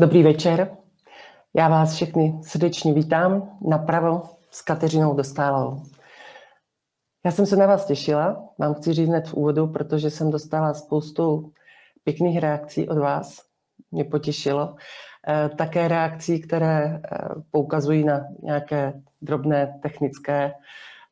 Dobrý 0.00 0.22
večer. 0.22 0.76
Já 1.54 1.68
vás 1.68 1.94
všechny 1.94 2.38
srdečně 2.42 2.94
vítám 2.94 3.58
napravo 3.68 4.22
s 4.50 4.62
Kateřinou 4.62 5.14
Dostálovou. 5.14 5.82
Já 7.24 7.30
jsem 7.30 7.46
se 7.46 7.56
na 7.56 7.66
vás 7.66 7.86
těšila, 7.86 8.44
vám 8.58 8.74
chci 8.74 8.92
říct 8.92 9.08
hned 9.08 9.28
v 9.28 9.34
úvodu, 9.34 9.66
protože 9.66 10.10
jsem 10.10 10.30
dostala 10.30 10.74
spoustu 10.74 11.52
pěkných 12.04 12.38
reakcí 12.38 12.88
od 12.88 12.98
vás. 12.98 13.42
Mě 13.90 14.04
potěšilo. 14.04 14.76
Eh, 15.28 15.48
také 15.48 15.88
reakcí, 15.88 16.40
které 16.40 16.84
eh, 16.84 17.18
poukazují 17.50 18.04
na 18.04 18.20
nějaké 18.42 18.92
drobné 19.22 19.78
technické 19.82 20.52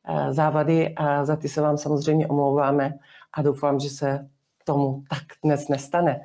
eh, 0.07 0.33
závady 0.33 0.95
a 0.95 1.25
za 1.25 1.35
ty 1.35 1.49
se 1.49 1.61
vám 1.61 1.77
samozřejmě 1.77 2.27
omlouváme 2.27 2.93
a 3.33 3.41
doufám, 3.41 3.79
že 3.79 3.89
se 3.89 4.27
tomu 4.63 5.03
tak 5.09 5.23
dnes 5.43 5.67
nestane. 5.67 6.21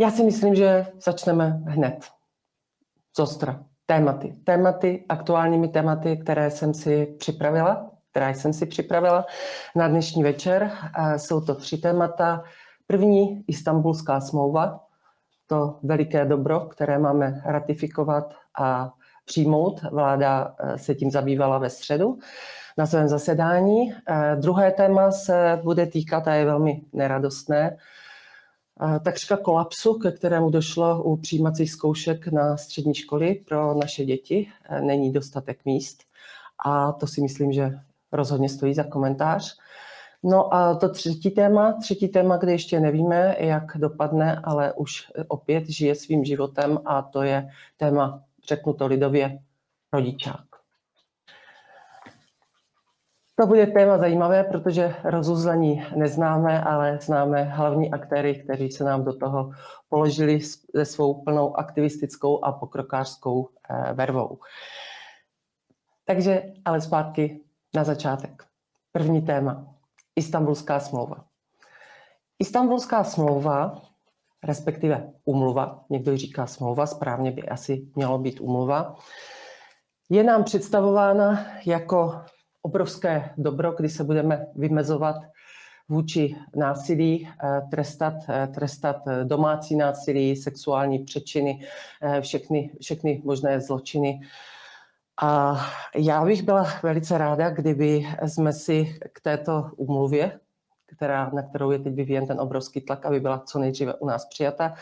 Já 0.00 0.10
si 0.10 0.24
myslím, 0.24 0.54
že 0.54 0.86
začneme 1.04 1.62
hned. 1.66 2.04
Zostra. 3.16 3.64
Tématy. 3.86 4.34
Tématy, 4.44 5.04
aktuálními 5.08 5.68
tématy, 5.68 6.16
které 6.16 6.50
jsem 6.50 6.74
si 6.74 7.06
připravila, 7.18 7.90
která 8.10 8.28
jsem 8.28 8.52
si 8.52 8.66
připravila 8.66 9.26
na 9.76 9.88
dnešní 9.88 10.22
večer. 10.22 10.70
Jsou 11.16 11.40
to 11.40 11.54
tři 11.54 11.78
témata. 11.78 12.44
První, 12.86 13.44
Istanbulská 13.46 14.20
smlouva, 14.20 14.80
to 15.46 15.78
veliké 15.82 16.24
dobro, 16.24 16.60
které 16.60 16.98
máme 16.98 17.42
ratifikovat 17.44 18.34
a 18.58 18.92
přijmout. 19.24 19.82
Vláda 19.92 20.54
eh, 20.58 20.78
se 20.78 20.94
tím 20.94 21.10
zabývala 21.10 21.58
ve 21.58 21.70
středu 21.70 22.18
na 22.78 22.86
svém 22.86 23.08
zasedání. 23.08 23.92
Eh, 23.92 24.36
druhé 24.36 24.70
téma 24.70 25.10
se 25.10 25.60
bude 25.62 25.86
týkat, 25.86 26.28
a 26.28 26.34
je 26.34 26.44
velmi 26.44 26.82
neradostné, 26.92 27.76
takřka 29.04 29.36
kolapsu, 29.36 29.94
ke 29.94 30.12
kterému 30.12 30.50
došlo 30.50 31.02
u 31.02 31.16
přijímacích 31.16 31.72
zkoušek 31.72 32.28
na 32.28 32.56
střední 32.56 32.94
školy 32.94 33.34
pro 33.48 33.74
naše 33.74 34.04
děti. 34.04 34.48
E, 34.68 34.80
není 34.80 35.12
dostatek 35.12 35.64
míst 35.64 36.02
a 36.64 36.92
to 36.92 37.06
si 37.06 37.20
myslím, 37.22 37.52
že 37.52 37.78
rozhodně 38.12 38.48
stojí 38.48 38.74
za 38.74 38.84
komentář. 38.84 39.58
No 40.22 40.54
a 40.54 40.74
to 40.74 40.88
třetí 40.88 41.30
téma, 41.30 41.72
třetí 41.72 42.08
téma, 42.08 42.36
kde 42.36 42.52
ještě 42.52 42.80
nevíme, 42.80 43.36
jak 43.38 43.76
dopadne, 43.76 44.40
ale 44.44 44.72
už 44.72 45.12
opět 45.28 45.68
žije 45.68 45.94
svým 45.94 46.24
životem 46.24 46.78
a 46.84 47.02
to 47.02 47.22
je 47.22 47.48
téma, 47.76 48.22
řeknu 48.48 48.72
to 48.72 48.86
lidově, 48.86 49.38
rodičák. 49.92 50.47
To 53.40 53.46
bude 53.46 53.66
téma 53.66 53.98
zajímavé, 53.98 54.44
protože 54.44 54.94
rozuzlení 55.04 55.86
neznáme, 55.96 56.62
ale 56.64 56.98
známe 57.02 57.42
hlavní 57.42 57.90
aktéry, 57.90 58.34
kteří 58.34 58.70
se 58.70 58.84
nám 58.84 59.04
do 59.04 59.12
toho 59.12 59.50
položili 59.88 60.40
se 60.40 60.84
svou 60.84 61.22
plnou 61.22 61.56
aktivistickou 61.56 62.44
a 62.44 62.52
pokrokářskou 62.52 63.48
eh, 63.48 63.92
vervou. 63.92 64.38
Takže 66.04 66.42
ale 66.64 66.80
zpátky 66.80 67.40
na 67.74 67.84
začátek. 67.84 68.44
První 68.92 69.22
téma. 69.22 69.66
Istanbulská 70.16 70.80
smlouva. 70.80 71.24
Istanbulská 72.38 73.04
smlouva, 73.04 73.82
respektive 74.44 75.12
umluva, 75.24 75.84
někdo 75.90 76.16
říká 76.16 76.46
smlouva, 76.46 76.86
správně 76.86 77.30
by 77.30 77.48
asi 77.48 77.86
mělo 77.94 78.18
být 78.18 78.40
umluva, 78.40 78.96
je 80.10 80.24
nám 80.24 80.44
představována 80.44 81.46
jako 81.66 82.24
obrovské 82.68 83.30
dobro, 83.36 83.72
kdy 83.72 83.88
se 83.88 84.04
budeme 84.04 84.46
vymezovat 84.54 85.16
vůči 85.88 86.36
násilí, 86.56 87.28
eh, 87.28 87.60
trestat, 87.70 88.14
eh, 88.28 88.46
trestat 88.46 88.96
domácí 89.24 89.76
násilí, 89.76 90.36
sexuální 90.36 90.98
přečiny, 90.98 91.64
eh, 92.02 92.20
všechny, 92.20 92.70
všechny 92.80 93.22
možné 93.24 93.60
zločiny. 93.60 94.20
A 95.22 95.56
já 95.96 96.24
bych 96.24 96.42
byla 96.42 96.66
velice 96.82 97.18
ráda, 97.18 97.50
kdyby 97.50 98.06
jsme 98.26 98.52
si 98.52 98.98
k 99.12 99.20
této 99.20 99.70
úmluvě, 99.76 100.40
která, 100.86 101.30
na 101.34 101.42
kterou 101.42 101.70
je 101.70 101.78
teď 101.78 101.94
vyvíjen 101.94 102.26
ten 102.26 102.40
obrovský 102.40 102.80
tlak, 102.80 103.06
aby 103.06 103.20
byla 103.20 103.38
co 103.38 103.58
nejdříve 103.58 103.94
u 103.94 104.06
nás 104.06 104.26
přijata, 104.26 104.74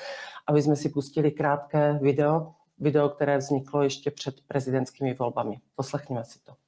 aby 0.47 0.63
jsme 0.63 0.77
si 0.77 0.89
pustili 0.89 1.31
krátké 1.31 1.99
video, 2.03 2.53
video, 2.79 3.09
které 3.09 3.39
vzniklo 3.39 3.83
ještě 3.83 4.11
před 4.11 4.35
prezidentskými 4.49 5.15
volbami. 5.15 5.61
Poslechněme 5.77 6.25
si 6.25 6.39
to. 6.45 6.66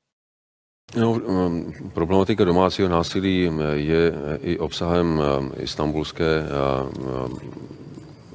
No, 0.97 1.13
um, 1.13 1.73
problematika 1.93 2.45
domácího 2.45 2.89
násilí 2.89 3.49
um, 3.49 3.61
je 3.73 4.13
i 4.43 4.59
obsahem 4.59 5.21
um, 5.21 5.53
istambulské 5.61 6.43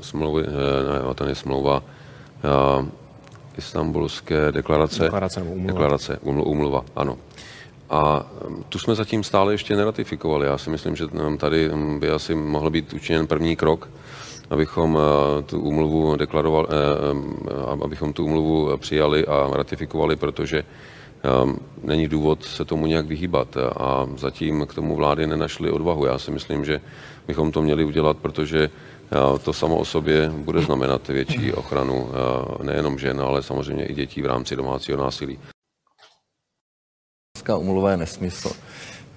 smlouvy, 0.02 0.44
ne, 0.44 1.14
to 1.16 1.25
je 1.25 1.36
smlouva 1.36 1.84
istambulské 3.58 4.52
deklarace. 4.52 5.03
Deklarace 5.03 5.40
nebo 5.40 5.52
umluva. 5.52 5.74
Deklarace, 5.74 6.19
umluva, 6.24 6.86
ano. 6.96 7.18
A 7.90 8.25
tu 8.70 8.80
jsme 8.80 8.96
zatím 8.96 9.24
stále 9.24 9.53
ještě 9.53 9.75
neratifikovali. 9.75 10.47
Já 10.47 10.58
si 10.58 10.70
myslím, 10.70 10.96
že 10.96 11.06
tady 11.38 11.72
by 12.00 12.09
asi 12.09 12.35
mohl 12.35 12.70
být 12.70 12.94
učiněn 12.94 13.28
první 13.28 13.56
krok, 13.56 13.90
abychom 14.50 15.00
tu 15.46 15.59
úmluvu 15.59 16.16
deklarovali, 16.16 16.68
abychom 17.84 18.14
tu 18.14 18.25
úmluvu 18.25 18.78
přijali 18.78 19.25
a 19.25 19.50
ratifikovali, 19.53 20.16
protože 20.16 20.64
není 21.84 22.07
důvod 22.07 22.44
se 22.44 22.66
tomu 22.66 22.85
nějak 22.85 23.06
vyhýbat 23.06 23.57
a 23.57 24.07
zatím 24.16 24.66
k 24.69 24.73
tomu 24.73 24.95
vlády 24.95 25.28
nenašly 25.28 25.72
odvahu. 25.72 26.06
Já 26.06 26.19
si 26.19 26.31
myslím, 26.31 26.66
že 26.66 26.81
bychom 27.28 27.51
to 27.51 27.61
měli 27.61 27.85
udělat, 27.85 28.17
protože 28.17 28.69
eh, 28.69 29.39
to 29.39 29.53
samo 29.53 29.78
o 29.78 29.85
sobě 29.85 30.29
bude 30.29 30.61
znamenat 30.61 31.07
větší 31.07 31.53
ochranu 31.53 32.09
eh, 32.09 32.63
nejenom 32.63 33.00
žen, 33.00 33.22
ale 33.22 33.44
samozřejmě 33.44 33.85
i 33.85 33.94
dětí 33.94 34.22
v 34.22 34.25
rámci 34.25 34.56
domácího 34.56 34.97
násilí. 34.97 35.39
Umluva 37.57 37.91
je 37.91 37.97
nesmysl. 37.97 38.51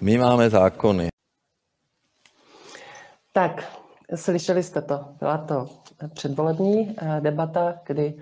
My 0.00 0.18
máme 0.18 0.50
zákony. 0.50 1.08
Tak, 3.32 3.78
slyšeli 4.14 4.62
jste 4.62 4.82
to. 4.82 5.04
Byla 5.18 5.38
to 5.38 5.68
předvolební 6.14 6.96
eh, 6.98 7.20
debata, 7.20 7.74
kdy 7.86 8.14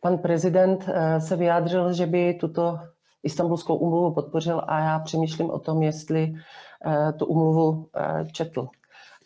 pan 0.00 0.18
prezident 0.18 0.88
se 1.18 1.36
vyjádřil, 1.36 1.92
že 1.92 2.06
by 2.06 2.34
tuto 2.34 2.78
Istanbulskou 3.24 3.76
umluvu 3.76 4.14
podpořil 4.14 4.62
a 4.66 4.78
já 4.78 4.98
přemýšlím 4.98 5.50
o 5.50 5.58
tom, 5.58 5.82
jestli 5.82 6.34
eh, 6.86 7.12
tu 7.12 7.26
umluvu 7.26 7.88
eh, 7.96 8.24
četl. 8.32 8.68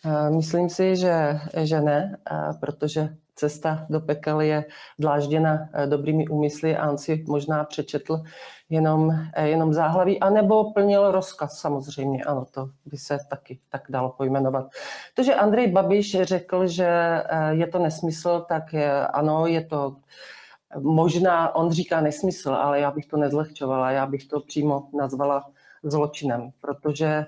Eh, 0.05 0.31
myslím 0.31 0.69
si, 0.69 0.97
že, 0.97 1.41
že 1.63 1.81
ne, 1.81 2.17
protože 2.61 3.09
cesta 3.35 3.87
do 3.91 4.01
pekel 4.01 4.41
je 4.41 4.65
dlážděna 4.99 5.69
dobrými 5.87 6.29
úmysly 6.29 6.77
a 6.77 6.91
on 6.91 6.99
si 6.99 7.25
možná 7.29 7.65
přečetl 7.65 8.23
jenom, 8.71 9.11
jenom 9.43 9.73
záhlaví, 9.73 10.21
anebo 10.21 10.73
plnil 10.73 11.11
rozkaz 11.11 11.59
samozřejmě, 11.59 12.25
ano, 12.25 12.47
to 12.51 12.69
by 12.87 12.97
se 12.97 13.19
taky 13.31 13.59
tak 13.69 13.83
dalo 13.89 14.11
pojmenovat. 14.11 14.67
To, 15.15 15.23
že 15.23 15.35
Andrej 15.35 15.73
Babiš 15.73 16.23
řekl, 16.23 16.67
že 16.67 17.23
je 17.51 17.67
to 17.67 17.79
nesmysl, 17.79 18.45
tak 18.49 18.73
je, 18.73 19.07
ano, 19.07 19.47
je 19.47 19.65
to 19.65 19.97
Možná 20.77 21.55
on 21.55 21.73
říká 21.73 22.01
nesmysl, 22.01 22.51
ale 22.51 22.81
já 22.81 22.91
bych 22.91 23.07
to 23.07 23.17
nezlehčovala, 23.17 23.91
já 23.91 24.07
bych 24.07 24.25
to 24.25 24.41
přímo 24.41 24.89
nazvala 24.99 25.51
zločinem, 25.83 26.51
protože 26.61 27.27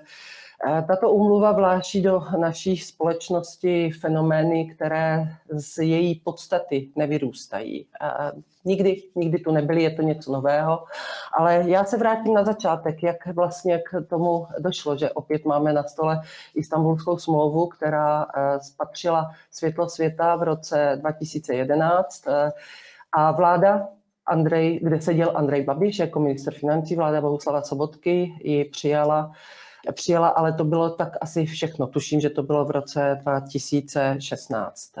eh, 0.67 0.85
tato 0.87 1.11
úmluva 1.11 1.51
vláší 1.51 2.01
do 2.01 2.23
naší 2.39 2.77
společnosti 2.77 3.91
fenomény, 3.91 4.75
které 4.75 5.27
z 5.49 5.77
její 5.77 6.15
podstaty 6.15 6.89
nevyrůstají. 6.95 7.87
Eh, 8.01 8.31
nikdy, 8.65 9.03
nikdy 9.15 9.39
tu 9.39 9.51
nebyly, 9.51 9.83
je 9.83 9.91
to 9.91 10.01
něco 10.01 10.31
nového, 10.31 10.83
ale 11.37 11.63
já 11.67 11.83
se 11.83 11.97
vrátím 11.97 12.33
na 12.33 12.45
začátek, 12.45 13.03
jak 13.03 13.27
vlastně 13.27 13.79
k 13.79 14.05
tomu 14.09 14.47
došlo, 14.59 14.97
že 14.97 15.11
opět 15.11 15.45
máme 15.45 15.73
na 15.73 15.83
stole 15.83 16.21
Istanbulskou 16.55 17.17
smlouvu, 17.17 17.67
která 17.67 18.25
eh, 18.35 18.59
spatřila 18.59 19.31
světlo 19.51 19.89
světa 19.89 20.35
v 20.35 20.43
roce 20.43 20.97
2011 21.01 22.25
a 23.11 23.31
vláda 23.31 23.87
Andrej, 24.25 24.79
kde 24.83 25.01
seděl 25.01 25.31
Andrej 25.35 25.63
Babiš 25.63 25.99
jako 25.99 26.19
minister 26.19 26.53
financí, 26.53 26.95
vláda 26.95 27.21
Bohuslava 27.21 27.61
Sobotky 27.61 28.33
ji 28.43 28.65
přijala, 28.65 29.31
přijala, 29.93 30.27
ale 30.27 30.53
to 30.53 30.63
bylo 30.63 30.89
tak 30.89 31.17
asi 31.21 31.45
všechno. 31.45 31.87
Tuším, 31.87 32.19
že 32.19 32.29
to 32.29 32.43
bylo 32.43 32.65
v 32.65 32.71
roce 32.71 33.17
2016. 33.21 34.91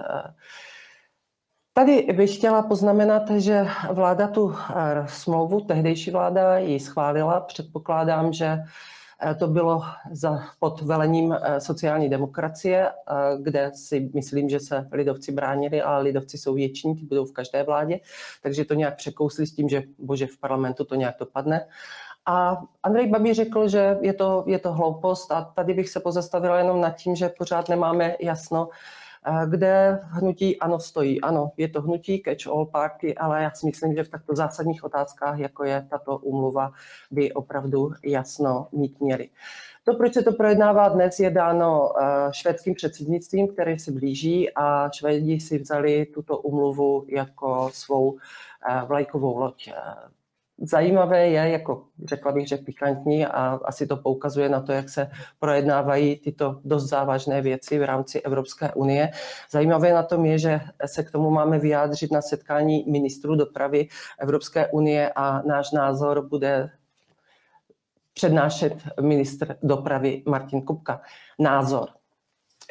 Tady 1.73 2.07
bych 2.13 2.35
chtěla 2.35 2.61
poznamenat, 2.61 3.29
že 3.29 3.67
vláda 3.91 4.27
tu 4.27 4.55
eh, 4.55 5.05
smlouvu, 5.07 5.61
tehdejší 5.61 6.11
vláda 6.11 6.57
ji 6.57 6.79
schválila. 6.79 7.39
Předpokládám, 7.39 8.33
že 8.33 8.57
to 9.39 9.47
bylo 9.47 9.83
za, 10.11 10.39
pod 10.59 10.81
velením 10.81 11.33
eh, 11.33 11.61
sociální 11.61 12.09
demokracie, 12.09 12.89
eh, 12.89 13.13
kde 13.41 13.71
si 13.75 14.09
myslím, 14.13 14.49
že 14.49 14.59
se 14.59 14.87
lidovci 14.91 15.31
bránili, 15.31 15.81
ale 15.81 16.03
lidovci 16.03 16.37
jsou 16.37 16.53
většiní, 16.53 16.95
ty 16.95 17.05
budou 17.05 17.25
v 17.25 17.33
každé 17.33 17.63
vládě, 17.63 17.99
takže 18.43 18.65
to 18.65 18.73
nějak 18.73 18.95
překousli 18.95 19.47
s 19.47 19.55
tím, 19.55 19.69
že 19.69 19.83
bože 19.99 20.27
v 20.27 20.37
parlamentu 20.37 20.83
to 20.83 20.95
nějak 20.95 21.15
dopadne. 21.19 21.67
A 22.25 22.57
Andrej 22.83 23.07
Babi 23.07 23.33
řekl, 23.33 23.67
že 23.67 23.97
je 24.01 24.13
to, 24.13 24.43
je 24.47 24.59
to 24.59 24.73
hloupost 24.73 25.31
a 25.31 25.41
tady 25.55 25.73
bych 25.73 25.89
se 25.89 25.99
pozastavila 25.99 26.57
jenom 26.57 26.81
nad 26.81 26.91
tím, 26.91 27.15
že 27.15 27.29
pořád 27.29 27.69
nemáme 27.69 28.15
jasno, 28.19 28.69
kde 29.49 29.99
hnutí 30.03 30.59
ano 30.59 30.79
stojí. 30.79 31.21
Ano, 31.21 31.51
je 31.57 31.67
to 31.67 31.81
hnutí 31.81 32.21
catch 32.25 32.47
all 32.47 32.65
party, 32.65 33.15
ale 33.15 33.43
já 33.43 33.51
si 33.51 33.65
myslím, 33.65 33.95
že 33.95 34.03
v 34.03 34.09
takto 34.09 34.35
zásadních 34.35 34.83
otázkách, 34.83 35.39
jako 35.39 35.63
je 35.63 35.87
tato 35.89 36.17
umluva, 36.17 36.71
by 37.11 37.33
opravdu 37.33 37.91
jasno 38.03 38.67
mít 38.71 39.01
měli. 39.01 39.29
To, 39.83 39.93
proč 39.93 40.13
se 40.13 40.23
to 40.23 40.31
projednává 40.31 40.89
dnes, 40.89 41.19
je 41.19 41.29
dáno 41.29 41.89
švédským 42.31 42.73
předsednictvím, 42.73 43.47
které 43.47 43.79
se 43.79 43.91
blíží 43.91 44.53
a 44.53 44.89
Švédi 44.89 45.39
si 45.39 45.59
vzali 45.59 46.05
tuto 46.05 46.37
umluvu 46.37 47.05
jako 47.07 47.69
svou 47.73 48.17
vlajkovou 48.87 49.37
loď 49.37 49.69
Zajímavé 50.63 51.27
je, 51.27 51.49
jako 51.49 51.85
řekla 52.03 52.31
bych, 52.31 52.47
že 52.47 52.57
pikantní 52.57 53.25
a 53.25 53.59
asi 53.65 53.87
to 53.87 53.97
poukazuje 53.97 54.49
na 54.49 54.61
to, 54.61 54.71
jak 54.71 54.89
se 54.89 55.09
projednávají 55.39 56.15
tyto 56.19 56.59
dost 56.63 56.89
závažné 56.89 57.41
věci 57.41 57.79
v 57.79 57.83
rámci 57.83 58.21
Evropské 58.21 58.73
unie. 58.73 59.11
Zajímavé 59.51 59.93
na 59.93 60.03
tom 60.03 60.25
je, 60.25 60.39
že 60.39 60.61
se 60.85 61.03
k 61.03 61.11
tomu 61.11 61.29
máme 61.29 61.59
vyjádřit 61.59 62.11
na 62.11 62.21
setkání 62.21 62.85
ministrů 62.87 63.35
dopravy 63.35 63.87
Evropské 64.19 64.67
unie 64.67 65.11
a 65.15 65.41
náš 65.41 65.71
názor 65.71 66.27
bude 66.27 66.69
přednášet 68.13 68.73
ministr 69.01 69.55
dopravy 69.63 70.23
Martin 70.25 70.61
Kupka. 70.61 71.01
Názor 71.39 71.89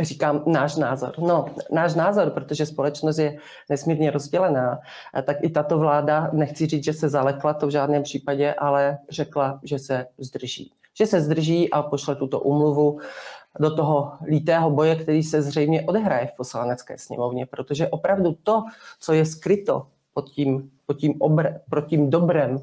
říkám 0.05 0.43
náš 0.47 0.77
názor. 0.77 1.13
No, 1.19 1.47
náš 1.73 1.95
názor, 1.95 2.31
protože 2.31 2.67
společnost 2.67 3.19
je 3.19 3.37
nesmírně 3.71 4.11
rozdělená, 4.11 4.79
tak 5.25 5.37
i 5.43 5.51
tato 5.51 5.79
vláda, 5.79 6.31
nechci 6.33 6.67
říct, 6.67 6.85
že 6.85 6.93
se 6.93 7.09
zalekla, 7.09 7.55
to 7.55 7.67
v 7.67 7.71
žádném 7.71 8.03
případě, 8.03 8.55
ale 8.55 8.99
řekla, 9.11 9.61
že 9.63 9.79
se 9.79 10.07
zdrží. 10.19 10.73
Že 10.99 11.07
se 11.07 11.21
zdrží 11.21 11.71
a 11.71 11.83
pošle 11.83 12.17
tuto 12.17 12.41
umluvu 12.41 13.01
do 13.61 13.77
toho 13.77 14.13
lítého 14.27 14.71
boje, 14.71 14.97
který 14.97 15.23
se 15.23 15.43
zřejmě 15.43 15.83
odehraje 15.83 16.27
v 16.27 16.37
poslanecké 16.37 16.99
sněmovně, 16.99 17.47
protože 17.47 17.89
opravdu 17.89 18.37
to, 18.43 18.63
co 19.01 19.13
je 19.13 19.25
skryto 19.25 19.87
pod 20.21 20.31
tím, 20.31 20.71
pod 20.87 20.95
tím, 20.95 21.15
obr, 21.19 21.49
pod 21.71 21.87
tím 21.87 22.11
dobrem, 22.11 22.59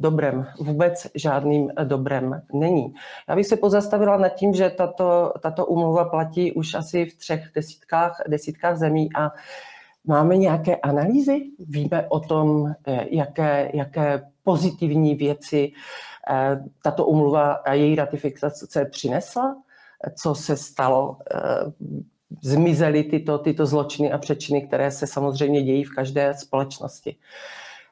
dobrem, 0.00 0.46
vůbec 0.58 1.06
žádným 1.14 1.70
dobrem 1.84 2.42
není. 2.52 2.94
Já 3.28 3.36
bych 3.36 3.46
se 3.46 3.56
pozastavila 3.56 4.16
nad 4.16 4.28
tím, 4.28 4.54
že 4.54 4.70
tato, 4.70 5.32
tato 5.42 5.66
umluva 5.66 6.04
platí 6.04 6.52
už 6.52 6.74
asi 6.74 7.06
v 7.06 7.16
třech 7.16 7.50
desítkách, 7.54 8.22
desítkách 8.28 8.76
zemí 8.76 9.08
a 9.16 9.30
máme 10.04 10.36
nějaké 10.36 10.76
analýzy? 10.76 11.40
Víme 11.58 12.06
o 12.08 12.20
tom, 12.20 12.74
eh, 12.86 13.06
jaké, 13.10 13.70
jaké 13.74 14.26
pozitivní 14.42 15.14
věci 15.14 15.72
eh, 16.30 16.60
tato 16.82 17.06
umluva 17.06 17.52
a 17.52 17.72
její 17.72 17.94
ratifikace 17.94 18.84
přinesla? 18.90 19.56
Co 20.22 20.34
se 20.34 20.56
stalo 20.56 21.16
eh, 21.34 21.38
zmizely 22.42 23.04
tyto, 23.04 23.38
tyto 23.38 23.66
zločiny 23.66 24.12
a 24.12 24.18
přečiny, 24.18 24.62
které 24.62 24.90
se 24.90 25.06
samozřejmě 25.06 25.62
dějí 25.62 25.84
v 25.84 25.94
každé 25.94 26.34
společnosti. 26.34 27.16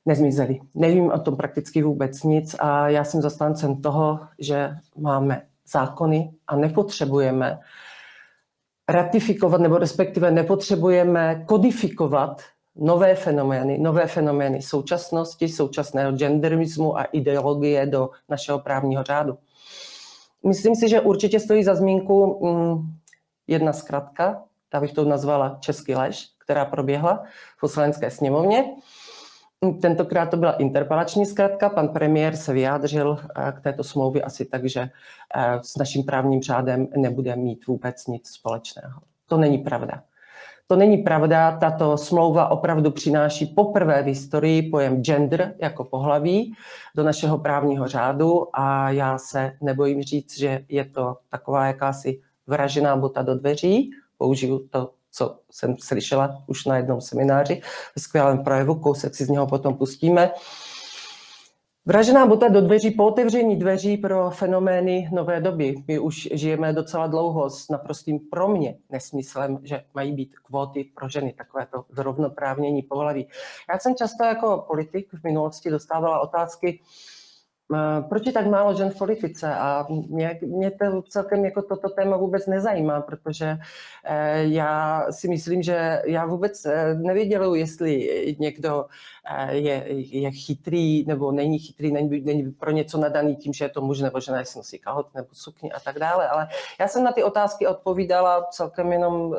Nezmizely. 0.06 0.60
Nevím 0.74 1.12
o 1.12 1.18
tom 1.18 1.36
prakticky 1.36 1.82
vůbec 1.82 2.22
nic 2.22 2.56
a 2.58 2.88
já 2.88 3.04
jsem 3.04 3.22
zastáncem 3.22 3.82
toho, 3.82 4.20
že 4.38 4.70
máme 4.96 5.42
zákony 5.72 6.30
a 6.46 6.56
nepotřebujeme 6.56 7.58
ratifikovat, 8.88 9.60
nebo 9.60 9.78
respektive 9.78 10.30
nepotřebujeme 10.30 11.44
kodifikovat 11.46 12.42
nové 12.76 13.14
fenomény, 13.14 13.78
nové 13.78 14.06
fenomény 14.06 14.62
současnosti, 14.62 15.48
současného 15.48 16.12
genderismu 16.12 16.98
a 16.98 17.04
ideologie 17.04 17.86
do 17.86 18.10
našeho 18.28 18.58
právního 18.58 19.02
řádu. 19.02 19.38
Myslím 20.46 20.74
si, 20.74 20.88
že 20.88 21.00
určitě 21.00 21.40
stojí 21.40 21.64
za 21.64 21.74
zmínku 21.74 22.38
mm, 22.42 22.94
jedna 23.46 23.72
zkratka, 23.72 24.42
ta 24.68 24.80
bych 24.80 24.92
to 24.92 25.04
nazvala 25.04 25.56
český 25.60 25.94
lež, 25.94 26.28
která 26.38 26.64
proběhla 26.64 27.24
v 27.56 27.60
poslanecké 27.60 28.10
sněmovně. 28.10 28.64
Tentokrát 29.80 30.26
to 30.26 30.36
byla 30.36 30.52
interpelační 30.52 31.26
zkratka. 31.26 31.68
Pan 31.68 31.88
premiér 31.88 32.36
se 32.36 32.52
vyjádřil 32.52 33.18
eh, 33.36 33.52
k 33.52 33.60
této 33.60 33.84
smlouvě 33.84 34.22
asi 34.22 34.44
tak, 34.44 34.68
že 34.68 34.80
eh, 34.80 35.58
s 35.62 35.76
naším 35.76 36.04
právním 36.04 36.42
řádem 36.42 36.88
nebude 36.96 37.36
mít 37.36 37.66
vůbec 37.66 38.06
nic 38.06 38.28
společného. 38.28 39.00
To 39.26 39.36
není 39.36 39.58
pravda. 39.58 40.02
To 40.66 40.76
není 40.76 40.98
pravda, 40.98 41.56
tato 41.56 41.98
smlouva 41.98 42.48
opravdu 42.48 42.90
přináší 42.90 43.46
poprvé 43.46 44.02
v 44.02 44.06
historii 44.06 44.70
pojem 44.70 45.02
gender 45.02 45.54
jako 45.62 45.84
pohlaví 45.84 46.54
do 46.96 47.02
našeho 47.02 47.38
právního 47.38 47.88
řádu 47.88 48.46
a 48.52 48.90
já 48.90 49.18
se 49.18 49.52
nebojím 49.60 50.02
říct, 50.02 50.38
že 50.38 50.64
je 50.68 50.84
to 50.84 51.16
taková 51.30 51.66
jakási 51.66 52.20
vražená 52.46 52.96
bota 52.96 53.22
do 53.22 53.34
dveří, 53.34 53.90
použiju 54.18 54.68
to, 54.70 54.90
co 55.10 55.38
jsem 55.50 55.76
slyšela 55.78 56.42
už 56.46 56.64
na 56.64 56.76
jednom 56.76 57.00
semináři, 57.00 57.62
v 57.96 58.00
skvělém 58.00 58.44
projevu, 58.44 58.74
kousek 58.74 59.14
si 59.14 59.24
z 59.24 59.28
něho 59.28 59.46
potom 59.46 59.74
pustíme. 59.74 60.30
Vražená 61.86 62.26
bota 62.26 62.48
do 62.48 62.60
dveří 62.60 62.90
po 62.90 63.06
otevření 63.06 63.56
dveří 63.56 63.96
pro 63.96 64.30
fenomény 64.30 65.08
nové 65.12 65.40
doby. 65.40 65.74
My 65.88 65.98
už 65.98 66.28
žijeme 66.32 66.72
docela 66.72 67.06
dlouho 67.06 67.50
s 67.50 67.68
naprostým 67.68 68.18
pro 68.18 68.48
mě 68.48 68.76
nesmyslem, 68.90 69.58
že 69.62 69.84
mají 69.94 70.12
být 70.12 70.38
kvóty 70.38 70.84
pro 70.84 71.08
ženy, 71.08 71.32
takové 71.32 71.66
to 71.66 71.84
zrovnoprávnění 71.90 72.82
pohlaví. 72.82 73.28
Já 73.72 73.78
jsem 73.78 73.94
často 73.94 74.24
jako 74.24 74.64
politik 74.66 75.08
v 75.12 75.24
minulosti 75.24 75.70
dostávala 75.70 76.20
otázky, 76.20 76.80
proč 78.08 78.26
je 78.26 78.32
tak 78.32 78.46
málo 78.46 78.74
žen 78.74 78.90
v 78.90 78.98
politice? 78.98 79.54
A 79.54 79.86
mě, 80.08 80.40
mě 80.42 80.70
to 80.70 81.02
celkem 81.02 81.44
jako 81.44 81.62
toto 81.62 81.88
téma 81.88 82.16
vůbec 82.16 82.46
nezajímá, 82.46 83.00
protože 83.00 83.58
eh, 84.04 84.44
já 84.44 85.02
si 85.10 85.28
myslím, 85.28 85.62
že 85.62 86.02
já 86.06 86.26
vůbec 86.26 86.66
eh, 86.66 86.94
nevědělu, 86.94 87.54
jestli 87.54 88.36
někdo 88.38 88.86
eh, 89.30 89.56
je, 89.56 89.84
je 90.18 90.30
chytrý 90.30 91.04
nebo 91.06 91.32
není 91.32 91.58
chytrý, 91.58 91.92
není, 91.92 92.20
není 92.20 92.52
pro 92.52 92.70
něco 92.70 92.98
nadaný 92.98 93.36
tím, 93.36 93.52
že 93.52 93.64
je 93.64 93.68
to 93.68 93.80
muž 93.80 94.00
nebo 94.00 94.20
žena, 94.20 94.38
jestli 94.38 94.58
nosí 94.58 94.78
kahot 94.78 95.14
nebo 95.14 95.28
sukni 95.32 95.72
a 95.72 95.80
tak 95.80 95.98
dále. 95.98 96.28
Ale 96.28 96.48
já 96.80 96.88
jsem 96.88 97.04
na 97.04 97.12
ty 97.12 97.22
otázky 97.22 97.66
odpovídala 97.66 98.46
celkem 98.50 98.92
jenom 98.92 99.36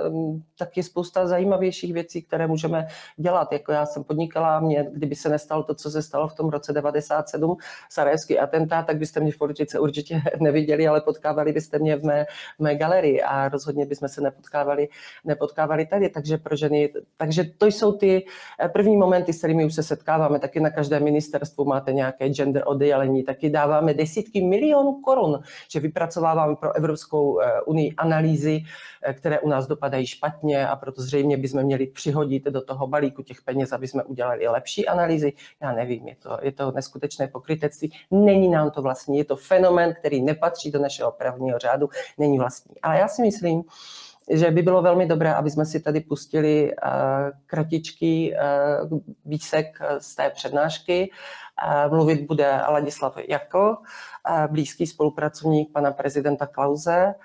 taky 0.58 0.84
spousta 0.84 1.28
zajímavějších 1.28 1.94
věcí, 1.94 2.22
které 2.22 2.48
můžeme 2.48 2.88
dělat. 3.18 3.52
Jako 3.52 3.72
já 3.72 3.86
jsem 3.86 4.04
podnikala, 4.04 4.60
mě, 4.60 4.88
kdyby 4.92 5.16
se 5.16 5.30
nestalo 5.30 5.64
to, 5.64 5.76
co 5.76 5.92
se 5.92 6.02
stalo 6.02 6.28
v 6.28 6.36
tom 6.36 6.50
roce 6.50 6.74
97, 6.74 7.58
sarajevský 8.18 8.40
atentát, 8.40 8.86
tak 8.86 8.98
byste 8.98 9.20
mě 9.20 9.32
v 9.32 9.38
politice 9.38 9.80
určitě 9.80 10.22
neviděli, 10.40 10.88
ale 10.88 11.02
potkávali 11.02 11.52
byste 11.52 11.80
mě 11.80 11.96
v 11.96 12.04
mé, 12.04 12.26
v 12.58 12.64
mé 12.64 12.76
galerii 12.76 13.22
a 13.22 13.50
rozhodně 13.50 13.86
bychom 13.86 14.10
se 14.10 14.22
nepotkávali, 14.22 14.88
nepotkávali 15.26 15.86
tady. 15.86 16.10
Takže 16.10 16.38
pro 16.38 16.56
ženy, 16.56 16.90
takže 17.18 17.44
to 17.58 17.66
jsou 17.66 17.92
ty 17.92 18.26
eh, 18.60 18.70
první 18.70 18.98
momenty, 18.98 19.34
s 19.34 19.38
kterými 19.38 19.66
už 19.66 19.76
se 19.76 19.84
setkáváme. 19.84 20.40
Taky 20.40 20.60
na 20.60 20.70
každém 20.70 21.04
ministerstvu 21.04 21.66
máte 21.66 21.94
nějaké 21.94 22.30
gender 22.30 22.64
oddělení, 22.66 23.24
taky 23.24 23.50
dáváme 23.50 23.94
desítky 23.94 24.42
milionů 24.42 25.02
korun, 25.02 25.40
že 25.72 25.80
vypracováváme 25.80 26.56
pro 26.56 26.76
Evropskou 26.76 27.40
eh, 27.40 27.62
unii 27.62 27.94
analýzy, 27.98 28.64
eh, 29.04 29.14
které 29.14 29.40
u 29.40 29.50
nás 29.50 29.68
dopadají 29.68 30.08
špatně 30.08 30.68
a 30.68 30.76
proto 30.76 31.02
zřejmě 31.02 31.38
bychom 31.38 31.64
měli 31.64 31.88
přihodit 31.88 32.46
do 32.46 32.62
toho 32.62 32.88
balíku 32.88 33.24
těch 33.24 33.42
peněz, 33.42 33.74
aby 33.74 33.88
jsme 33.88 34.04
udělali 34.04 34.48
lepší 34.48 34.88
analýzy. 34.88 35.34
Já 35.62 35.74
nevím, 35.74 36.08
je 36.08 36.16
to, 36.16 36.38
je 36.42 36.52
to 36.52 36.72
neskutečné 36.72 37.28
pokrytectví 37.28 37.92
není 38.12 38.50
nám 38.50 38.72
to 38.72 38.82
vlastní, 38.82 39.18
je 39.18 39.26
to 39.26 39.36
fenomén, 39.36 39.94
který 39.94 40.22
nepatří 40.22 40.72
do 40.72 40.80
našeho 40.80 41.12
právního 41.12 41.60
řádu, 41.60 41.90
není 42.18 42.40
vlastní. 42.40 42.76
Ale 42.82 43.00
já 43.00 43.08
si 43.08 43.22
myslím, 43.22 43.64
že 44.30 44.52
by 44.52 44.62
bylo 44.62 44.82
velmi 44.82 45.06
dobré, 45.06 45.34
aby 45.34 45.52
jsme 45.52 45.66
si 45.66 45.80
tady 45.80 46.00
pustili 46.00 46.72
uh, 46.72 46.90
kratičký 47.46 48.34
uh, 48.92 49.00
výsek 49.26 49.80
z 50.00 50.16
té 50.16 50.30
přednášky. 50.30 51.10
Uh, 51.88 51.94
mluvit 51.94 52.28
bude 52.28 52.62
Ladislav 52.70 53.18
Jako, 53.28 53.78
blízký 54.52 54.88
spolupracovník 54.88 55.74
pana 55.74 55.92
prezidenta 55.92 56.48
Klauze, 56.48 57.16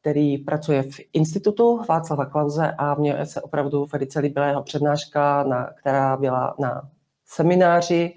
který 0.00 0.38
pracuje 0.38 0.82
v 0.82 1.00
institutu 1.12 1.82
Václava 1.88 2.26
Klauze 2.26 2.74
a 2.78 2.94
mně 2.94 3.26
se 3.26 3.40
opravdu 3.40 3.86
velice 3.92 4.20
líbila 4.20 4.46
jeho 4.46 4.62
přednáška, 4.62 5.42
na, 5.42 5.66
která 5.66 6.16
byla 6.16 6.54
na 6.58 6.88
semináři 7.26 8.14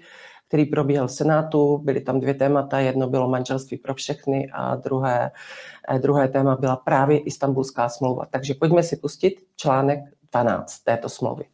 který 0.48 0.64
probíhal 0.64 1.08
v 1.08 1.12
Senátu. 1.12 1.78
Byly 1.78 2.00
tam 2.00 2.20
dvě 2.20 2.34
témata. 2.34 2.80
Jedno 2.80 3.08
bylo 3.08 3.28
manželství 3.28 3.76
pro 3.76 3.94
všechny 3.94 4.48
a 4.52 4.76
druhé, 4.76 5.30
eh, 5.88 5.98
druhé 5.98 6.28
téma 6.28 6.56
byla 6.56 6.76
právě 6.76 7.18
Istanbulská 7.18 7.88
smlouva. 7.88 8.26
Takže 8.30 8.54
pojďme 8.54 8.82
si 8.82 8.96
pustit 8.96 9.34
článek 9.56 9.98
12 10.32 10.78
této 10.78 11.08
smlouvy. 11.08 11.44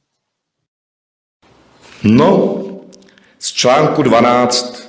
No, 2.05 2.63
z 3.39 3.53
článku 3.53 4.03
12 4.03 4.89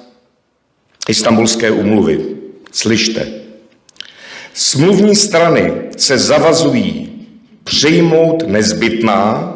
Istanbulské 1.10 1.72
umluvy. 1.72 2.38
Slyšte. 2.72 3.44
Smluvní 4.54 5.16
strany 5.16 5.90
se 5.98 6.18
zavazují 6.18 7.10
přijmout 7.64 8.44
nezbytná 8.48 9.54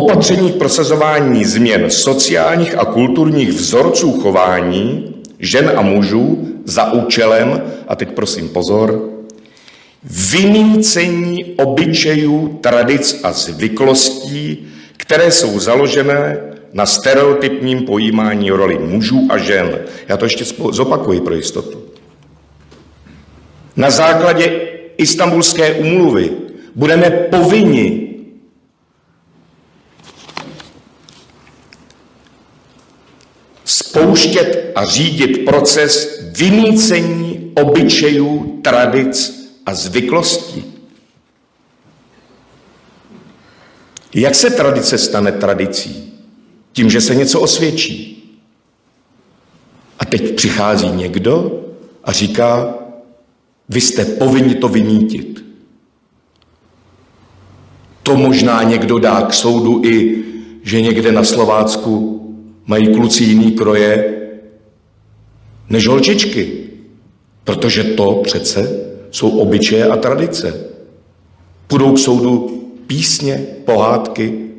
Opatření 0.00 0.52
k 0.52 0.56
prosazování 0.56 1.44
změn 1.44 1.90
sociálních 1.90 2.78
a 2.78 2.84
kulturních 2.84 3.48
vzorců 3.48 4.12
chování 4.12 5.14
žen 5.38 5.72
a 5.76 5.82
mužů 5.82 6.48
za 6.64 6.92
účelem, 6.92 7.62
a 7.88 7.96
teď 7.96 8.08
prosím 8.08 8.48
pozor, 8.48 9.10
vymícení 10.30 11.44
obyčejů, 11.44 12.58
tradic 12.60 13.20
a 13.22 13.32
zvyklostí, 13.32 14.66
které 14.96 15.30
jsou 15.30 15.58
založené 15.58 16.38
na 16.72 16.86
stereotypním 16.86 17.82
pojímání 17.82 18.50
roli 18.50 18.78
mužů 18.78 19.26
a 19.28 19.38
žen. 19.38 19.78
Já 20.08 20.16
to 20.16 20.24
ještě 20.24 20.44
zopakuji 20.70 21.20
pro 21.20 21.34
jistotu. 21.34 21.78
Na 23.76 23.90
základě 23.90 24.60
istambulské 24.96 25.72
umluvy 25.72 26.30
budeme 26.74 27.10
povinni 27.10 28.05
spouštět 33.96 34.72
a 34.74 34.84
řídit 34.84 35.44
proces 35.44 36.20
vymícení 36.36 37.52
obyčejů, 37.54 38.60
tradic 38.62 39.48
a 39.66 39.74
zvyklostí. 39.74 40.64
Jak 44.14 44.34
se 44.34 44.50
tradice 44.50 44.98
stane 44.98 45.32
tradicí? 45.32 46.12
Tím, 46.72 46.90
že 46.90 47.00
se 47.00 47.14
něco 47.14 47.40
osvědčí. 47.40 48.12
A 49.98 50.04
teď 50.04 50.34
přichází 50.34 50.90
někdo 50.90 51.64
a 52.04 52.12
říká, 52.12 52.74
vy 53.68 53.80
jste 53.80 54.04
povinni 54.04 54.54
to 54.54 54.68
vymítit. 54.68 55.44
To 58.02 58.16
možná 58.16 58.62
někdo 58.62 58.98
dá 58.98 59.22
k 59.22 59.34
soudu 59.34 59.84
i, 59.84 60.24
že 60.62 60.80
někde 60.80 61.12
na 61.12 61.24
Slovácku 61.24 62.25
mají 62.66 62.94
kluci 62.94 63.24
jiný 63.24 63.52
kroje 63.52 64.16
než 65.68 65.86
holčičky. 65.86 66.66
Protože 67.44 67.84
to 67.84 68.14
přece 68.24 68.86
jsou 69.10 69.38
obyčeje 69.38 69.86
a 69.88 69.96
tradice. 69.96 70.70
Půjdou 71.66 71.92
k 71.92 71.98
soudu 71.98 72.48
písně, 72.86 73.46
pohádky, 73.64 74.50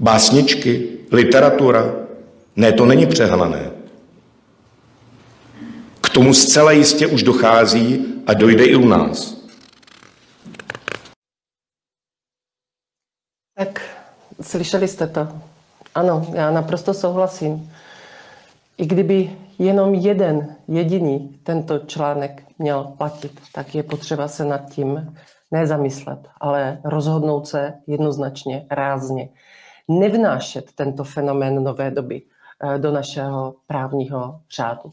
básničky, 0.00 0.88
literatura. 1.12 1.94
Ne, 2.56 2.72
to 2.72 2.86
není 2.86 3.06
přehnané. 3.06 3.70
K 6.00 6.08
tomu 6.08 6.34
zcela 6.34 6.72
jistě 6.72 7.06
už 7.06 7.22
dochází 7.22 8.04
a 8.26 8.34
dojde 8.34 8.64
i 8.64 8.76
u 8.76 8.88
nás. 8.88 9.36
Tak, 13.58 13.82
slyšeli 14.42 14.88
jste 14.88 15.06
to. 15.06 15.28
Ano, 15.96 16.26
já 16.34 16.50
naprosto 16.50 16.94
souhlasím. 16.94 17.72
I 18.78 18.86
kdyby 18.86 19.30
jenom 19.58 19.94
jeden 19.94 20.56
jediný 20.68 21.38
tento 21.42 21.78
článek 21.78 22.42
měl 22.58 22.84
platit, 22.84 23.40
tak 23.54 23.74
je 23.74 23.82
potřeba 23.82 24.28
se 24.28 24.44
nad 24.44 24.70
tím 24.70 25.16
nezamyslet, 25.50 26.18
ale 26.40 26.80
rozhodnout 26.84 27.48
se 27.48 27.74
jednoznačně, 27.86 28.66
rázně. 28.70 29.28
Nevnášet 29.88 30.72
tento 30.74 31.04
fenomén 31.04 31.64
nové 31.64 31.90
doby 31.90 32.22
eh, 32.22 32.78
do 32.78 32.92
našeho 32.92 33.54
právního 33.66 34.40
řádu. 34.56 34.90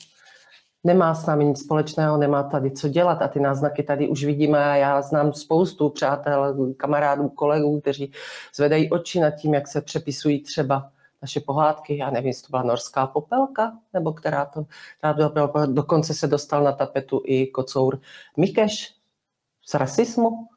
Nemá 0.83 1.15
s 1.15 1.25
námi 1.25 1.45
nic 1.45 1.59
společného, 1.59 2.17
nemá 2.17 2.43
tady 2.43 2.71
co 2.71 2.87
dělat 2.87 3.21
a 3.21 3.27
ty 3.27 3.39
náznaky 3.39 3.83
tady 3.83 4.09
už 4.09 4.23
vidíme 4.23 4.65
a 4.65 4.75
já 4.75 5.01
znám 5.01 5.33
spoustu 5.33 5.89
přátel, 5.89 6.55
kamarádů, 6.77 7.29
kolegů, 7.29 7.81
kteří 7.81 8.11
zvedají 8.55 8.89
oči 8.89 9.19
nad 9.19 9.31
tím, 9.31 9.53
jak 9.53 9.67
se 9.67 9.81
přepisují 9.81 10.43
třeba 10.43 10.89
naše 11.21 11.39
pohádky, 11.39 11.97
já 11.97 12.09
nevím, 12.09 12.27
jestli 12.27 12.47
to 12.47 12.49
byla 12.49 12.63
norská 12.63 13.07
popelka, 13.07 13.77
nebo 13.93 14.13
která 14.13 14.45
to, 14.45 14.65
která 14.97 15.13
byla, 15.13 15.65
dokonce 15.65 16.13
se 16.13 16.27
dostal 16.27 16.63
na 16.63 16.71
tapetu 16.71 17.21
i 17.25 17.47
kocour 17.47 17.99
Mikeš 18.37 18.95
z 19.65 19.73
rasismu. 19.73 20.47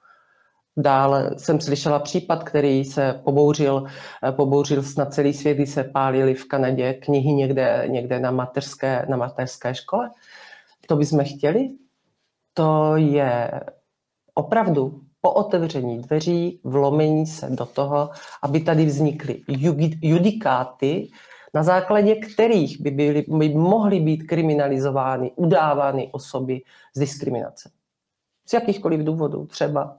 Dále 0.77 1.31
jsem 1.39 1.61
slyšela 1.61 1.99
případ, 1.99 2.45
který 2.45 2.85
se 2.85 3.21
pobouřil, 3.25 3.87
pobouřil 4.31 4.83
snad 4.83 5.15
celý 5.15 5.33
svět, 5.35 5.55
kdy 5.55 5.67
se 5.67 5.85
pálily 5.85 6.35
v 6.35 6.49
Kanadě 6.49 6.95
knihy 6.95 7.33
někde, 7.33 7.85
někde 7.87 8.21
na, 8.21 8.31
mateřské, 8.31 9.07
na 9.09 9.17
mateřské 9.17 9.75
škole. 9.75 10.11
To 10.89 10.97
bychom 10.97 11.25
chtěli? 11.25 11.71
To 12.55 12.97
je 12.97 13.61
opravdu 14.35 15.01
po 15.21 15.33
otevření 15.33 16.03
dveří, 16.03 16.61
vlomení 16.65 17.27
se 17.27 17.51
do 17.51 17.67
toho, 17.67 18.11
aby 18.43 18.61
tady 18.61 18.85
vznikly 18.85 19.43
judikáty, 20.03 21.09
na 21.55 21.63
základě 21.63 22.15
kterých 22.15 22.81
by, 22.81 22.91
byly, 22.91 23.25
by 23.29 23.49
mohly 23.49 24.01
být 24.01 24.23
kriminalizovány, 24.23 25.33
udávány 25.37 26.09
osoby 26.13 26.61
z 26.97 27.01
diskriminace. 27.01 27.71
Z 28.49 28.53
jakýchkoliv 28.53 29.01
důvodů, 29.01 29.47
třeba 29.47 29.99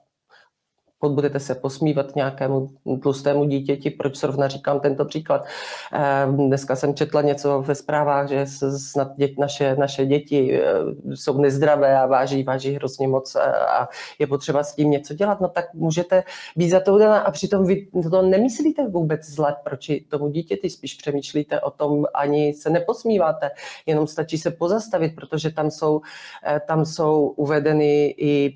budete 1.04 1.40
se 1.40 1.56
posmívat 1.56 2.16
nějakému 2.16 2.70
tlustému 3.02 3.46
dítěti, 3.46 3.90
proč 3.90 4.20
zrovna 4.20 4.48
říkám 4.48 4.80
tento 4.80 5.06
příklad. 5.06 5.46
Ehm, 5.94 6.38
dneska 6.38 6.76
jsem 6.76 6.96
četla 6.96 7.22
něco 7.22 7.62
ve 7.62 7.76
zprávách, 7.76 8.30
že 8.30 8.46
snad 8.78 9.16
dět, 9.18 9.32
naše, 9.40 9.76
naše 9.76 10.06
děti 10.06 10.62
eh, 10.62 11.16
jsou 11.16 11.42
nezdravé 11.42 12.00
a 12.00 12.06
váží, 12.06 12.44
váží 12.44 12.74
hrozně 12.74 13.08
moc 13.08 13.36
eh, 13.36 13.40
a 13.54 13.88
je 14.20 14.28
potřeba 14.28 14.64
s 14.64 14.76
tím 14.76 14.92
něco 14.92 15.14
dělat, 15.14 15.42
no 15.42 15.48
tak 15.48 15.74
můžete 15.74 16.24
být 16.56 16.70
za 16.70 16.80
to 16.80 16.94
udaná 16.94 17.20
a 17.20 17.32
přitom 17.32 17.66
vy 17.66 17.88
to 18.12 18.22
nemyslíte 18.22 18.88
vůbec 18.88 19.26
zle 19.26 19.56
proč 19.64 19.92
tomu 20.10 20.30
dítěti, 20.30 20.70
spíš 20.70 20.94
přemýšlíte 20.94 21.62
o 21.62 21.72
tom, 21.72 22.06
ani 22.14 22.54
se 22.54 22.70
neposmíváte, 22.70 23.52
jenom 23.86 24.08
stačí 24.08 24.38
se 24.38 24.52
pozastavit, 24.52 25.16
protože 25.16 25.52
tam 25.52 25.72
jsou, 25.72 26.02
eh, 26.46 26.62
tam 26.68 26.86
jsou 26.86 27.28
uvedeny 27.28 28.16
i 28.18 28.56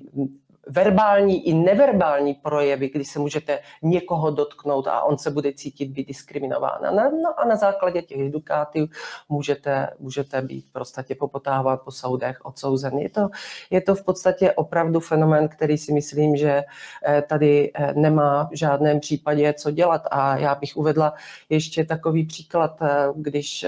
verbální 0.68 1.48
i 1.48 1.54
neverbální 1.54 2.34
projevy, 2.34 2.88
kdy 2.88 3.04
se 3.04 3.18
můžete 3.18 3.58
někoho 3.82 4.30
dotknout 4.30 4.86
a 4.86 5.02
on 5.02 5.18
se 5.18 5.30
bude 5.30 5.52
cítit 5.52 5.86
být 5.86 6.08
diskriminován. 6.08 6.78
No 7.22 7.40
a 7.40 7.44
na 7.44 7.56
základě 7.56 8.02
těch 8.02 8.20
edukátů 8.20 8.86
můžete, 9.28 9.88
můžete 9.98 10.42
být 10.42 10.66
prostě 10.72 11.14
popotávat 11.14 11.82
po 11.82 11.90
soudech, 11.90 12.38
odsouzen. 12.44 12.98
Je 12.98 13.08
to, 13.08 13.28
je 13.70 13.80
to 13.80 13.94
v 13.94 14.04
podstatě 14.04 14.52
opravdu 14.52 15.00
fenomén, 15.00 15.48
který 15.48 15.78
si 15.78 15.92
myslím, 15.92 16.36
že 16.36 16.64
eh, 17.06 17.22
tady 17.22 17.70
eh, 17.74 17.94
nemá 17.94 18.48
v 18.52 18.56
žádném 18.56 19.00
případě 19.00 19.52
co 19.52 19.70
dělat. 19.70 20.02
A 20.10 20.36
já 20.36 20.54
bych 20.54 20.76
uvedla 20.76 21.14
ještě 21.48 21.84
takový 21.84 22.26
příklad, 22.26 22.82
eh, 22.82 22.88
když 23.14 23.66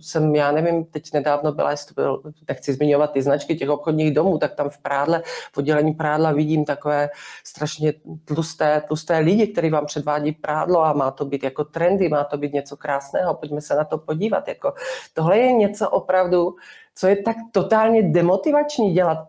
jsem, 0.00 0.34
já 0.34 0.52
nevím, 0.52 0.84
teď 0.84 1.12
nedávno 1.14 1.52
byla, 1.52 1.70
jestli 1.70 1.94
byl, 1.94 2.22
nechci 2.48 2.72
zmiňovat 2.72 3.12
ty 3.12 3.22
značky 3.22 3.56
těch 3.56 3.70
obchodních 3.70 4.14
domů, 4.14 4.38
tak 4.38 4.54
tam 4.54 4.70
v 4.70 4.78
Prádle, 4.78 5.22
v 5.52 5.58
oddělení 5.58 5.92
Prádla 5.92 6.29
vidím 6.32 6.64
takové 6.64 7.08
strašně 7.44 7.92
tlusté, 8.24 8.82
tlusté 8.88 9.18
lidi, 9.18 9.46
kteří 9.46 9.70
vám 9.70 9.86
předvádí 9.86 10.32
prádlo 10.32 10.84
a 10.84 10.92
má 10.92 11.10
to 11.10 11.24
být 11.24 11.44
jako 11.44 11.64
trendy, 11.64 12.08
má 12.08 12.24
to 12.24 12.38
být 12.38 12.52
něco 12.52 12.76
krásného, 12.76 13.34
pojďme 13.34 13.60
se 13.60 13.74
na 13.74 13.84
to 13.84 13.98
podívat. 13.98 14.48
Jako, 14.48 14.74
tohle 15.14 15.38
je 15.38 15.52
něco 15.52 15.90
opravdu, 15.90 16.56
co 16.94 17.06
je 17.08 17.16
tak 17.22 17.36
totálně 17.52 18.02
demotivační 18.02 18.94
dělat. 18.94 19.28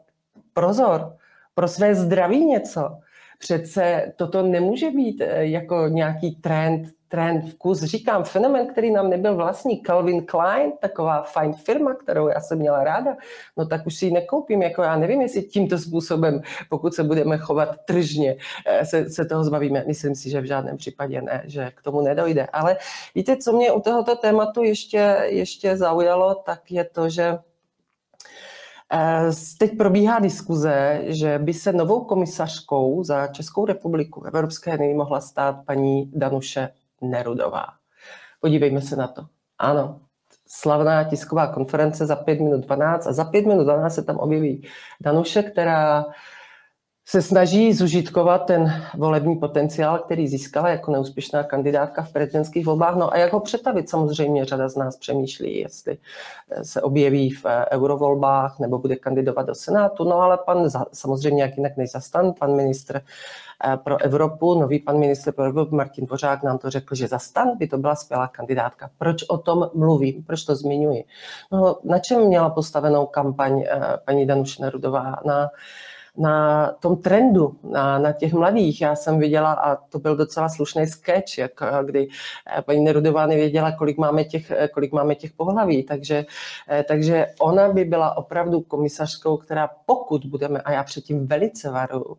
Prozor, 0.54 1.18
pro 1.56 1.68
své 1.68 1.96
zdraví 1.96 2.46
něco. 2.46 2.98
Přece 3.40 4.14
toto 4.16 4.44
nemůže 4.44 4.92
být 4.92 5.22
eh, 5.22 5.46
jako 5.46 5.88
nějaký 5.88 6.36
trend, 6.36 6.88
trend, 7.12 7.42
vkus. 7.50 7.84
Říkám, 7.84 8.24
fenomen, 8.24 8.68
který 8.68 8.92
nám 8.92 9.10
nebyl 9.10 9.36
vlastní, 9.36 9.82
Calvin 9.82 10.26
Klein, 10.26 10.72
taková 10.80 11.24
fajn 11.24 11.54
firma, 11.54 11.94
kterou 11.94 12.28
já 12.28 12.42
jsem 12.42 12.58
měla 12.60 12.84
ráda, 12.84 13.18
no 13.58 13.66
tak 13.66 13.88
už 13.88 13.96
si 13.96 14.06
ji 14.06 14.12
nekoupím, 14.12 14.62
jako 14.62 14.82
já 14.84 14.96
nevím, 14.96 15.22
jestli 15.22 15.44
tímto 15.44 15.78
způsobem, 15.78 16.42
pokud 16.70 16.94
se 16.94 17.04
budeme 17.04 17.38
chovat 17.38 17.76
tržně, 17.86 18.36
eh, 18.66 18.86
se, 18.86 19.10
se 19.10 19.26
toho 19.26 19.44
zbavíme. 19.44 19.84
Myslím 19.88 20.16
si, 20.16 20.30
že 20.30 20.42
v 20.42 20.46
žádném 20.46 20.78
případě 20.78 21.22
ne, 21.22 21.44
že 21.46 21.72
k 21.76 21.82
tomu 21.82 22.02
nedojde. 22.02 22.48
Ale 22.54 22.78
víte, 23.16 23.38
co 23.38 23.52
mě 23.52 23.72
u 23.72 23.82
tohoto 23.82 24.16
tématu 24.16 24.64
ještě, 24.64 25.18
ještě 25.26 25.78
zaujalo, 25.78 26.36
tak 26.36 26.72
je 26.72 26.84
to, 26.84 27.10
že 27.10 27.38
eh, 28.94 29.32
Teď 29.58 29.78
probíhá 29.78 30.20
diskuze, 30.20 31.02
že 31.04 31.40
by 31.40 31.54
se 31.54 31.74
novou 31.74 32.04
komisařkou 32.04 33.04
za 33.04 33.28
Českou 33.28 33.66
republiku 33.66 34.24
Evropské 34.24 34.78
unii 34.78 34.94
mohla 34.94 35.22
stát 35.22 35.56
paní 35.66 36.12
Danuše 36.16 36.70
Nerudová. 37.02 37.66
Podívejme 38.40 38.82
se 38.82 38.96
na 38.96 39.08
to. 39.08 39.26
Ano, 39.60 40.00
slavná 40.48 41.04
tisková 41.04 41.48
konference 41.48 42.06
za 42.06 42.16
5 42.16 42.40
minut 42.40 42.66
12 42.66 43.08
a 43.08 43.14
za 43.14 43.26
5 43.26 43.46
minut 43.46 43.64
12 43.64 43.96
se 43.96 44.04
tam 44.04 44.18
objeví 44.18 44.68
Danuše, 45.02 45.44
která 45.44 46.06
se 47.06 47.22
snaží 47.22 47.74
zužitkovat 47.74 48.46
ten 48.46 48.84
volební 48.98 49.36
potenciál, 49.36 50.00
který 50.00 50.28
získala 50.28 50.70
jako 50.70 50.92
neúspěšná 50.92 51.44
kandidátka 51.44 52.02
v 52.02 52.14
prezidentských 52.14 52.66
volbách. 52.66 52.96
No 52.96 53.14
a 53.14 53.18
jak 53.18 53.34
ho 53.34 53.40
přetavit, 53.40 53.90
samozřejmě 53.90 54.46
řada 54.46 54.70
z 54.70 54.76
nás 54.76 54.98
přemýšlí, 54.98 55.58
jestli 55.58 55.98
se 56.62 56.82
objeví 56.82 57.30
v 57.30 57.46
eurovolbách 57.72 58.60
nebo 58.60 58.78
bude 58.78 58.96
kandidovat 58.96 59.46
do 59.46 59.56
Senátu. 59.56 60.04
No 60.04 60.22
ale 60.22 60.38
pan, 60.46 60.70
samozřejmě 60.94 61.44
jak 61.44 61.58
jinak 61.58 61.78
než 61.78 61.92
zastan, 61.92 62.34
pan 62.40 62.56
ministr 62.56 63.02
Eh, 63.02 63.04
pro 63.84 64.02
Evropu, 64.02 64.60
nový 64.60 64.80
pan 64.80 65.00
ministr 65.00 65.32
pro 65.32 65.46
Evropu 65.46 65.76
Martin 65.76 66.06
Dvořák 66.06 66.44
nám 66.44 66.58
to 66.58 66.70
řekl, 66.70 66.96
že 66.96 67.08
za 67.08 67.20
stan 67.20 67.58
by 67.58 67.68
to 67.68 67.78
byla 67.78 67.96
skvělá 67.96 68.28
kandidátka. 68.28 68.90
Proč 68.98 69.24
o 69.24 69.38
tom 69.38 69.70
mluvím? 69.74 70.24
Proč 70.24 70.44
to 70.44 70.56
zmiňuji? 70.56 71.04
No, 71.52 71.78
na 71.84 72.00
čem 72.00 72.28
měla 72.28 72.50
postavenou 72.50 73.06
kampaň 73.06 73.62
eh, 73.62 73.82
paní 74.06 74.28
Danuše 74.28 74.62
Nerudová? 74.62 75.16
Na 75.26 75.50
na 76.18 76.68
tom 76.80 77.02
trendu, 77.02 77.56
na, 77.64 78.00
na 78.00 78.12
těch 78.12 78.34
mladých. 78.34 78.82
Já 78.82 78.96
jsem 78.96 79.20
viděla, 79.20 79.54
a 79.54 79.76
to 79.76 80.00
byl 80.00 80.16
docela 80.16 80.50
slušný 80.50 80.88
sketch, 80.88 81.38
jak, 81.38 81.52
kdy 81.86 82.08
paní 82.66 82.84
Nerudová 82.84 83.26
nevěděla, 83.26 83.72
kolik 83.72 83.98
máme 83.98 84.24
těch, 84.24 84.52
kolik 84.74 84.92
máme 84.92 85.16
těch 85.16 85.32
pohlaví. 85.34 85.84
Takže, 85.84 86.26
takže 86.88 87.28
ona 87.40 87.70
by 87.74 87.86
byla 87.86 88.18
opravdu 88.18 88.62
komisařkou, 88.62 89.38
která 89.38 89.70
pokud 89.86 90.26
budeme, 90.26 90.62
a 90.62 90.72
já 90.72 90.84
předtím 90.84 91.28
velice 91.28 91.70
varuju, 91.70 92.18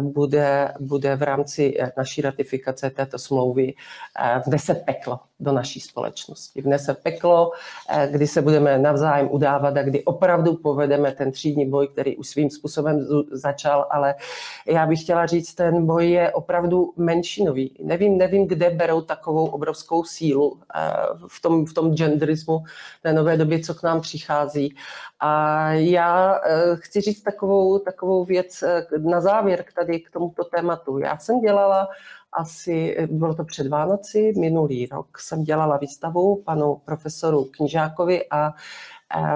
bude, 0.00 0.72
bude 0.80 1.16
v 1.16 1.22
rámci 1.22 1.74
naší 1.96 2.22
ratifikace 2.22 2.90
této 2.90 3.18
smlouvy 3.18 3.74
vnese 4.46 4.74
peklo 4.74 5.20
do 5.40 5.52
naší 5.52 5.80
společnosti. 5.80 6.62
Vnese 6.62 6.94
peklo, 6.94 7.50
kdy 8.10 8.26
se 8.26 8.42
budeme 8.42 8.78
navzájem 8.78 9.28
udávat 9.30 9.76
a 9.76 9.82
kdy 9.82 10.04
opravdu 10.04 10.56
povedeme 10.56 11.12
ten 11.12 11.32
třídní 11.32 11.70
boj, 11.70 11.88
který 11.88 12.16
už 12.16 12.28
svým 12.28 12.50
způsobem 12.50 13.05
začal, 13.32 13.86
ale 13.90 14.14
já 14.66 14.86
bych 14.86 15.02
chtěla 15.02 15.26
říct, 15.26 15.54
ten 15.54 15.86
boj 15.86 16.10
je 16.10 16.32
opravdu 16.32 16.92
menšinový. 16.96 17.76
Nevím, 17.82 18.18
nevím, 18.18 18.46
kde 18.46 18.70
berou 18.70 19.00
takovou 19.00 19.46
obrovskou 19.46 20.04
sílu 20.04 20.60
v 21.28 21.42
tom, 21.42 21.66
v 21.66 21.74
tom 21.74 21.94
genderismu 21.94 22.64
té 23.02 23.12
nové 23.12 23.36
době, 23.36 23.60
co 23.60 23.74
k 23.74 23.82
nám 23.82 24.00
přichází. 24.00 24.76
A 25.20 25.72
já 25.72 26.40
chci 26.74 27.00
říct 27.00 27.22
takovou, 27.22 27.78
takovou 27.78 28.24
věc 28.24 28.64
na 28.98 29.20
závěr 29.20 29.62
k 29.62 29.72
tady 29.72 30.00
k 30.00 30.10
tomuto 30.10 30.44
tématu. 30.44 30.98
Já 30.98 31.18
jsem 31.18 31.40
dělala 31.40 31.88
asi, 32.32 32.96
bylo 33.10 33.34
to 33.34 33.44
před 33.44 33.66
Vánoci, 33.66 34.32
minulý 34.38 34.86
rok 34.86 35.18
jsem 35.18 35.42
dělala 35.42 35.76
výstavu 35.76 36.42
panu 36.44 36.80
profesoru 36.84 37.44
Knižákovi 37.44 38.24
a 38.30 38.54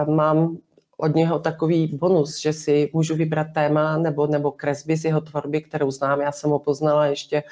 mám 0.09 0.57
od 1.01 1.15
něho 1.15 1.39
takový 1.39 1.87
bonus, 1.87 2.41
že 2.41 2.53
si 2.53 2.91
můžu 2.93 3.15
vybrat 3.15 3.47
téma 3.55 3.99
nebo, 3.99 4.27
nebo 4.27 4.51
kresby 4.51 4.97
z 4.97 5.05
jeho 5.05 5.21
tvorby, 5.21 5.61
kterou 5.61 5.91
znám. 5.91 6.21
Já 6.21 6.33
jsem 6.33 6.51
ho 6.51 6.59
poznala 6.59 7.07
ještě 7.07 7.43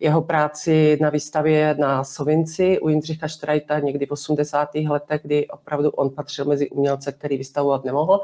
jeho 0.00 0.22
práci 0.22 0.98
na 1.00 1.10
výstavě 1.10 1.74
na 1.78 2.04
Sovinci 2.04 2.78
u 2.80 2.88
Jindřicha 2.88 3.28
Štrajta 3.28 3.78
někdy 3.78 4.06
v 4.06 4.10
80. 4.10 4.74
letech, 4.74 5.22
kdy 5.22 5.48
opravdu 5.48 5.90
on 5.90 6.10
patřil 6.10 6.44
mezi 6.44 6.70
umělce, 6.70 7.12
který 7.12 7.38
vystavovat 7.38 7.84
nemohl. 7.84 8.20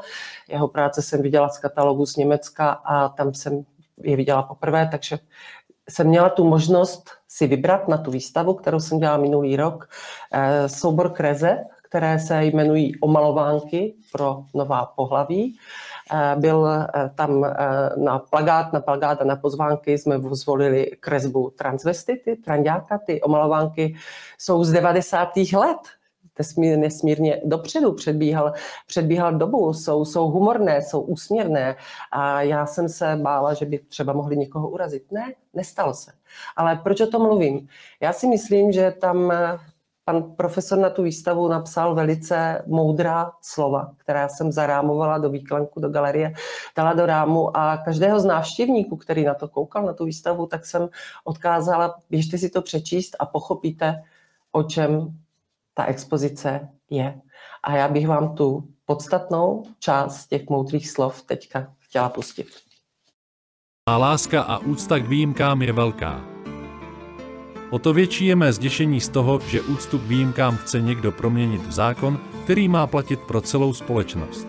Jeho 0.49 0.67
práce 0.67 1.01
jsem 1.01 1.21
viděla 1.21 1.49
z 1.49 1.59
katalogu 1.59 2.05
z 2.05 2.15
Německa 2.15 2.69
a 2.69 3.09
tam 3.09 3.33
jsem 3.33 3.65
je 4.03 4.15
viděla 4.15 4.43
poprvé, 4.43 4.87
takže 4.91 5.19
jsem 5.89 6.07
měla 6.07 6.29
tu 6.29 6.43
možnost 6.43 7.09
si 7.27 7.47
vybrat 7.47 7.87
na 7.87 7.97
tu 7.97 8.11
výstavu, 8.11 8.53
kterou 8.53 8.79
jsem 8.79 8.99
dělala 8.99 9.17
minulý 9.17 9.55
rok, 9.55 9.89
eh, 10.33 10.69
soubor 10.69 11.09
kreze, 11.09 11.57
které 11.93 12.19
se 12.19 12.45
jmenují 12.45 12.99
omalovánky 12.99 13.93
pro 14.11 14.43
nová 14.53 14.85
pohlaví. 14.85 15.57
Eh, 16.13 16.35
byl 16.39 16.67
eh, 16.67 17.09
tam 17.15 17.45
na 17.97 18.19
plagát, 18.19 18.73
na 18.73 18.79
plagát 18.79 19.21
a 19.21 19.23
na 19.23 19.35
pozvánky 19.35 19.97
jsme 19.97 20.19
zvolili 20.31 20.91
kresbu 20.99 21.49
transvestity, 21.49 22.35
trandáka. 22.35 22.97
Ty 22.97 23.21
omalovánky 23.21 23.95
jsou 24.37 24.63
z 24.63 24.71
90. 24.71 25.29
let, 25.37 25.77
nesmír, 26.39 26.77
nesmírně 26.77 27.41
dopředu 27.45 27.93
předbíhal, 27.93 28.53
předbíhal 28.87 29.33
dobu, 29.33 29.73
jsou, 29.73 30.05
jsou 30.05 30.27
humorné, 30.27 30.81
jsou 30.81 31.01
úsměvné 31.01 31.75
a 32.11 32.41
já 32.41 32.65
jsem 32.65 32.89
se 32.89 33.15
bála, 33.21 33.53
že 33.53 33.65
by 33.65 33.79
třeba 33.79 34.13
mohli 34.13 34.37
někoho 34.37 34.69
urazit. 34.69 35.11
Ne, 35.11 35.33
nestalo 35.53 35.93
se. 35.93 36.11
Ale 36.55 36.75
proč 36.83 37.01
o 37.01 37.07
tom 37.07 37.21
mluvím? 37.21 37.67
Já 38.01 38.13
si 38.13 38.27
myslím, 38.27 38.71
že 38.71 38.91
tam 38.91 39.31
eh, 39.31 39.59
pan 40.05 40.35
profesor 40.35 40.79
na 40.79 40.89
tu 40.89 41.03
výstavu 41.03 41.47
napsal 41.47 41.95
velice 41.95 42.63
moudrá 42.67 43.31
slova, 43.41 43.91
která 43.97 44.29
jsem 44.29 44.51
zarámovala 44.51 45.17
do 45.17 45.29
výklenku, 45.29 45.79
do 45.79 45.89
galerie, 45.89 46.33
dala 46.75 46.93
do 46.93 47.05
rámu 47.05 47.57
a 47.57 47.77
každého 47.77 48.19
z 48.19 48.25
návštěvníků, 48.25 48.97
který 48.97 49.23
na 49.23 49.33
to 49.33 49.47
koukal, 49.47 49.85
na 49.85 49.93
tu 49.93 50.05
výstavu, 50.05 50.47
tak 50.47 50.65
jsem 50.65 50.89
odkázala, 51.23 51.95
běžte 52.09 52.37
si 52.37 52.49
to 52.49 52.61
přečíst 52.61 53.15
a 53.19 53.25
pochopíte, 53.25 54.03
o 54.51 54.63
čem 54.63 55.17
ta 55.73 55.85
expozice 55.85 56.69
je. 56.89 57.21
A 57.63 57.75
já 57.75 57.87
bych 57.87 58.07
vám 58.07 58.35
tu 58.35 58.63
podstatnou 58.85 59.63
část 59.79 60.27
těch 60.27 60.49
moudrých 60.49 60.89
slov 60.89 61.21
teďka 61.21 61.73
chtěla 61.79 62.09
pustit. 62.09 62.47
A 63.89 63.97
láska 63.97 64.41
a 64.41 64.57
úcta 64.57 64.99
k 64.99 65.07
výjimkám 65.07 65.61
je 65.61 65.73
velká. 65.73 66.32
O 67.73 67.79
to 67.79 67.93
větší 67.93 68.25
je 68.25 68.35
mé 68.35 68.53
zděšení 68.53 69.01
z 69.01 69.09
toho, 69.09 69.39
že 69.47 69.61
úctu 69.61 69.99
k 69.99 70.03
výjimkám 70.03 70.57
chce 70.57 70.81
někdo 70.81 71.11
proměnit 71.11 71.67
v 71.67 71.71
zákon, 71.71 72.19
který 72.43 72.67
má 72.67 72.87
platit 72.87 73.19
pro 73.19 73.41
celou 73.41 73.73
společnost. 73.73 74.47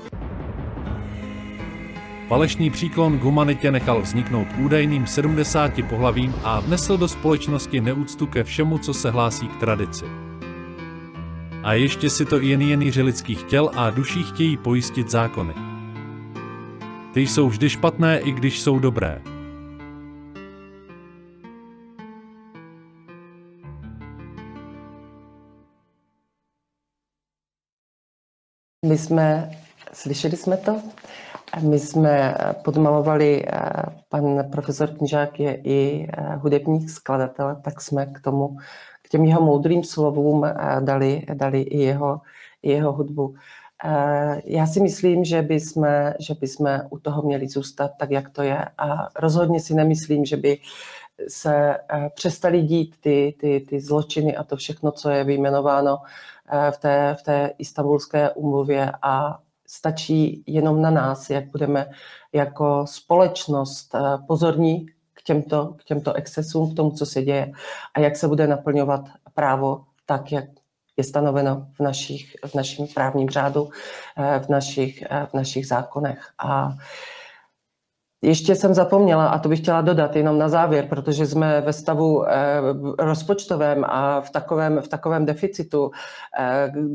Falešný 2.28 2.70
příklon 2.70 3.18
k 3.18 3.22
humanitě 3.22 3.70
nechal 3.70 4.02
vzniknout 4.02 4.48
údajným 4.58 5.06
70 5.06 5.72
pohlavím 5.88 6.34
a 6.42 6.60
vnesl 6.60 6.96
do 6.96 7.08
společnosti 7.08 7.80
neúctu 7.80 8.26
ke 8.26 8.44
všemu, 8.44 8.78
co 8.78 8.94
se 8.94 9.10
hlásí 9.10 9.48
k 9.48 9.56
tradici. 9.56 10.04
A 11.62 11.74
ještě 11.74 12.10
si 12.10 12.24
to 12.24 12.40
jen 12.40 12.62
jeníři 12.62 13.02
lidských 13.02 13.42
těl 13.42 13.70
a 13.74 13.90
duší 13.90 14.22
chtějí 14.22 14.56
pojistit 14.56 15.10
zákony. 15.10 15.54
Ty 17.12 17.20
jsou 17.20 17.48
vždy 17.48 17.70
špatné, 17.70 18.18
i 18.18 18.32
když 18.32 18.60
jsou 18.60 18.78
dobré. 18.78 19.33
My 28.84 28.98
jsme, 28.98 29.50
slyšeli 29.92 30.36
jsme 30.36 30.56
to? 30.56 30.82
My 31.60 31.78
jsme 31.78 32.34
podmalovali, 32.64 33.44
eh, 33.46 33.60
pan 34.08 34.50
profesor 34.50 34.90
Knižák 34.90 35.40
je 35.40 35.54
i 35.64 36.08
eh, 36.12 36.36
hudebník, 36.36 36.90
skladatel, 36.90 37.56
tak 37.64 37.80
jsme 37.80 38.06
k 38.06 38.20
tomu 38.20 38.56
k 39.02 39.08
těm 39.08 39.24
jeho 39.24 39.40
moudrým 39.40 39.84
slovům 39.84 40.44
eh, 40.44 40.54
dali, 40.80 41.22
dali 41.34 41.60
i, 41.60 41.82
jeho, 41.82 42.20
i 42.62 42.70
jeho 42.70 42.92
hudbu. 42.92 43.34
Eh, 43.84 44.42
já 44.44 44.66
si 44.66 44.80
myslím, 44.80 45.24
že 45.24 45.42
by, 45.42 45.60
jsme, 45.60 46.14
že 46.20 46.34
by 46.34 46.48
jsme 46.48 46.82
u 46.90 46.98
toho 46.98 47.22
měli 47.22 47.48
zůstat 47.48 47.90
tak, 47.98 48.10
jak 48.10 48.30
to 48.30 48.42
je 48.42 48.64
a 48.78 49.08
rozhodně 49.16 49.60
si 49.60 49.74
nemyslím, 49.74 50.24
že 50.24 50.36
by 50.36 50.58
se 51.28 51.76
eh, 51.76 52.10
přestali 52.14 52.62
dít 52.62 52.94
ty, 53.00 53.34
ty, 53.40 53.66
ty 53.68 53.80
zločiny 53.80 54.36
a 54.36 54.44
to 54.44 54.56
všechno, 54.56 54.92
co 54.92 55.10
je 55.10 55.24
vyjmenováno 55.24 55.98
v 56.70 56.78
té, 56.78 57.16
v 57.20 57.22
té 57.22 57.50
istambulské 57.58 58.30
umluvě 58.30 58.92
a 59.02 59.38
stačí 59.66 60.44
jenom 60.46 60.82
na 60.82 60.90
nás, 60.90 61.30
jak 61.30 61.46
budeme 61.46 61.90
jako 62.32 62.86
společnost 62.86 63.94
pozorní 64.26 64.86
těmto, 65.24 65.74
k 65.78 65.84
těmto 65.84 66.12
excesům, 66.12 66.72
k 66.72 66.76
tomu, 66.76 66.90
co 66.90 67.06
se 67.06 67.22
děje 67.22 67.52
a 67.94 68.00
jak 68.00 68.16
se 68.16 68.28
bude 68.28 68.46
naplňovat 68.46 69.00
právo 69.34 69.84
tak, 70.06 70.32
jak 70.32 70.44
je 70.96 71.04
stanoveno 71.04 71.66
v, 71.72 71.80
našich, 71.80 72.36
v 72.46 72.54
našem 72.54 72.86
právním 72.94 73.30
řádu, 73.30 73.70
eh, 74.18 74.40
v 74.40 74.48
našich, 74.48 75.02
eh, 75.10 75.26
v 75.26 75.34
našich 75.34 75.66
zákonech. 75.66 76.30
A 76.38 76.76
ještě 78.24 78.54
jsem 78.54 78.74
zapomněla, 78.74 79.28
a 79.28 79.38
to 79.38 79.48
bych 79.48 79.58
chtěla 79.58 79.80
dodat 79.80 80.16
jenom 80.16 80.38
na 80.38 80.48
závěr, 80.48 80.86
protože 80.88 81.26
jsme 81.26 81.60
ve 81.60 81.72
stavu 81.72 82.28
eh, 82.28 82.34
rozpočtovém 82.98 83.84
a 83.84 84.20
v 84.20 84.30
takovém, 84.30 84.80
v 84.80 84.88
takovém 84.88 85.26
deficitu, 85.26 85.90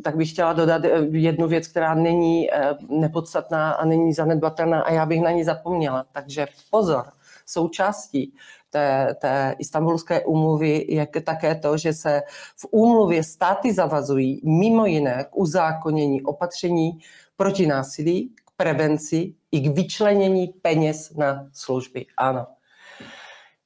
tak 0.04 0.15
bych 0.15 0.32
chtěla 0.32 0.54
dodat 0.54 0.82
jednu 1.12 1.48
věc, 1.48 1.68
která 1.68 1.94
není 1.94 2.50
nepodstatná 2.89 3.72
a 3.72 3.86
není 3.86 4.13
zanedbatelná 4.13 4.82
a 4.82 4.92
já 4.92 5.06
bych 5.06 5.22
na 5.22 5.32
ní 5.32 5.44
zapomněla. 5.44 6.06
Takže 6.12 6.48
pozor, 6.72 7.06
součástí 7.46 8.34
té, 8.70 9.15
té 9.22 9.56
istambulské 9.60 10.26
úmluvy 10.26 10.86
je 10.89 11.08
také 11.24 11.56
to, 11.56 11.78
že 11.78 11.94
se 11.94 12.22
v 12.58 12.65
úmluvě 12.72 13.24
státy 13.24 13.74
zavazují 13.74 14.42
mimo 14.44 14.86
jiné 14.86 15.26
k 15.30 15.38
uzákonění 15.38 16.22
opatření 16.22 17.00
proti 17.38 17.68
násilí, 17.68 18.30
k 18.46 18.52
prevenci 18.58 19.34
i 19.52 19.60
k 19.60 19.76
vyčlenění 19.76 20.48
peněz 20.48 21.14
na 21.16 21.48
služby. 21.54 22.06
Ano. 22.18 22.48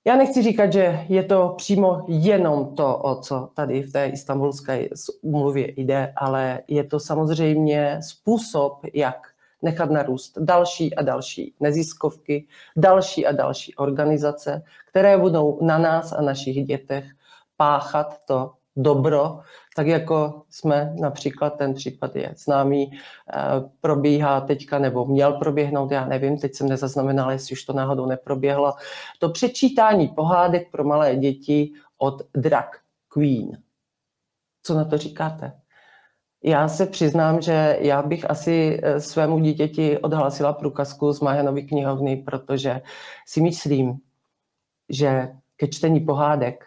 Já 0.05 0.15
nechci 0.15 0.41
říkat, 0.41 0.73
že 0.73 1.05
je 1.09 1.23
to 1.23 1.53
přímo 1.57 2.05
jenom 2.07 2.75
to, 2.75 2.97
o 2.97 3.21
co 3.21 3.49
tady 3.53 3.81
v 3.81 3.91
té 3.91 4.05
istambulské 4.05 4.87
úmluvě 5.21 5.73
jde, 5.77 6.13
ale 6.15 6.59
je 6.67 6.83
to 6.83 6.99
samozřejmě 6.99 7.99
způsob, 8.01 8.79
jak 8.93 9.27
nechat 9.61 9.91
narůst 9.91 10.37
další 10.37 10.95
a 10.95 11.01
další 11.01 11.53
neziskovky, 11.59 12.47
další 12.75 13.25
a 13.25 13.31
další 13.31 13.75
organizace, 13.75 14.63
které 14.89 15.17
budou 15.17 15.59
na 15.61 15.77
nás 15.77 16.13
a 16.13 16.21
našich 16.21 16.65
dětech 16.65 17.05
páchat 17.57 18.25
to 18.25 18.51
dobro, 18.75 19.39
tak 19.75 19.87
jako 19.87 20.41
jsme 20.49 20.93
například 20.99 21.49
ten 21.49 21.73
případ 21.73 22.15
je 22.15 22.33
známý, 22.37 22.91
eh, 22.91 23.39
probíhá 23.81 24.41
teďka, 24.41 24.79
nebo 24.79 25.05
měl 25.05 25.33
proběhnout, 25.33 25.91
já 25.91 26.05
nevím, 26.05 26.37
teď 26.37 26.55
jsem 26.55 26.69
nezaznamenala, 26.69 27.31
jestli 27.31 27.53
už 27.53 27.63
to 27.63 27.73
náhodou 27.73 28.05
neproběhlo, 28.05 28.73
to 29.19 29.29
přečítání 29.29 30.07
pohádek 30.07 30.71
pro 30.71 30.83
malé 30.83 31.15
děti 31.15 31.71
od 31.97 32.21
Drag 32.35 32.69
Queen. 33.07 33.57
Co 34.63 34.73
na 34.75 34.85
to 34.85 34.97
říkáte? 34.97 35.53
Já 36.43 36.67
se 36.67 36.85
přiznám, 36.85 37.41
že 37.41 37.77
já 37.79 38.01
bych 38.01 38.29
asi 38.29 38.79
eh, 38.83 39.01
svému 39.01 39.39
dítěti 39.39 39.97
odhlasila 39.97 40.53
průkazku 40.53 41.13
z 41.13 41.19
Majanovy 41.19 41.63
knihovny, 41.63 42.17
protože 42.17 42.81
si 43.27 43.41
myslím, 43.41 43.99
že 44.89 45.35
ke 45.55 45.67
čtení 45.67 45.99
pohádek 45.99 46.65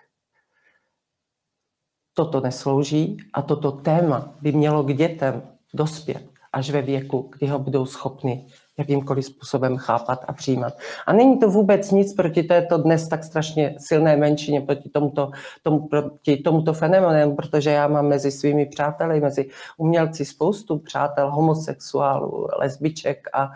toto 2.17 2.41
neslouží 2.41 3.17
a 3.33 3.43
toto 3.43 3.73
téma 3.73 4.35
by 4.43 4.53
mělo 4.53 4.83
k 4.83 4.97
dětem 4.97 5.43
dospět 5.75 6.23
až 6.53 6.71
ve 6.71 6.83
věku, 6.83 7.31
kdy 7.39 7.47
ho 7.47 7.59
budou 7.59 7.87
schopni 7.87 8.47
jakýmkoliv 8.79 9.25
způsobem 9.25 9.77
chápat 9.77 10.25
a 10.29 10.33
přijímat. 10.33 10.73
A 11.07 11.13
není 11.13 11.39
to 11.39 11.51
vůbec 11.51 11.91
nic 11.91 12.15
proti 12.15 12.43
této 12.43 12.79
dnes 12.79 13.09
tak 13.09 13.25
strašně 13.25 13.75
silné 13.79 14.17
menšině, 14.17 14.61
proti 14.61 14.89
tomuto, 14.89 15.31
tomu, 15.63 15.89
proti 15.89 16.37
tomuto 16.37 16.73
fenoménu, 16.73 17.37
protože 17.37 17.71
já 17.71 17.89
mám 17.89 18.07
mezi 18.07 18.31
svými 18.31 18.67
přáteli, 18.67 19.21
mezi 19.21 19.49
umělci 19.77 20.25
spoustu 20.25 20.79
přátel, 20.79 21.31
homosexuálů, 21.31 22.49
lesbiček 22.59 23.29
a 23.33 23.51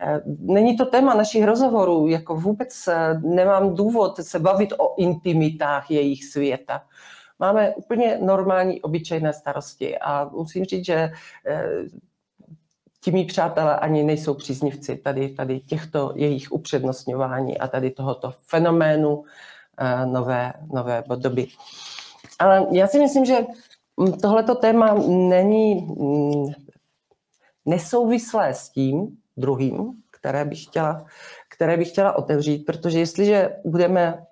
e, 0.00 0.20
není 0.40 0.76
to 0.76 0.86
téma 0.86 1.14
našich 1.14 1.44
rozhovorů, 1.44 2.08
jako 2.08 2.36
vůbec 2.36 2.88
e, 2.88 3.20
nemám 3.24 3.74
důvod 3.74 4.16
se 4.20 4.38
bavit 4.38 4.72
o 4.78 4.94
intimitách 4.96 5.90
jejich 5.90 6.24
světa. 6.24 6.82
Máme 7.42 7.74
úplně 7.74 8.18
normální, 8.22 8.82
obyčejné 8.82 9.32
starosti 9.32 9.98
a 9.98 10.24
musím 10.24 10.64
říct, 10.64 10.84
že 10.86 10.94
e, 10.94 11.12
ti 13.04 13.10
mý 13.10 13.24
přátelé 13.24 13.78
ani 13.78 14.02
nejsou 14.02 14.34
příznivci 14.34 14.96
tady, 14.96 15.28
tady 15.28 15.60
těchto 15.60 16.12
jejich 16.14 16.52
upřednostňování 16.52 17.58
a 17.58 17.68
tady 17.68 17.90
tohoto 17.90 18.34
fenoménu 18.46 19.16
uh, 19.16 19.24
nové, 20.12 20.52
nové 20.72 21.04
doby. 21.16 21.46
Ale 22.38 22.66
já 22.70 22.86
si 22.86 22.98
myslím, 22.98 23.24
že 23.24 23.36
tohleto 24.22 24.54
téma 24.54 24.94
není 25.08 25.74
mm, 25.74 26.52
nesouvislé 27.66 28.54
s 28.54 28.68
tím 28.68 29.16
druhým, 29.36 29.92
které 30.10 30.44
bych 30.44 30.64
chtěla, 30.64 31.06
které 31.48 31.76
bych 31.76 31.88
chtěla 31.88 32.16
otevřít, 32.16 32.66
protože 32.66 32.98
jestliže 32.98 33.56
budeme 33.64 34.26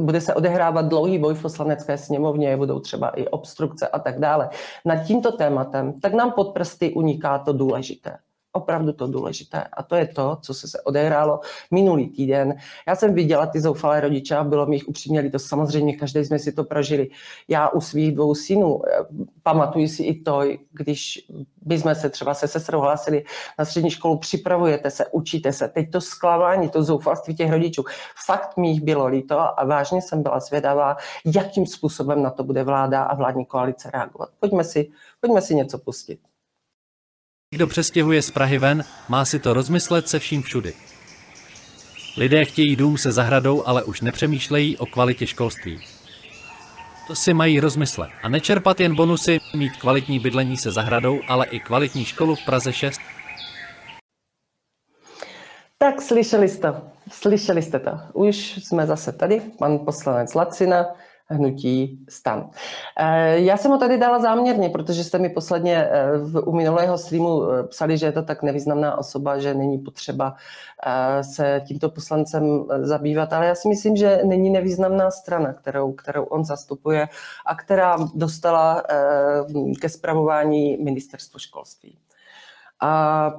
bude 0.00 0.20
se 0.20 0.34
odehrávat 0.34 0.88
dlouhý 0.88 1.18
boj 1.18 1.34
v 1.34 1.42
poslanecké 1.42 1.98
sněmovně, 1.98 2.56
budou 2.56 2.80
třeba 2.80 3.08
i 3.08 3.28
obstrukce 3.28 3.88
a 3.88 3.98
tak 3.98 4.18
dále. 4.18 4.50
Nad 4.84 4.96
tímto 4.96 5.32
tématem, 5.32 6.00
tak 6.00 6.14
nám 6.14 6.32
pod 6.32 6.52
prsty 6.52 6.92
uniká 6.92 7.38
to 7.38 7.52
důležité 7.52 8.16
opravdu 8.52 8.92
to 8.92 9.06
důležité. 9.06 9.64
A 9.72 9.82
to 9.82 9.96
je 9.96 10.06
to, 10.06 10.38
co 10.42 10.54
se, 10.54 10.68
se 10.68 10.80
odehrálo 10.80 11.40
minulý 11.70 12.08
týden. 12.08 12.54
Já 12.88 12.96
jsem 12.96 13.14
viděla 13.14 13.46
ty 13.46 13.60
zoufalé 13.60 14.00
rodiče 14.00 14.36
a 14.36 14.44
bylo 14.44 14.66
mi 14.66 14.76
jich 14.76 14.88
upřímně 14.88 15.30
to 15.30 15.38
samozřejmě, 15.38 15.96
každý 15.96 16.24
jsme 16.24 16.38
si 16.38 16.52
to 16.52 16.64
prožili. 16.64 17.08
Já 17.48 17.68
u 17.68 17.80
svých 17.80 18.14
dvou 18.14 18.34
synů 18.34 18.82
eh, 18.86 18.90
pamatuju 19.42 19.88
si 19.88 20.02
i 20.02 20.22
to, 20.22 20.42
když 20.72 21.26
bychom 21.62 21.94
se 21.94 22.10
třeba 22.10 22.34
se 22.34 22.48
sestrou 22.48 22.80
hlásili 22.80 23.24
na 23.58 23.64
střední 23.64 23.90
školu, 23.90 24.18
připravujete 24.18 24.90
se, 24.90 25.06
učíte 25.06 25.52
se. 25.52 25.68
Teď 25.68 25.90
to 25.90 26.00
zklamání, 26.00 26.68
to 26.68 26.82
zoufalství 26.82 27.36
těch 27.36 27.50
rodičů. 27.50 27.84
Fakt 28.26 28.56
mi 28.56 28.70
jich 28.70 28.80
bylo 28.80 29.06
líto 29.06 29.60
a 29.60 29.64
vážně 29.64 30.02
jsem 30.02 30.22
byla 30.22 30.40
zvědavá, 30.40 30.96
jakým 31.24 31.66
způsobem 31.66 32.22
na 32.22 32.30
to 32.30 32.44
bude 32.44 32.64
vláda 32.64 33.02
a 33.02 33.14
vládní 33.14 33.44
koalice 33.44 33.90
reagovat. 33.90 34.28
Pojďme 34.40 34.64
si, 34.64 34.90
pojďme 35.20 35.40
si 35.42 35.54
něco 35.54 35.78
pustit. 35.78 36.29
Kdo 37.54 37.66
přestěhuje 37.66 38.22
z 38.22 38.30
Prahy 38.30 38.58
ven, 38.58 38.84
má 39.08 39.24
si 39.24 39.38
to 39.38 39.54
rozmyslet 39.54 40.08
se 40.08 40.18
vším 40.18 40.42
všudy. 40.42 40.74
Lidé 42.16 42.44
chtějí 42.44 42.76
dům 42.76 42.98
se 42.98 43.12
zahradou, 43.12 43.66
ale 43.66 43.84
už 43.84 44.00
nepřemýšlejí 44.00 44.76
o 44.76 44.86
kvalitě 44.86 45.26
školství. 45.26 45.80
To 47.06 47.14
si 47.14 47.34
mají 47.34 47.60
rozmyslet 47.60 48.10
a 48.22 48.28
nečerpat 48.28 48.80
jen 48.80 48.94
bonusy, 48.94 49.38
mít 49.54 49.76
kvalitní 49.76 50.18
bydlení 50.18 50.56
se 50.56 50.72
zahradou, 50.72 51.20
ale 51.28 51.46
i 51.46 51.60
kvalitní 51.60 52.04
školu 52.04 52.34
v 52.34 52.44
Praze 52.44 52.72
6. 52.72 53.00
Tak 55.78 56.02
slyšeli 56.02 56.48
jste, 56.48 56.74
slyšeli 57.10 57.62
jste 57.62 57.78
to. 57.78 57.90
Už 58.12 58.36
jsme 58.36 58.86
zase 58.86 59.12
tady, 59.12 59.42
pan 59.58 59.78
poslanec 59.78 60.34
Lacina, 60.34 60.86
hnutí 61.30 61.98
stan. 62.08 62.50
Eh, 62.98 63.40
já 63.40 63.56
jsem 63.56 63.70
ho 63.70 63.78
tady 63.78 63.98
dala 63.98 64.18
záměrně, 64.18 64.68
protože 64.68 65.04
jste 65.04 65.18
mi 65.18 65.28
posledně 65.28 65.88
v, 66.18 66.42
u 66.46 66.52
minulého 66.52 66.98
streamu 66.98 67.50
eh, 67.50 67.62
psali, 67.62 67.98
že 67.98 68.06
je 68.06 68.12
to 68.12 68.22
tak 68.22 68.42
nevýznamná 68.42 68.98
osoba, 68.98 69.38
že 69.38 69.54
není 69.54 69.78
potřeba 69.78 70.34
se 71.22 71.62
tímto 71.66 71.90
poslancem 71.90 72.64
zabývat, 72.82 73.32
ale 73.32 73.46
já 73.46 73.54
si 73.54 73.68
myslím, 73.68 73.96
že 73.96 74.20
není 74.24 74.50
nevýznamná 74.50 75.10
strana, 75.10 75.52
kterou, 75.52 75.92
kterou 75.92 76.24
on 76.24 76.44
zastupuje 76.44 77.08
a 77.46 77.54
která 77.54 77.96
dostala 78.14 78.82
ke 79.80 79.88
zpravování 79.88 80.76
ministerstvo 80.76 81.38
školství. 81.38 81.98
A 82.80 83.32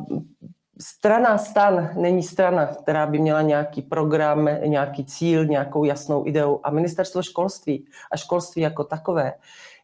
strana 0.81 1.37
stan 1.37 1.89
není 1.95 2.23
strana, 2.23 2.65
která 2.65 3.05
by 3.05 3.19
měla 3.19 3.41
nějaký 3.41 3.81
program, 3.81 4.49
nějaký 4.65 5.05
cíl, 5.05 5.45
nějakou 5.45 5.83
jasnou 5.83 6.27
ideu. 6.27 6.59
A 6.63 6.71
ministerstvo 6.71 7.23
školství 7.23 7.85
a 8.11 8.17
školství 8.17 8.61
jako 8.61 8.83
takové 8.83 9.33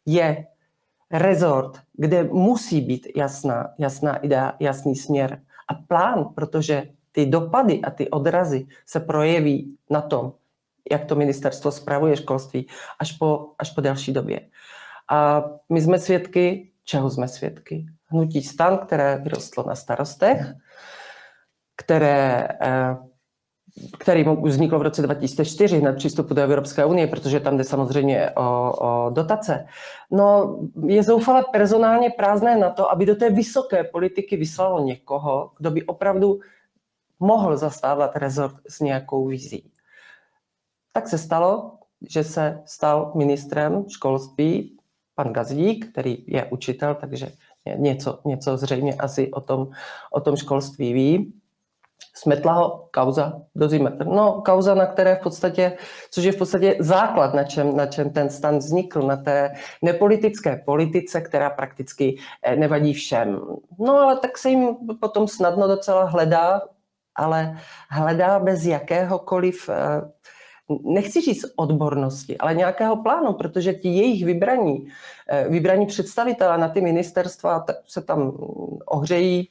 je 0.06 0.46
rezort, 1.12 1.80
kde 1.94 2.24
musí 2.24 2.82
být 2.82 3.08
jasná, 3.16 3.74
jasná 3.78 4.16
idea, 4.16 4.54
jasný 4.60 4.96
směr 4.96 5.42
a 5.68 5.74
plán, 5.74 6.26
protože 6.36 6.84
ty 7.12 7.26
dopady 7.26 7.82
a 7.82 7.92
ty 7.92 8.10
odrazy 8.10 8.68
se 8.86 9.00
projeví 9.00 9.78
na 9.90 10.02
tom, 10.02 10.34
jak 10.92 11.06
to 11.06 11.16
ministerstvo 11.16 11.72
spravuje 11.72 12.18
školství 12.18 12.68
až 13.00 13.12
po, 13.12 13.48
až 13.60 13.72
po 13.72 13.82
delší 13.82 14.14
době. 14.14 14.40
A 15.10 15.44
my 15.70 15.82
jsme 15.82 16.00
svědky, 16.00 16.72
čeho 16.84 17.10
jsme 17.10 17.28
svědky? 17.28 17.86
Hnutí 18.06 18.42
stan, 18.42 18.78
které 18.78 19.18
vyrostlo 19.24 19.64
na 19.68 19.76
starostech, 19.76 20.54
které, 21.78 22.48
eh, 22.62 22.98
který 24.00 24.26
vzniklo 24.44 24.80
v 24.80 24.82
roce 24.82 25.02
2004 25.02 25.82
na 25.82 25.94
přístupu 25.94 26.34
do 26.34 26.42
Evropské 26.42 26.86
unie, 26.86 27.08
protože 27.08 27.40
tam 27.40 27.58
jde 27.58 27.63
samozřejmě 27.63 28.32
o, 28.32 28.72
o 28.72 29.10
dotace, 29.10 29.66
no, 30.12 30.58
je 30.86 31.04
zoufale 31.04 31.46
personálně 31.52 32.10
prázdné 32.10 32.58
na 32.58 32.70
to, 32.70 32.92
aby 32.92 33.06
do 33.06 33.16
té 33.16 33.30
vysoké 33.30 33.84
politiky 33.84 34.38
vyslalo 34.38 34.80
někoho, 34.80 35.52
kdo 35.58 35.72
by 35.72 35.84
opravdu 35.84 36.40
mohl 37.20 37.58
zastávat 37.58 38.16
rezort 38.16 38.56
s 38.70 38.80
nějakou 38.80 39.28
vizí. 39.28 39.72
Tak 40.94 41.08
se 41.08 41.18
stalo, 41.18 41.72
že 42.10 42.24
se 42.24 42.62
stal 42.66 43.12
ministrem 43.16 43.86
školství 43.90 44.78
pan 45.16 45.34
Gazdík, 45.34 45.92
který 45.92 46.24
je 46.28 46.46
učitel, 46.46 46.96
takže 46.96 47.32
něco, 47.76 48.20
něco 48.26 48.58
zřejmě 48.58 48.94
asi 48.94 49.32
o 49.32 49.42
tom, 49.42 49.68
o 50.12 50.22
tom 50.22 50.36
školství 50.36 50.94
ví. 50.94 51.34
Smetla 52.18 52.54
ho 52.54 52.88
kauza 52.92 53.42
dozimetr. 53.56 54.06
No, 54.06 54.42
kauza, 54.46 54.76
na 54.76 54.86
které 54.86 55.16
v 55.16 55.20
podstatě, 55.20 55.78
což 56.12 56.24
je 56.24 56.32
v 56.32 56.38
podstatě 56.38 56.78
základ, 56.80 57.34
na 57.34 57.44
čem, 57.44 57.76
na 57.76 57.86
čem 57.86 58.10
ten 58.10 58.30
stan 58.30 58.58
vznikl, 58.58 59.02
na 59.02 59.16
té 59.18 59.54
nepolitické 59.82 60.62
politice, 60.66 61.22
která 61.22 61.50
prakticky 61.50 62.18
eh, 62.44 62.56
nevadí 62.56 62.94
všem. 62.94 63.40
No, 63.80 63.94
ale 63.94 64.20
tak 64.20 64.38
se 64.38 64.50
jim 64.50 64.76
potom 65.02 65.28
snadno 65.28 65.68
docela 65.68 66.04
hledá, 66.04 66.62
ale 67.16 67.60
hledá 67.90 68.40
bez 68.40 68.66
jakéhokoliv 68.66 69.70
eh, 69.70 70.02
nechci 70.84 71.22
říct 71.22 71.46
odbornosti, 71.56 72.38
ale 72.38 72.56
nějakého 72.56 72.96
plánu, 72.96 73.34
protože 73.34 73.74
ti 73.74 73.90
jejich 73.90 74.26
vybraní, 74.26 74.88
eh, 75.28 75.46
vybraní 75.50 75.86
představitelé 75.86 76.58
na 76.58 76.70
ty 76.70 76.82
ministerstva 76.82 77.66
se 77.88 78.02
tam 78.02 78.32
ohřejí 78.86 79.50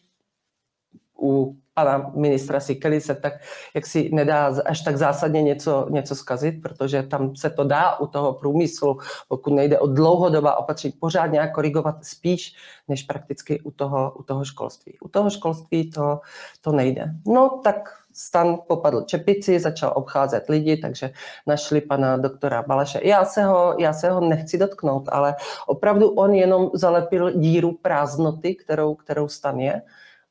u 1.21 1.57
pana 1.77 2.11
ministra 2.15 2.61
Sikely 2.61 3.01
se 3.01 3.15
tak, 3.15 3.33
jak 3.75 3.87
si 3.87 4.11
nedá 4.13 4.55
až 4.65 4.81
tak 4.81 4.97
zásadně 4.97 5.43
něco, 5.43 5.87
něco 5.91 6.15
zkazit, 6.15 6.63
protože 6.63 7.03
tam 7.03 7.37
se 7.37 7.51
to 7.51 7.65
dá 7.65 7.97
u 7.97 8.07
toho 8.07 8.33
průmyslu, 8.33 8.99
pokud 9.29 9.53
nejde 9.53 9.79
o 9.79 9.87
dlouhodobá 9.87 10.57
opatření, 10.57 10.93
pořád 11.01 11.27
nějak 11.27 11.55
korigovat 11.55 12.05
spíš, 12.05 12.57
než 12.89 13.03
prakticky 13.03 13.61
u 13.61 13.71
toho, 13.71 14.13
u 14.17 14.23
toho 14.23 14.45
školství. 14.45 14.99
U 15.01 15.09
toho 15.09 15.31
školství 15.31 15.91
to, 15.91 16.21
to 16.61 16.73
nejde. 16.73 17.05
No 17.27 17.61
tak 17.65 17.89
stan 18.13 18.59
popadl 18.67 19.03
čepici, 19.03 19.61
začal 19.61 19.93
obcházet 19.95 20.49
lidi, 20.49 20.77
takže 20.77 21.11
našli 21.47 21.81
pana 21.81 22.17
doktora 22.17 22.63
Balaše. 22.63 23.01
Já 23.05 23.25
se 23.25 23.45
ho, 23.45 23.75
já 23.79 23.93
se 23.93 24.11
ho 24.11 24.21
nechci 24.21 24.59
dotknout, 24.59 25.09
ale 25.13 25.37
opravdu 25.67 26.09
on 26.09 26.35
jenom 26.35 26.71
zalepil 26.75 27.31
díru 27.31 27.73
prázdnoty, 27.73 28.55
kterou, 28.55 28.95
kterou 28.95 29.29
stan 29.29 29.61
je 29.61 29.83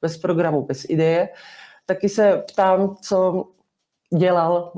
bez 0.05 0.17
programu, 0.17 0.61
bez 0.61 0.85
ideje. 0.89 1.29
Taky 1.85 2.09
se 2.09 2.43
ptám, 2.51 2.95
co 3.01 3.45
dělal 4.17 4.73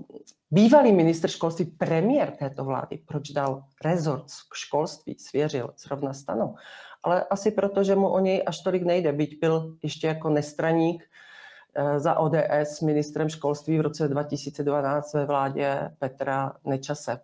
bývalý 0.52 0.92
minister 0.92 1.30
školství, 1.30 1.66
premiér 1.66 2.32
této 2.32 2.64
vlády, 2.64 3.00
proč 3.06 3.30
dal 3.30 3.64
rezort 3.84 4.26
k 4.52 4.56
školství, 4.56 5.16
svěřil 5.20 5.74
zrovna 5.78 6.14
stanu. 6.14 6.56
Ale 7.04 7.24
asi 7.30 7.52
proto, 7.52 7.84
že 7.84 7.96
mu 7.96 8.08
o 8.08 8.20
něj 8.20 8.44
až 8.46 8.60
tolik 8.60 8.84
nejde, 8.84 9.12
byť 9.12 9.40
byl 9.40 9.76
ještě 9.84 10.08
jako 10.08 10.30
nestraník 10.30 11.04
eh, 11.04 12.00
za 12.00 12.20
ODS 12.20 12.82
ministrem 12.82 13.30
školství 13.30 13.78
v 13.78 13.82
roce 13.82 14.08
2012 14.08 15.14
ve 15.14 15.26
vládě 15.26 15.92
Petra 16.00 16.54
Nečase. 16.66 17.20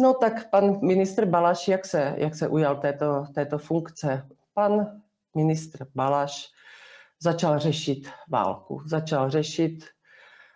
No 0.00 0.14
tak 0.14 0.50
pan 0.50 0.78
ministr 0.82 1.24
Balaš, 1.24 1.68
jak 1.68 1.86
se, 1.86 2.14
jak 2.16 2.34
se 2.34 2.48
ujal 2.48 2.76
této, 2.76 3.26
této 3.34 3.58
funkce? 3.58 4.26
Pan 4.54 4.86
ministr 5.34 5.86
Balaš 5.94 6.50
začal 7.22 7.58
řešit 7.58 8.08
válku, 8.28 8.82
začal 8.86 9.30
řešit 9.30 9.84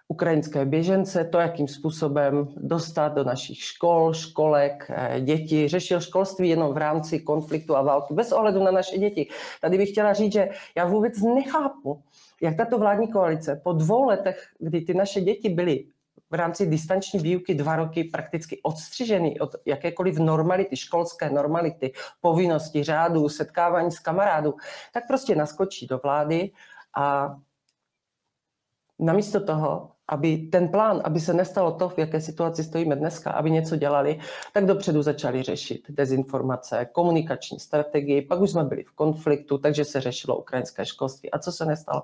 ukrajinské 0.08 0.64
běžence, 0.64 1.24
to, 1.24 1.38
jakým 1.38 1.68
způsobem 1.68 2.48
dostat 2.56 3.08
do 3.08 3.24
našich 3.24 3.58
škol, 3.58 4.14
školek, 4.14 4.90
eh, 4.90 5.20
děti. 5.20 5.68
Řešil 5.68 6.00
školství 6.00 6.48
jenom 6.48 6.74
v 6.74 6.76
rámci 6.76 7.20
konfliktu 7.20 7.76
a 7.76 7.82
války, 7.82 8.14
bez 8.14 8.32
ohledu 8.32 8.62
na 8.62 8.70
naše 8.70 8.98
děti. 8.98 9.28
Tady 9.60 9.78
bych 9.78 9.90
chtěla 9.90 10.12
říct, 10.12 10.32
že 10.32 10.48
já 10.76 10.86
vůbec 10.86 11.22
nechápu, 11.22 12.02
jak 12.42 12.56
tato 12.56 12.78
vládní 12.78 13.08
koalice 13.08 13.60
po 13.64 13.72
dvou 13.72 14.04
letech, 14.04 14.48
kdy 14.58 14.80
ty 14.80 14.94
naše 14.94 15.20
děti 15.20 15.48
byly 15.48 15.84
v 16.34 16.36
rámci 16.36 16.66
distanční 16.66 17.20
výuky 17.20 17.54
dva 17.54 17.76
roky 17.76 18.04
prakticky 18.04 18.60
odstřižený 18.62 19.40
od 19.40 19.54
jakékoliv 19.66 20.18
normality, 20.18 20.76
školské 20.76 21.30
normality, 21.30 21.92
povinnosti, 22.20 22.82
řádu, 22.82 23.28
setkávání 23.28 23.92
s 23.92 23.98
kamarádů, 23.98 24.54
tak 24.92 25.06
prostě 25.06 25.36
naskočí 25.36 25.86
do 25.86 25.98
vlády 25.98 26.50
a 26.96 27.36
namísto 28.98 29.44
toho, 29.44 29.90
aby 30.08 30.36
ten 30.36 30.68
plán, 30.68 31.00
aby 31.04 31.20
se 31.20 31.34
nestalo 31.34 31.72
to, 31.72 31.88
v 31.88 31.98
jaké 31.98 32.20
situaci 32.20 32.64
stojíme 32.64 32.96
dneska, 32.96 33.30
aby 33.30 33.50
něco 33.50 33.76
dělali, 33.76 34.18
tak 34.52 34.66
dopředu 34.66 35.02
začali 35.02 35.42
řešit 35.42 35.82
dezinformace, 35.88 36.86
komunikační 36.92 37.60
strategii, 37.60 38.22
pak 38.22 38.40
už 38.40 38.50
jsme 38.50 38.64
byli 38.64 38.82
v 38.84 38.92
konfliktu, 38.92 39.58
takže 39.58 39.84
se 39.84 40.00
řešilo 40.00 40.36
ukrajinské 40.36 40.86
školství. 40.86 41.30
A 41.30 41.38
co 41.38 41.52
se 41.52 41.66
nestalo? 41.66 42.02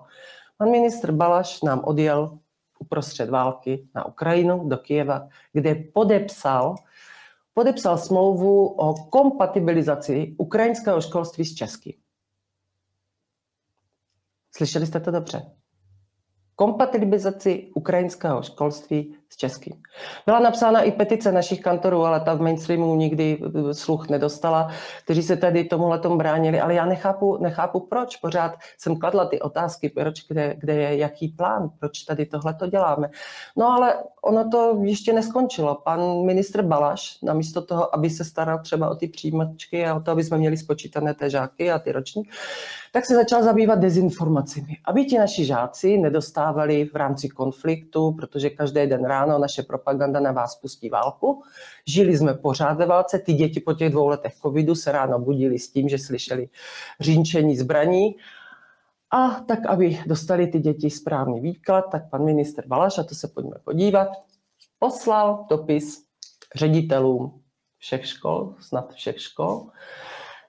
Pan 0.57 0.71
ministr 0.71 1.13
Balaš 1.13 1.63
nám 1.63 1.81
odjel 1.85 2.39
uprostřed 2.81 3.31
války 3.31 3.89
na 3.95 4.07
Ukrajinu, 4.07 4.69
do 4.69 4.77
Kijeva, 4.77 5.29
kde 5.53 5.75
podepsal, 5.75 6.75
podepsal 7.55 7.99
smlouvu 7.99 8.67
o 8.67 8.95
kompatibilizaci 8.95 10.35
ukrajinského 10.39 11.01
školství 11.01 11.45
s 11.45 11.55
českým. 11.55 11.93
Slyšeli 14.57 14.87
jste 14.87 15.01
to 15.01 15.11
dobře? 15.11 15.61
kompatibilizaci 16.61 17.71
ukrajinského 17.75 18.43
školství 18.43 19.17
s 19.33 19.37
českým. 19.37 19.73
Byla 20.27 20.41
napsána 20.41 20.83
i 20.83 20.93
petice 20.93 21.33
našich 21.33 21.61
kantorů, 21.61 22.05
ale 22.05 22.21
ta 22.21 22.35
v 22.35 22.41
mainstreamu 22.41 22.97
nikdy 22.97 23.39
eh, 23.43 23.75
sluch 23.75 24.09
nedostala, 24.09 24.71
kteří 25.05 25.23
se 25.23 25.37
tady 25.37 25.65
tomuhle 25.65 25.99
tomu 25.99 26.17
bránili, 26.17 26.61
ale 26.61 26.75
já 26.75 26.87
nechápu, 26.87 27.39
nechápu 27.43 27.81
proč. 27.81 28.17
Pořád 28.17 28.59
jsem 28.79 28.97
kladla 28.97 29.25
ty 29.25 29.41
otázky, 29.41 29.89
proč, 29.89 30.27
kde, 30.29 30.57
kde 30.59 30.75
je 30.75 30.97
jaký 30.97 31.29
plán, 31.29 31.71
proč 31.79 32.03
tady 32.03 32.27
tohle 32.27 32.55
to 32.55 32.67
děláme. 32.67 33.11
No 33.57 33.69
ale 33.69 33.95
ono 34.23 34.51
to 34.51 34.79
ještě 34.83 35.13
neskončilo. 35.13 35.75
Pan 35.75 36.25
ministr 36.25 36.63
Balaš, 36.63 37.19
namísto 37.23 37.63
toho, 37.63 37.95
aby 37.95 38.11
se 38.11 38.25
staral 38.25 38.59
třeba 38.59 38.91
o 38.91 38.95
ty 38.95 39.09
přijímačky 39.09 39.87
a 39.87 39.95
o 39.95 40.01
to, 40.01 40.11
aby 40.11 40.25
jsme 40.25 40.39
měli 40.39 40.57
spočítané 40.57 41.15
té 41.15 41.31
žáky 41.31 41.71
a 41.71 41.79
ty 41.79 41.93
roční, 41.93 42.23
tak 42.93 43.07
se 43.07 43.15
začal 43.15 43.43
zabývat 43.43 43.79
dezinformacemi, 43.79 44.77
aby 44.85 45.05
ti 45.05 45.19
naši 45.19 45.45
žáci 45.45 45.99
nedostávali 45.99 46.85
v 46.85 46.97
rámci 46.97 47.29
konfliktu, 47.29 48.13
protože 48.13 48.51
každý 48.51 48.87
den 48.87 49.05
ráno 49.05 49.39
naše 49.39 49.63
propaganda 49.63 50.21
na 50.21 50.33
vás 50.33 50.57
pustí 50.57 50.89
válku. 50.89 51.43
Žili 51.87 52.17
jsme 52.17 52.35
pořád 52.35 52.73
ve 52.73 52.87
válce, 52.87 53.19
ty 53.19 53.33
děti 53.33 53.61
po 53.61 53.73
těch 53.73 53.91
dvou 53.91 54.09
letech 54.09 54.35
covidu 54.35 54.75
se 54.75 54.93
ráno 54.93 55.19
budili 55.19 55.59
s 55.59 55.73
tím, 55.73 55.89
že 55.89 55.99
slyšeli 55.99 56.49
řínčení 57.01 57.57
zbraní 57.57 58.17
a 59.11 59.29
tak, 59.31 59.67
aby 59.67 60.01
dostali 60.07 60.47
ty 60.47 60.59
děti 60.59 60.91
správný 60.91 61.41
výklad, 61.41 61.83
tak 61.83 62.11
pan 62.11 62.25
minister 62.25 62.67
Balaš, 62.67 62.99
a 62.99 63.03
to 63.03 63.15
se 63.15 63.29
pojďme 63.29 63.57
podívat, 63.65 64.09
poslal 64.79 65.47
dopis 65.51 66.05
ředitelům 66.55 67.43
všech 67.79 68.07
škol, 68.07 68.55
snad 68.61 68.93
všech 68.93 69.21
škol, 69.21 69.67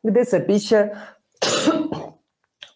kde 0.03 0.25
se 0.25 0.39
píše, 0.39 0.91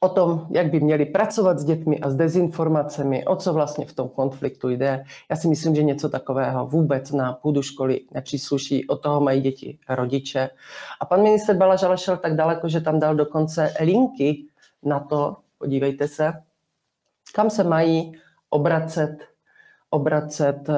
o 0.05 0.09
tom, 0.09 0.47
jak 0.49 0.71
by 0.71 0.79
měli 0.79 1.05
pracovat 1.05 1.59
s 1.59 1.65
dětmi 1.65 1.99
a 1.99 2.09
s 2.09 2.15
dezinformacemi, 2.15 3.25
o 3.25 3.35
co 3.35 3.53
vlastně 3.53 3.85
v 3.85 3.93
tom 3.93 4.09
konfliktu 4.09 4.69
jde. 4.69 5.03
Já 5.29 5.35
si 5.35 5.47
myslím, 5.47 5.75
že 5.75 5.83
něco 5.83 6.09
takového 6.09 6.67
vůbec 6.67 7.11
na 7.11 7.33
půdu 7.33 7.61
školy 7.61 7.99
nepřísluší, 8.13 8.87
o 8.87 8.95
toho 8.95 9.21
mají 9.21 9.41
děti 9.41 9.79
rodiče. 9.89 10.49
A 11.01 11.05
pan 11.05 11.23
minister 11.23 11.57
Balažala 11.57 11.97
šel 11.97 12.17
tak 12.17 12.35
daleko, 12.35 12.69
že 12.69 12.81
tam 12.81 12.99
dal 12.99 13.15
dokonce 13.15 13.73
linky 13.81 14.45
na 14.83 14.99
to, 14.99 15.37
podívejte 15.57 16.07
se, 16.07 16.33
kam 17.35 17.49
se 17.49 17.63
mají 17.63 18.13
obracet, 18.49 19.17
obracet 19.89 20.69
eh, 20.69 20.75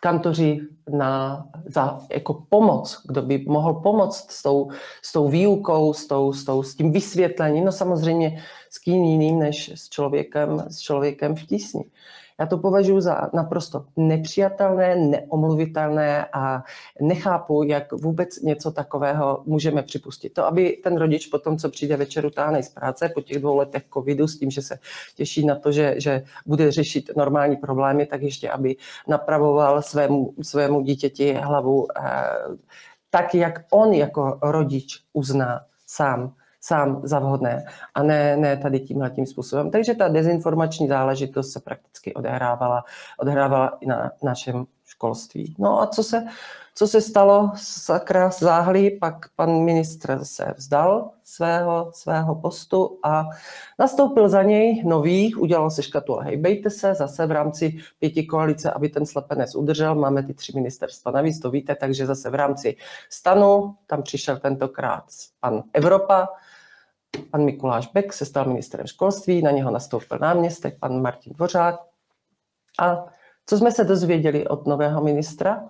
kantoři 0.00 0.60
na, 0.90 1.44
za 1.66 1.98
jako 2.10 2.34
pomoc, 2.48 3.02
kdo 3.06 3.22
by 3.22 3.44
mohl 3.48 3.74
pomoct 3.74 4.30
s 4.30 4.42
tou, 4.42 4.70
s 5.02 5.12
tou 5.12 5.28
výukou, 5.28 5.94
s, 5.94 6.06
tou, 6.06 6.32
s, 6.32 6.44
tou, 6.44 6.62
s 6.62 6.74
tím 6.74 6.92
vysvětlením, 6.92 7.64
no 7.64 7.72
samozřejmě 7.72 8.42
s 8.70 8.78
kým 8.78 9.04
jiným 9.04 9.38
než 9.38 9.72
s 9.74 9.88
člověkem, 9.88 10.64
s 10.68 10.78
člověkem 10.78 11.36
v 11.36 11.46
tísni. 11.46 11.84
Já 12.40 12.46
to 12.46 12.58
považuji 12.58 13.00
za 13.00 13.30
naprosto 13.32 13.84
nepřijatelné, 13.96 14.96
neomluvitelné 14.96 16.26
a 16.32 16.64
nechápu, 17.00 17.62
jak 17.62 17.92
vůbec 17.92 18.40
něco 18.42 18.70
takového 18.70 19.42
můžeme 19.46 19.82
připustit. 19.82 20.34
To, 20.34 20.46
aby 20.46 20.80
ten 20.84 20.96
rodič 20.96 21.26
potom, 21.26 21.58
co 21.58 21.68
přijde 21.68 21.96
večer 21.96 22.30
táhne 22.30 22.62
z 22.62 22.68
práce 22.68 23.08
po 23.14 23.20
těch 23.20 23.38
dvou 23.38 23.56
letech 23.56 23.82
covidu 23.94 24.28
s 24.28 24.38
tím, 24.38 24.50
že 24.50 24.62
se 24.62 24.78
těší 25.16 25.46
na 25.46 25.54
to, 25.54 25.72
že, 25.72 25.94
že 26.00 26.22
bude 26.46 26.72
řešit 26.72 27.10
normální 27.16 27.56
problémy, 27.56 28.06
tak 28.06 28.22
ještě, 28.22 28.50
aby 28.50 28.76
napravoval 29.08 29.82
svému, 29.82 30.34
svému 30.42 30.80
dítěti 30.80 31.32
hlavu 31.32 31.86
eh, 31.96 32.02
tak, 33.10 33.34
jak 33.34 33.64
on 33.70 33.92
jako 33.92 34.38
rodič 34.42 35.00
uzná 35.12 35.60
sám 35.86 36.34
sám 36.68 37.00
za 37.04 37.18
vhodné 37.18 37.64
a 37.94 38.02
ne, 38.02 38.36
ne 38.36 38.56
tady 38.56 38.80
tímhle 38.80 39.10
tím 39.10 39.26
způsobem. 39.26 39.70
Takže 39.70 39.94
ta 39.94 40.08
dezinformační 40.08 40.88
záležitost 40.88 41.52
se 41.52 41.60
prakticky 41.60 42.14
odehrávala, 42.14 42.84
odehrávala 43.18 43.78
i 43.80 43.86
na 43.86 44.10
našem 44.22 44.66
školství. 44.84 45.54
No 45.58 45.82
a 45.82 45.86
co 45.86 46.02
se, 46.02 46.26
co 46.74 46.88
se 46.88 47.00
stalo, 47.00 47.50
sakra 47.56 48.30
záhly, 48.30 48.90
pak 48.90 49.16
pan 49.36 49.64
ministr 49.64 50.18
se 50.22 50.54
vzdal 50.56 51.10
svého, 51.24 51.90
svého 51.94 52.34
postu 52.34 52.98
a 53.02 53.24
nastoupil 53.78 54.28
za 54.28 54.42
něj 54.42 54.82
nový, 54.84 55.34
udělal 55.34 55.70
se 55.70 55.82
škatule, 55.82 56.24
hejbejte 56.24 56.70
se, 56.70 56.94
zase 56.94 57.26
v 57.26 57.30
rámci 57.30 57.78
pěti 57.98 58.24
koalice, 58.24 58.70
aby 58.70 58.88
ten 58.88 59.06
slepenec 59.06 59.54
udržel, 59.54 59.94
máme 59.94 60.22
ty 60.22 60.34
tři 60.34 60.52
ministerstva 60.54 61.12
navíc, 61.12 61.40
to 61.40 61.50
víte, 61.50 61.74
takže 61.74 62.06
zase 62.06 62.30
v 62.30 62.34
rámci 62.34 62.76
stanu, 63.10 63.74
tam 63.86 64.02
přišel 64.02 64.36
tentokrát 64.36 65.04
pan 65.40 65.62
Evropa, 65.72 66.28
Pan 67.30 67.44
Mikuláš 67.44 67.86
Beck 67.92 68.12
se 68.12 68.24
stal 68.24 68.44
ministrem 68.44 68.86
školství, 68.86 69.42
na 69.42 69.50
něho 69.50 69.70
nastoupil 69.70 70.18
náměstek, 70.18 70.78
pan 70.78 71.02
Martin 71.02 71.32
Dvořák. 71.32 71.80
A 72.80 73.04
co 73.46 73.58
jsme 73.58 73.72
se 73.72 73.84
dozvěděli 73.84 74.46
od 74.46 74.66
nového 74.66 75.02
ministra? 75.02 75.68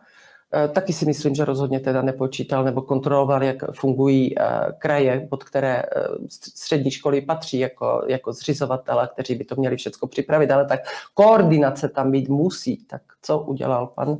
Eh, 0.54 0.68
taky 0.68 0.92
si 0.92 1.06
myslím, 1.06 1.34
že 1.34 1.44
rozhodně 1.44 1.80
teda 1.80 2.02
nepočítal 2.02 2.64
nebo 2.64 2.82
kontroloval, 2.82 3.42
jak 3.42 3.56
fungují 3.72 4.38
eh, 4.38 4.44
kraje, 4.78 5.26
pod 5.30 5.44
které 5.44 5.82
eh, 5.82 5.84
střední 6.28 6.90
školy 6.90 7.20
patří 7.20 7.58
jako, 7.58 8.04
jako 8.08 8.32
zřizovatele, 8.32 9.08
kteří 9.12 9.34
by 9.34 9.44
to 9.44 9.56
měli 9.56 9.76
všechno 9.76 10.08
připravit, 10.08 10.50
ale 10.50 10.66
tak 10.66 10.80
koordinace 11.14 11.88
tam 11.88 12.10
být 12.10 12.28
musí. 12.28 12.84
Tak 12.84 13.02
co 13.22 13.38
udělal 13.38 13.86
pan 13.86 14.18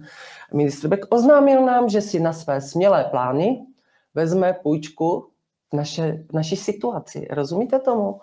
ministr 0.55 0.89
Beck? 0.89 1.07
Oznámil 1.09 1.65
nám, 1.65 1.89
že 1.89 2.01
si 2.01 2.21
na 2.21 2.33
své 2.33 2.61
smělé 2.61 3.05
plány 3.05 3.67
vezme 4.15 4.53
půjčku 4.63 5.29
naše, 5.73 6.25
naší 6.33 6.57
situaci. 6.57 7.27
Rozumíte 7.31 7.79
tomu? 7.79 8.21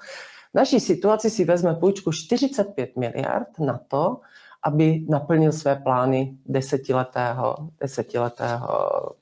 V 0.51 0.55
naší 0.55 0.79
situaci 0.79 1.29
si 1.29 1.45
vezme 1.45 1.75
půjčku 1.75 2.12
45 2.12 2.97
miliard 2.97 3.60
na 3.60 3.79
to, 3.88 4.19
aby 4.65 5.06
naplnil 5.10 5.51
své 5.51 5.75
plány 5.75 6.34
desetiletého, 6.45 7.56
desetiletého 7.80 8.67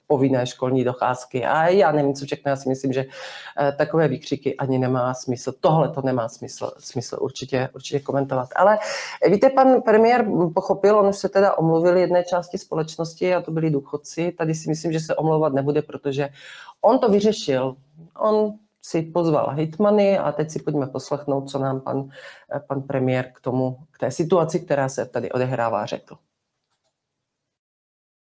povinné 0.08 0.47
školní 0.47 0.84
docházky. 0.84 1.45
A 1.45 1.67
já 1.67 1.91
nevím, 1.91 2.13
co 2.13 2.25
všechno, 2.25 2.49
já 2.49 2.56
si 2.56 2.69
myslím, 2.69 2.93
že 2.93 3.06
eh, 3.60 3.71
takové 3.71 4.08
výkřiky 4.08 4.56
ani 4.56 4.77
nemá 4.77 5.13
smysl. 5.13 5.53
Tohle 5.60 5.89
to 5.89 6.01
nemá 6.01 6.29
smysl, 6.29 6.71
smysl 6.77 7.17
určitě, 7.21 7.69
určitě 7.75 7.99
komentovat. 7.99 8.49
Ale 8.56 8.79
víte, 9.29 9.49
pan 9.49 9.82
premiér 9.82 10.25
pochopil, 10.56 10.99
on 10.99 11.08
už 11.08 11.17
se 11.17 11.29
teda 11.29 11.58
omluvil 11.58 11.97
jedné 11.97 12.23
části 12.23 12.58
společnosti 12.58 13.36
a 13.36 13.41
to 13.41 13.51
byli 13.51 13.69
důchodci. 13.69 14.32
Tady 14.38 14.56
si 14.56 14.69
myslím, 14.69 14.91
že 14.91 14.99
se 14.99 15.15
omlouvat 15.15 15.53
nebude, 15.53 15.82
protože 15.82 16.29
on 16.82 16.99
to 16.99 17.10
vyřešil. 17.10 17.75
On 18.19 18.53
si 18.85 19.01
pozval 19.01 19.55
hitmany 19.55 20.17
a 20.17 20.31
teď 20.31 20.51
si 20.51 20.59
pojďme 20.59 20.87
poslechnout, 20.87 21.49
co 21.49 21.59
nám 21.59 21.81
pan, 21.81 22.09
pan 22.67 22.81
premiér 22.81 23.31
k 23.33 23.41
tomu, 23.41 23.77
k 23.91 23.97
té 23.97 24.11
situaci, 24.11 24.59
která 24.59 24.89
se 24.89 25.05
tady 25.05 25.31
odehrává, 25.31 25.85
řekl. 25.85 26.17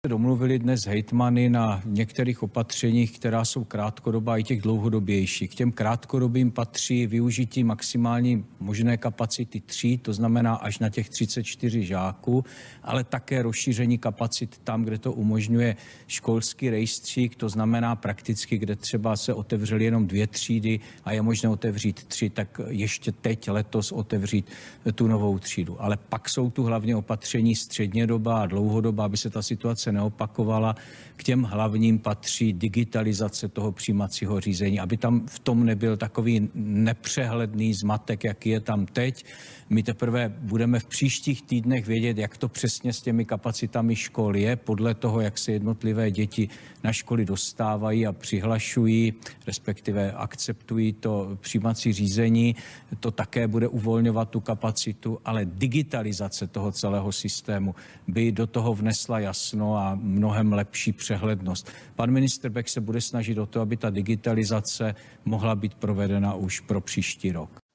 Domluvili 0.09 0.59
dnes 0.59 0.87
hejtmany 0.87 1.51
na 1.51 1.83
některých 1.85 2.43
opatřeních, 2.43 3.19
která 3.19 3.45
jsou 3.45 3.65
krátkodobá 3.65 4.37
i 4.37 4.43
těch 4.43 4.63
dlouhodobějších. 4.63 5.51
K 5.51 5.55
těm 5.55 5.73
krátkodobým 5.73 6.51
patří 6.51 7.07
využití 7.07 7.65
maximální 7.65 8.45
možné 8.61 8.97
kapacity 8.97 9.61
tří, 9.61 9.99
to 9.99 10.13
znamená 10.13 10.55
až 10.55 10.79
na 10.79 10.89
těch 10.89 11.09
34 11.09 11.85
žáků, 11.85 12.45
ale 12.83 13.05
také 13.05 13.43
rozšíření 13.43 13.99
kapacit 13.99 14.61
tam, 14.65 14.85
kde 14.85 14.99
to 14.99 15.13
umožňuje 15.13 15.77
školský 16.07 16.71
rejstřík, 16.71 17.37
to 17.37 17.49
znamená 17.49 17.97
prakticky, 17.97 18.59
kde 18.59 18.77
třeba 18.77 19.17
se 19.17 19.35
otevřely 19.35 19.85
jenom 19.85 20.07
dvě 20.07 20.27
třídy 20.27 20.81
a 21.05 21.13
je 21.13 21.23
možné 21.23 21.49
otevřít 21.49 22.05
tři, 22.05 22.31
tak 22.31 22.61
ještě 22.69 23.13
teď 23.13 23.51
letos 23.51 23.93
otevřít 23.93 24.51
tu 24.95 25.09
novou 25.09 25.39
třídu. 25.39 25.83
Ale 25.83 25.97
pak 25.97 26.29
jsou 26.29 26.51
tu 26.51 26.65
hlavně 26.65 26.97
opatření 26.97 27.55
středně 27.55 28.07
doba 28.07 28.43
a 28.43 28.47
dlouhodoba, 28.47 29.05
aby 29.05 29.17
se 29.17 29.31
ta 29.31 29.43
situace 29.43 29.93
neopakovala. 29.97 30.77
K 31.17 31.25
těm 31.25 31.43
hlavním 31.43 31.99
patří 31.99 32.53
digitalizace 32.53 33.49
toho 33.49 33.73
přijímacího 33.73 34.41
řízení, 34.41 34.81
aby 34.81 34.97
tam 34.97 35.27
v 35.27 35.39
tom 35.39 35.65
nebyl 35.65 35.97
takový 35.97 36.51
nepřehledný 36.55 37.75
zmatek, 37.75 38.25
jaký 38.25 38.49
je 38.49 38.61
tam 38.61 38.87
teď. 38.87 39.25
My 39.71 39.83
teprve 39.83 40.35
budeme 40.39 40.81
v 40.81 40.87
příštích 40.87 41.43
týdnech 41.43 41.87
vědět, 41.87 42.19
jak 42.19 42.37
to 42.37 42.49
přesně 42.49 42.93
s 42.93 43.03
těmi 43.03 43.25
kapacitami 43.25 43.97
škol 43.97 44.37
je, 44.37 44.57
podle 44.57 44.95
toho, 44.95 45.21
jak 45.21 45.39
se 45.39 45.53
jednotlivé 45.53 46.11
děti 46.11 46.49
na 46.85 46.93
školy 46.93 47.25
dostávají 47.25 48.07
a 48.07 48.13
přihlašují, 48.13 49.15
respektive 49.47 50.13
akceptují 50.13 50.93
to 50.93 51.39
přijímací 51.41 51.93
řízení. 51.93 52.57
To 53.01 53.11
také 53.11 53.49
bude 53.49 53.69
uvolňovat 53.69 54.31
tu 54.31 54.41
kapacitu, 54.41 55.19
ale 55.25 55.45
digitalizace 55.45 56.47
toho 56.47 56.73
celého 56.73 57.13
systému 57.13 57.75
by 58.09 58.33
do 58.33 58.47
toho 58.47 58.75
vnesla 58.75 59.19
jasno 59.19 59.77
a 59.77 59.95
mnohem 59.95 60.53
lepší 60.53 60.93
přehlednost. 60.93 61.71
Pan 61.97 62.11
minister 62.11 62.51
Beck 62.51 62.69
se 62.69 62.81
bude 62.81 63.01
snažit 63.01 63.39
o 63.39 63.47
to, 63.47 63.61
aby 63.61 63.77
ta 63.77 63.91
digitalizace 63.91 64.95
mohla 65.25 65.55
být 65.55 65.75
provedena 65.75 66.35
už 66.35 66.61
pro 66.61 66.81
příští 66.81 67.33
rok. 67.33 67.66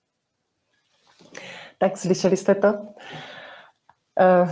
Tak 1.81 1.97
slyšeli 1.97 2.37
jste 2.37 2.55
to? 2.55 2.73
Uh, 2.73 4.49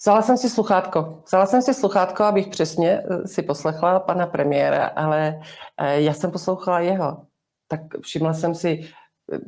vzala 0.00 0.22
jsem 0.22 0.36
si 0.36 0.48
sluchátko. 0.50 1.22
Vzala 1.26 1.46
jsem 1.46 1.62
si 1.62 1.74
sluchátko, 1.74 2.24
abych 2.24 2.48
přesně 2.48 2.90
eh, 2.90 3.28
si 3.28 3.42
poslechla 3.42 4.00
pana 4.00 4.26
premiéra, 4.26 4.86
ale 4.86 5.40
uh, 5.80 5.86
já 5.86 6.14
jsem 6.14 6.30
poslouchala 6.30 6.80
jeho. 6.80 7.26
Tak 7.68 7.80
všimla 8.02 8.34
jsem 8.34 8.54
si, 8.54 8.90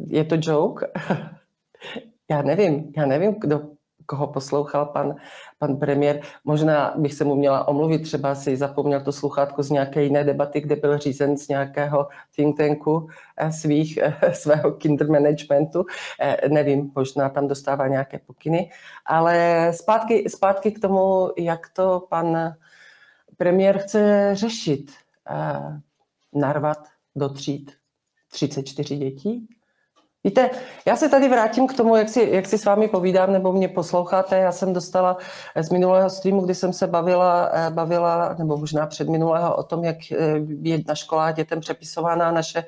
je 0.07 0.25
to 0.25 0.37
joke? 0.39 0.87
já 2.31 2.43
nevím, 2.43 2.93
já 2.97 3.07
nevím, 3.07 3.35
kdo 3.39 3.61
koho 4.07 4.27
poslouchal 4.27 4.87
pan, 4.87 5.17
pan 5.59 5.77
premiér. 5.77 6.21
Možná 6.45 6.95
bych 6.97 7.15
se 7.15 7.25
mu 7.25 7.35
měla 7.35 7.69
omluvit, 7.69 7.99
třeba 7.99 8.35
si 8.35 8.57
zapomněl 8.57 9.01
to 9.01 9.13
sluchátko 9.13 9.63
z 9.63 9.71
nějaké 9.71 10.03
jiné 10.03 10.25
debaty, 10.25 10.61
kde 10.61 10.77
byl 10.77 10.99
řízen 10.99 11.37
z 11.37 11.49
nějakého 11.49 12.09
think 12.37 12.57
tanku 12.57 13.09
eh, 13.37 13.53
svých, 13.53 13.99
eh, 13.99 14.15
svého 14.35 14.73
kinder 14.73 15.11
managementu. 15.11 15.85
Eh, 16.21 16.49
nevím, 16.49 16.93
možná 16.95 17.29
tam 17.29 17.49
dostává 17.49 17.89
nějaké 17.89 18.19
pokyny. 18.19 18.71
Ale 19.07 19.69
zpátky, 19.75 20.29
zpátky 20.29 20.73
k 20.73 20.81
tomu, 20.81 21.31
jak 21.39 21.69
to 21.69 22.07
pan 22.09 22.55
premiér 23.37 23.79
chce 23.79 24.31
řešit. 24.33 24.93
Narvat 26.33 26.89
do 27.17 27.29
tříd 27.29 27.73
34 28.33 28.97
dětí, 28.97 29.49
Víte, 30.25 30.51
já 30.87 30.97
se 30.97 31.09
tady 31.09 31.29
vrátím 31.29 31.67
k 31.67 31.77
tomu, 31.77 31.97
jak 31.97 32.09
si, 32.09 32.29
jak 32.33 32.47
si 32.47 32.59
s 32.59 32.65
vámi 32.65 32.89
povídám, 32.89 33.33
nebo 33.33 33.53
mě 33.53 33.69
posloucháte. 33.69 34.37
Já 34.37 34.53
jsem 34.53 34.73
dostala 34.73 35.17
z 35.57 35.71
minulého 35.71 36.11
streamu, 36.11 36.41
kdy 36.41 36.55
jsem 36.55 36.73
se 36.73 36.87
bavila, 36.87 37.51
eh, 37.53 37.71
bavila 37.71 38.35
nebo 38.39 38.57
možná 38.57 38.87
před 38.87 39.09
minulého, 39.09 39.57
o 39.57 39.63
tom, 39.63 39.85
jak 39.85 39.97
eh, 40.13 40.17
je 40.63 40.79
na 40.89 40.95
školách 40.95 41.35
dětem 41.35 41.61
přepisována 41.61 42.31
naše 42.31 42.65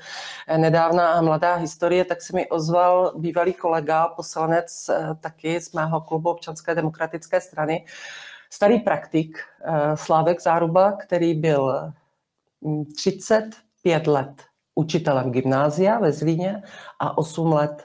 eh, 0.48 0.58
nedávná 0.58 1.12
a 1.12 1.20
mladá 1.20 1.54
historie, 1.54 2.04
tak 2.04 2.22
se 2.22 2.36
mi 2.36 2.48
ozval 2.48 3.12
bývalý 3.16 3.52
kolega, 3.52 4.06
poslanec 4.06 4.90
taky 5.20 5.60
z 5.60 5.72
mého 5.72 6.00
klubu 6.00 6.30
občanské 6.30 6.74
demokratické 6.74 7.40
strany, 7.40 7.84
starý 8.50 8.80
praktik 8.80 9.38
Slávek 9.94 10.42
Záruba, 10.42 10.92
který 10.92 11.34
byl 11.34 11.92
35 12.96 14.06
hm, 14.06 14.10
let 14.10 14.53
učitelem 14.74 15.30
gymnázia 15.30 15.98
ve 15.98 16.12
Zlíně 16.12 16.62
a 17.00 17.18
8 17.18 17.52
let 17.52 17.84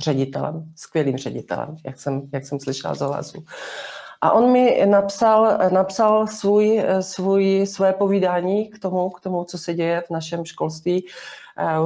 ředitelem, 0.00 0.72
skvělým 0.76 1.16
ředitelem, 1.16 1.76
jak 1.86 1.98
jsem, 1.98 2.22
jak 2.32 2.46
jsem 2.46 2.60
slyšela 2.60 2.94
z 2.94 3.00
hlasu. 3.00 3.44
A 4.20 4.32
on 4.32 4.52
mi 4.52 4.86
napsal, 4.86 5.58
napsal 5.72 6.26
svůj, 6.26 6.84
svůj, 7.00 7.66
své 7.66 7.92
povídání 7.92 8.68
k 8.68 8.78
tomu, 8.78 9.10
k 9.10 9.20
tomu, 9.20 9.44
co 9.44 9.58
se 9.58 9.74
děje 9.74 10.00
v 10.06 10.10
našem 10.10 10.44
školství. 10.44 11.06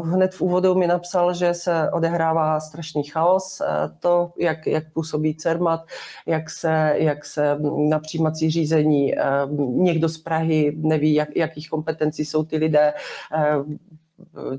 Hned 0.05 0.35
v 0.35 0.41
úvodu 0.41 0.75
mi 0.75 0.87
napsal, 0.87 1.35
že 1.35 1.55
se 1.55 1.91
odehrává 1.91 2.61
strašný 2.61 3.03
chaos. 3.03 3.63
To, 4.01 4.33
jak, 4.39 4.67
jak 4.67 4.93
působí 4.93 5.35
CERMAT, 5.35 5.81
jak 6.27 6.51
se, 6.51 6.95
jak 6.97 7.25
se 7.25 7.59
na 7.89 7.99
přijímací 7.99 8.51
řízení 8.51 9.15
někdo 9.59 10.09
z 10.09 10.19
Prahy 10.19 10.73
neví, 10.77 11.15
jak, 11.15 11.37
jakých 11.37 11.71
kompetencí 11.71 12.25
jsou 12.25 12.45
ty 12.45 12.57
lidé, 12.57 12.95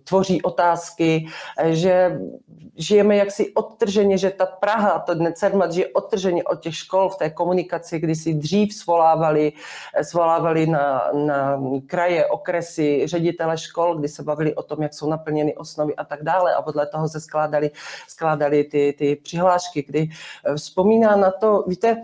tvoří 0.04 0.42
otázky, 0.42 1.28
že 1.70 2.20
žijeme 2.76 3.16
jaksi 3.16 3.54
odtrženě, 3.54 4.18
že 4.18 4.30
ta 4.30 4.46
Praha, 4.46 5.00
to 5.00 5.16
Cermat, 5.34 5.72
žije 5.72 5.88
odtrženě 5.88 6.44
od 6.44 6.60
těch 6.60 6.76
škol 6.76 7.10
v 7.10 7.18
té 7.18 7.30
komunikaci, 7.30 8.00
kdy 8.00 8.16
si 8.16 8.34
dřív 8.34 8.74
svolávali, 8.74 9.54
svolávali 10.02 10.68
na, 10.68 11.12
na 11.14 11.62
kraje, 11.88 12.26
okresy, 12.26 13.08
ředitele 13.08 13.58
škol, 13.58 13.96
kdy 13.96 14.08
se 14.08 14.24
bavili 14.24 14.56
o 14.56 14.64
tom, 14.64 14.84
jak 14.84 14.94
jsou 14.94 15.10
naplněny 15.10 15.56
osnovy 15.56 15.96
a 15.96 16.04
tak 16.04 16.24
dále. 16.24 16.56
A 16.56 16.62
podle 16.62 16.88
toho 16.88 17.10
se 17.10 17.20
skládali, 17.20 17.72
skládali 18.08 18.64
ty, 18.64 18.96
ty 18.98 19.16
přihlášky, 19.16 19.84
kdy 19.88 20.10
vzpomíná 20.56 21.16
na 21.16 21.32
to, 21.32 21.64
víte, 21.68 22.02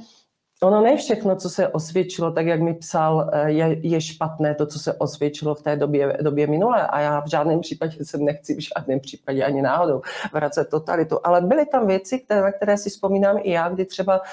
Ono 0.63 0.81
ne 0.81 0.97
všechno, 0.97 1.35
co 1.35 1.49
se 1.49 1.67
osvědčilo, 1.67 2.31
tak 2.31 2.45
jak 2.45 2.61
mi 2.61 2.73
psal, 2.73 3.29
eh, 3.33 3.51
je, 3.51 3.87
je 3.87 4.01
špatné 4.01 4.55
to, 4.55 4.65
co 4.65 4.79
se 4.79 4.93
osvědčilo 4.93 5.55
v 5.55 5.61
té 5.61 5.75
době, 5.75 6.17
době 6.21 6.47
minulé. 6.47 6.87
A 6.87 6.99
já 6.99 7.21
v 7.21 7.29
žádném 7.29 7.61
případě 7.61 8.05
se 8.05 8.17
nechci 8.17 8.55
v 8.55 8.59
žádném 8.59 8.99
případě 8.99 9.43
ani 9.43 9.61
náhodou 9.61 10.01
vracet 10.33 10.69
totalitu. 10.69 11.19
Ale 11.23 11.41
byly 11.41 11.65
tam 11.65 11.87
věci, 11.87 12.19
které, 12.19 12.51
které 12.51 12.77
si 12.77 12.89
vzpomínám 12.89 13.37
i 13.43 13.51
já, 13.51 13.69
kdy 13.69 13.85
třeba 13.85 14.19
uh, 14.19 14.25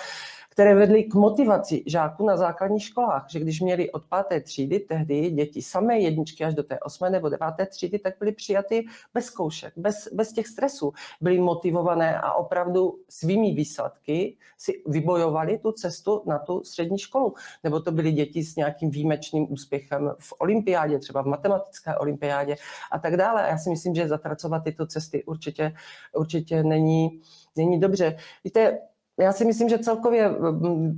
které 0.53 0.75
vedly 0.75 1.05
k 1.05 1.15
motivaci 1.15 1.83
žáků 1.87 2.27
na 2.27 2.37
základních 2.37 2.85
školách, 2.85 3.27
že 3.31 3.41
když 3.41 3.61
měli 3.61 3.91
od 3.91 4.05
páté 4.05 4.41
třídy 4.41 4.81
tehdy 4.81 5.31
děti 5.31 5.63
samé 5.63 5.99
jedničky 5.99 6.45
až 6.45 6.55
do 6.55 6.63
té 6.63 6.81
osmé 6.81 7.11
nebo 7.11 7.29
deváté 7.29 7.67
třídy, 7.67 7.99
tak 7.99 8.15
byly 8.19 8.33
přijaty 8.33 8.85
bez 9.15 9.25
zkoušek, 9.25 9.73
bez, 9.77 10.09
bez 10.13 10.33
těch 10.33 10.47
stresů. 10.47 10.93
Byly 11.21 11.39
motivované 11.41 12.21
a 12.21 12.33
opravdu 12.33 12.99
svými 13.09 13.53
výsledky 13.53 14.37
si 14.59 14.83
vybojovali 14.87 15.59
tu 15.59 15.73
cestu 15.73 16.23
na 16.27 16.39
tu 16.39 16.65
střední 16.65 16.99
školu. 16.99 17.35
Nebo 17.65 17.81
to 17.81 17.93
byly 17.93 18.13
děti 18.13 18.45
s 18.45 18.57
nějakým 18.57 18.91
výjimečným 18.91 19.53
úspěchem 19.53 20.15
v 20.19 20.33
olympiádě, 20.39 20.99
třeba 20.99 21.23
v 21.23 21.27
matematické 21.27 21.97
olympiádě 21.97 22.57
a 22.93 22.99
tak 22.99 23.17
dále. 23.17 23.43
A 23.43 23.49
já 23.49 23.59
si 23.59 23.71
myslím, 23.71 23.95
že 23.95 24.09
zatracovat 24.09 24.65
tyto 24.65 24.87
cesty 24.87 25.25
určitě, 25.25 25.73
určitě 26.17 26.63
není, 26.63 27.21
není 27.57 27.81
dobře. 27.81 28.17
Víte, 28.45 28.79
já 29.21 29.33
si 29.33 29.45
myslím, 29.45 29.69
že 29.69 29.79
celkově 29.79 30.31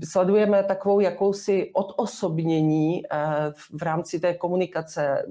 sledujeme 0.04 0.64
takovou 0.64 1.00
jakousi 1.00 1.70
odosobnění 1.72 3.02
eh, 3.06 3.16
v 3.78 3.82
rámci 3.82 4.20
té 4.20 4.34
komunikace 4.34 5.26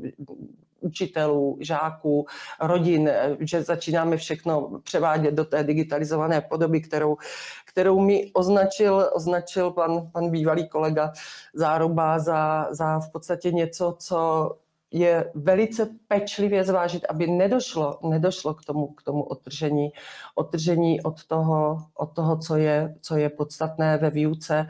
učitelů, 0.83 1.57
žáků, 1.59 2.25
rodin, 2.61 3.07
eh, 3.07 3.37
že 3.39 3.63
začínáme 3.63 4.17
všechno 4.17 4.79
převádět 4.83 5.33
do 5.33 5.45
té 5.45 5.63
digitalizované 5.63 6.41
podoby, 6.41 6.81
kterou, 6.81 7.17
kterou 7.65 7.99
mi 7.99 8.31
označil, 8.33 9.09
označil 9.13 9.71
pan, 9.71 10.09
pan 10.11 10.29
bývalý 10.29 10.69
kolega 10.69 11.11
Záruba 11.53 12.19
za, 12.19 12.67
za 12.71 12.99
v 12.99 13.11
podstatě 13.11 13.51
něco, 13.51 13.95
co 13.99 14.49
je 14.93 15.31
velice 15.35 15.89
pečlivě 16.07 16.63
zvážit, 16.63 17.05
aby 17.09 17.27
nedošlo, 17.27 17.99
nedošlo 18.03 18.53
k 18.53 18.65
tomu, 18.65 18.87
k 18.87 19.03
tomu 19.03 19.23
odtržení, 19.23 19.89
odtržení 20.35 21.01
od 21.01 21.23
toho, 21.23 21.77
od 21.93 22.15
toho 22.15 22.37
co, 22.37 22.55
je, 22.55 22.95
co 23.01 23.17
je 23.17 23.29
podstatné 23.29 23.97
ve 23.97 24.09
výuce, 24.09 24.67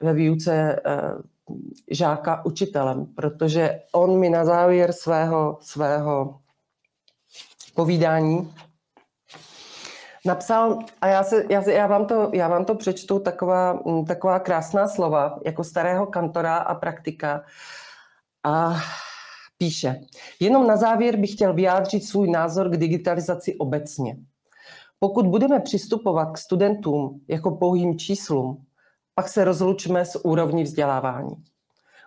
ve 0.00 0.12
výuce 0.12 0.80
eh, 0.86 1.00
žáka 1.90 2.44
učitelem, 2.44 3.06
protože 3.06 3.80
on 3.92 4.18
mi 4.18 4.30
na 4.30 4.44
závěr 4.44 4.92
svého, 4.92 5.58
svého 5.60 6.40
povídání 7.74 8.52
napsal, 10.24 10.78
a 11.00 11.06
já, 11.06 11.24
se, 11.24 11.44
já, 11.50 11.70
já, 11.70 11.86
vám 11.86 12.06
to, 12.06 12.30
já 12.32 12.48
vám 12.48 12.64
to 12.64 12.74
přečtu, 12.74 13.18
taková, 13.18 13.82
taková 14.06 14.38
krásná 14.38 14.88
slova, 14.88 15.38
jako 15.44 15.64
starého 15.64 16.06
kantora 16.06 16.56
a 16.56 16.74
praktika. 16.74 17.42
A 18.44 18.76
Píše, 19.58 20.00
jenom 20.40 20.66
na 20.66 20.76
závěr 20.76 21.16
bych 21.16 21.32
chtěl 21.32 21.54
vyjádřit 21.54 22.04
svůj 22.04 22.30
názor 22.30 22.70
k 22.70 22.76
digitalizaci 22.76 23.54
obecně. 23.54 24.16
Pokud 24.98 25.26
budeme 25.26 25.60
přistupovat 25.60 26.32
k 26.32 26.38
studentům 26.38 27.20
jako 27.28 27.50
pouhým 27.50 27.98
číslům, 27.98 28.64
pak 29.14 29.28
se 29.28 29.44
rozlučme 29.44 30.04
s 30.04 30.24
úrovní 30.24 30.62
vzdělávání. 30.62 31.34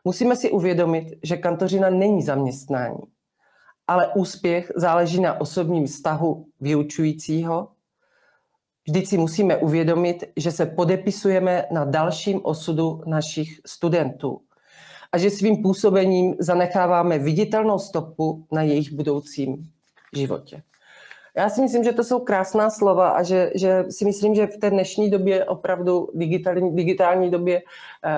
Musíme 0.04 0.36
si 0.36 0.52
uvědomit, 0.52 1.20
že 1.24 1.38
kantořina 1.38 1.89
není 1.89 2.22
zaměstnání, 2.22 3.02
ale 3.88 4.14
úspěch 4.16 4.72
záleží 4.76 5.22
na 5.22 5.41
osobním 5.41 5.86
vztahu 5.88 6.45
vyučujícího. 6.60 7.68
Vždyť 8.88 9.08
si 9.08 9.18
musíme 9.18 9.58
uvědomit, 9.58 10.24
že 10.38 10.52
se 10.52 10.66
podepisujeme 10.66 11.66
na 11.72 11.86
dalším 11.86 12.39
osudu 12.43 13.02
našich 13.06 13.62
studentů 13.66 14.41
a 15.12 15.18
že 15.18 15.30
svým 15.30 15.64
působením 15.64 16.36
zanecháváme 16.39 17.20
viditelnou 17.20 17.80
stopu 17.80 18.45
na 18.51 18.62
jejich 18.62 18.91
budoucím 18.93 19.70
životě. 20.14 20.64
Já 21.38 21.49
si 21.49 21.62
myslím, 21.62 21.84
že 21.84 21.91
to 21.91 22.03
jsou 22.03 22.20
krásná 22.20 22.70
slova 22.70 23.09
a 23.09 23.24
že, 23.24 23.51
že 23.55 23.86
si 23.89 24.05
myslím, 24.05 24.36
že 24.36 24.47
v 24.47 24.57
té 24.57 24.70
dnešní 24.70 25.09
době, 25.09 25.45
opravdu 25.45 26.09
digitální, 26.14 26.76
digitální 26.76 27.32
době, 27.32 27.62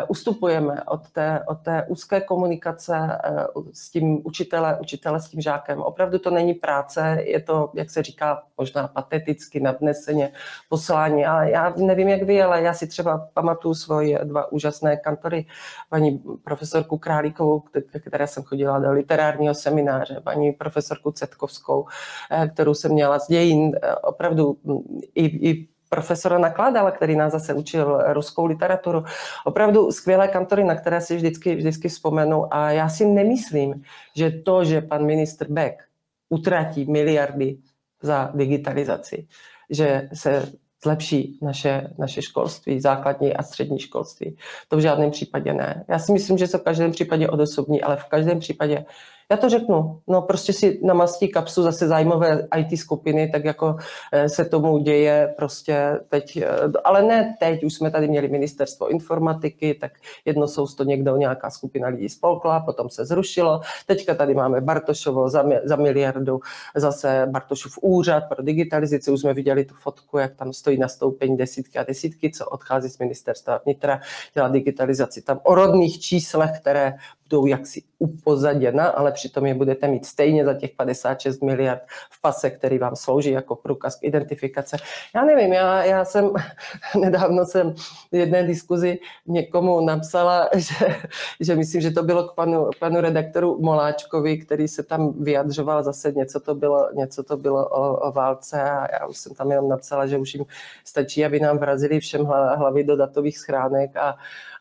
ustupujeme 0.08 0.84
od 0.84 1.10
té, 1.12 1.44
od 1.48 1.56
té 1.56 1.86
úzké 1.88 2.22
komunikace 2.22 3.20
uh, 3.56 3.64
s 3.74 3.90
tím 3.90 4.22
učitele, 4.24 4.78
učitele 4.82 5.22
s 5.22 5.30
tím 5.30 5.42
žákem. 5.42 5.82
Opravdu 5.82 6.20
to 6.20 6.30
není 6.30 6.54
práce, 6.54 7.18
je 7.26 7.40
to, 7.42 7.72
jak 7.74 7.90
se 7.90 8.04
říká, 8.04 8.44
možná 8.58 8.88
pateticky, 8.88 9.60
nadneseně 9.60 10.32
poslání. 10.70 11.26
Ale 11.26 11.52
já 11.52 11.74
nevím, 11.78 12.08
jak 12.08 12.24
vy, 12.24 12.42
ale 12.42 12.62
já 12.62 12.74
si 12.74 12.88
třeba 12.88 13.30
pamatuju 13.34 13.74
svoje 13.74 14.20
dva 14.24 14.52
úžasné 14.52 14.98
kantory, 14.98 15.46
paní 15.90 16.24
profesorku 16.44 16.98
Králíkovou, 16.98 17.64
které 18.00 18.28
jsem 18.28 18.44
chodila 18.44 18.80
do 18.80 18.92
literárního 18.92 19.54
semináře, 19.54 20.22
paní 20.24 20.52
profesorku 20.52 21.12
Cetkovskou, 21.12 21.86
eh, 22.32 22.48
kterou 22.48 22.74
jsem 22.74 22.92
měla 22.92 23.20
z 23.20 23.28
dějin, 23.28 23.72
eh, 23.76 23.96
opravdu 23.96 24.58
mm, 24.64 25.02
i, 25.16 25.50
i 25.50 25.73
profesora 25.94 26.38
Nakladala, 26.38 26.92
který 26.92 27.16
nás 27.16 27.32
zase 27.32 27.54
učil 27.54 28.02
ruskou 28.14 28.46
literaturu. 28.46 29.04
Opravdu 29.46 29.92
skvělé 29.92 30.28
kantory, 30.28 30.64
na 30.64 30.76
které 30.76 31.02
si 31.02 31.16
vždycky, 31.16 31.56
vždycky 31.56 31.90
vzpomenu. 31.90 32.54
A 32.54 32.72
já 32.72 32.90
si 32.90 33.06
nemyslím, 33.06 33.82
že 34.16 34.32
to, 34.32 34.66
že 34.66 34.82
pan 34.82 35.06
ministr 35.06 35.46
Beck 35.50 35.84
utratí 36.30 36.86
miliardy 36.92 37.58
za 38.02 38.32
digitalizaci, 38.34 39.28
že 39.70 40.10
se 40.14 40.52
zlepší 40.84 41.40
naše, 41.42 41.88
naše 41.98 42.22
školství, 42.22 42.82
základní 42.82 43.34
a 43.34 43.44
střední 43.44 43.80
školství. 43.80 44.38
To 44.68 44.78
v 44.78 44.80
žádném 44.80 45.12
případě 45.12 45.54
ne. 45.54 45.86
Já 45.88 46.00
si 46.00 46.14
myslím, 46.14 46.38
že 46.38 46.48
se 46.48 46.58
v 46.58 46.64
každém 46.64 46.92
případě 46.92 47.30
odosobní, 47.30 47.82
ale 47.82 47.98
v 47.98 48.06
každém 48.06 48.40
případě 48.40 48.86
já 49.34 49.38
to 49.38 49.50
řeknu, 49.50 50.02
no 50.08 50.22
prostě 50.22 50.54
si 50.54 50.80
namastí 50.84 51.28
kapsu 51.28 51.64
zase 51.64 51.88
zájmové 51.88 52.48
IT 52.58 52.80
skupiny, 52.80 53.30
tak 53.32 53.46
jako 53.46 53.76
eh, 54.12 54.30
se 54.30 54.46
tomu 54.46 54.78
děje 54.78 55.34
prostě 55.38 56.00
teď, 56.10 56.38
eh, 56.38 56.48
ale 56.84 57.04
ne 57.04 57.36
teď, 57.40 57.64
už 57.64 57.74
jsme 57.74 57.92
tady 57.92 58.08
měli 58.08 58.28
ministerstvo 58.28 58.90
informatiky, 58.90 59.74
tak 59.74 59.92
jedno 60.26 60.48
jsou 60.48 60.68
to 60.68 60.84
někdo, 60.84 61.18
nějaká 61.18 61.50
skupina 61.50 61.88
lidí 61.88 62.10
spolkla, 62.10 62.60
potom 62.60 62.90
se 62.90 63.06
zrušilo, 63.06 63.62
teďka 63.86 64.16
tady 64.16 64.34
máme 64.34 64.62
Bartošovo 64.62 65.30
za, 65.30 65.46
za 65.64 65.76
miliardu, 65.76 66.40
zase 66.76 67.28
Bartošův 67.32 67.80
úřad 67.82 68.24
pro 68.30 68.44
digitalizaci, 68.44 69.12
už 69.12 69.20
jsme 69.20 69.34
viděli 69.34 69.66
tu 69.66 69.76
fotku, 69.76 70.18
jak 70.18 70.36
tam 70.36 70.54
stojí 70.54 70.78
na 70.78 70.88
stoupení 70.88 71.38
desítky 71.38 71.80
a 71.80 71.84
desítky, 71.84 72.32
co 72.32 72.46
odchází 72.46 72.90
z 72.90 73.00
ministerstva 73.00 73.60
vnitra, 73.66 74.00
dělá 74.34 74.48
digitalizaci 74.48 75.22
tam 75.22 75.40
o 75.44 75.56
rodných 75.56 76.00
číslech, 76.00 76.52
které 76.60 76.94
budou 77.34 77.46
jaksi 77.46 77.82
upozaděna, 78.00 78.88
ale 78.88 79.12
přitom 79.12 79.46
je 79.46 79.54
budete 79.54 79.88
mít 79.88 80.06
stejně 80.06 80.46
za 80.46 80.54
těch 80.54 80.72
56 80.72 81.42
miliard 81.42 81.82
v 82.12 82.22
pase, 82.22 82.50
který 82.50 82.78
vám 82.78 82.96
slouží 82.96 83.32
jako 83.32 83.56
průkaz 83.56 83.96
k 83.96 84.04
identifikace. 84.04 84.78
Já 85.16 85.26
nevím, 85.26 85.54
já, 85.54 85.84
já 85.84 86.06
jsem 86.06 86.30
nedávno 87.00 87.46
jsem 87.46 87.74
v 88.12 88.16
jedné 88.16 88.44
diskuzi 88.44 89.00
někomu 89.28 89.86
napsala, 89.86 90.50
že, 90.56 90.96
že 91.40 91.56
myslím, 91.56 91.82
že 91.82 91.92
to 91.92 92.04
bylo 92.04 92.28
k 92.28 92.36
panu, 92.36 92.70
panu 92.80 93.02
redaktoru 93.02 93.58
Moláčkovi, 93.62 94.38
který 94.38 94.68
se 94.68 94.84
tam 94.84 95.14
vyjadřoval 95.24 95.84
zase 95.84 96.12
něco 96.12 96.40
to 96.40 96.56
bylo, 96.56 96.90
něco 96.94 97.24
to 97.24 97.38
bylo 97.38 97.70
o, 97.70 97.98
o 97.98 98.12
válce 98.12 98.62
a 98.62 98.88
já 98.92 99.08
už 99.08 99.18
jsem 99.18 99.34
tam 99.34 99.52
jenom 99.52 99.70
napsala, 99.70 100.08
že 100.08 100.18
už 100.18 100.34
jim 100.34 100.46
stačí, 100.86 101.26
aby 101.26 101.40
nám 101.40 101.58
vrazili 101.58 102.00
všem 102.00 102.26
hlavy 102.56 102.84
do 102.84 102.96
datových 102.96 103.40
schránek 103.40 103.98
a, 103.98 104.18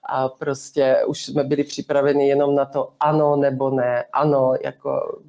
a 0.09 0.29
prostě 0.29 0.97
už 1.07 1.25
jsme 1.25 1.45
byli 1.45 1.65
připraveni 1.65 2.29
jenom 2.29 2.55
na 2.55 2.65
to 2.65 2.93
ano 3.01 3.37
nebo 3.37 3.71
ne, 3.71 4.05
ano, 4.13 4.55
jako 4.65 5.21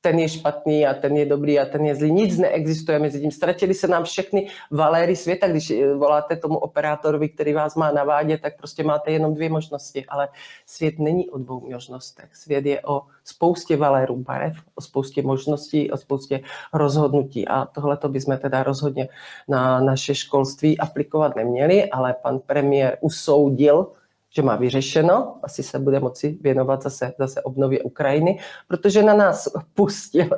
ten 0.00 0.18
je 0.18 0.28
špatný 0.28 0.86
a 0.86 0.94
ten 0.94 1.16
je 1.16 1.26
dobrý 1.26 1.58
a 1.58 1.64
ten 1.64 1.86
je 1.86 1.94
zlý. 1.94 2.12
Nic 2.12 2.38
neexistuje 2.38 2.98
mezi 2.98 3.20
tím. 3.20 3.30
Ztratili 3.30 3.74
se 3.74 3.88
nám 3.88 4.04
všechny 4.04 4.48
valéry 4.70 5.16
světa. 5.16 5.48
Když 5.48 5.72
voláte 5.96 6.36
tomu 6.36 6.58
operátorovi, 6.58 7.28
který 7.28 7.52
vás 7.52 7.76
má 7.76 7.92
navádět, 7.92 8.40
tak 8.40 8.56
prostě 8.56 8.84
máte 8.84 9.12
jenom 9.12 9.34
dvě 9.34 9.50
možnosti. 9.50 10.06
Ale 10.06 10.28
svět 10.66 10.98
není 10.98 11.30
o 11.30 11.38
dvou 11.38 11.70
možnostech. 11.70 12.36
Svět 12.36 12.66
je 12.66 12.80
o 12.82 13.02
spoustě 13.24 13.76
valérů 13.76 14.16
barev, 14.16 14.56
o 14.74 14.80
spoustě 14.80 15.22
možností, 15.22 15.90
o 15.90 15.96
spoustě 15.96 16.40
rozhodnutí. 16.72 17.48
A 17.48 17.64
tohle 17.64 17.96
to 17.96 18.08
bychom 18.08 18.38
teda 18.38 18.62
rozhodně 18.62 19.08
na 19.48 19.80
naše 19.80 20.14
školství 20.14 20.78
aplikovat 20.78 21.36
neměli, 21.36 21.90
ale 21.90 22.14
pan 22.22 22.38
premiér 22.38 22.98
usoudil, 23.00 23.92
že 24.30 24.42
má 24.42 24.56
vyřešeno, 24.56 25.38
asi 25.42 25.62
se 25.62 25.78
bude 25.78 26.00
moci 26.00 26.38
věnovat 26.40 26.82
zase, 26.82 27.12
zase 27.18 27.42
obnově 27.42 27.82
Ukrajiny, 27.82 28.38
protože 28.68 29.02
na 29.02 29.14
nás 29.14 29.48
pustil 29.74 30.28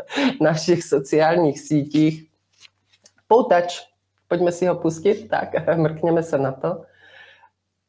našich 0.41 0.85
sociálních 0.85 1.61
sítích 1.61 2.29
poutač. 3.27 3.81
Pojďme 4.29 4.53
si 4.53 4.67
ho 4.67 4.75
pustit, 4.75 5.29
tak 5.29 5.49
mrkněme 5.77 6.23
se 6.23 6.39
na 6.39 6.53
to, 6.53 6.83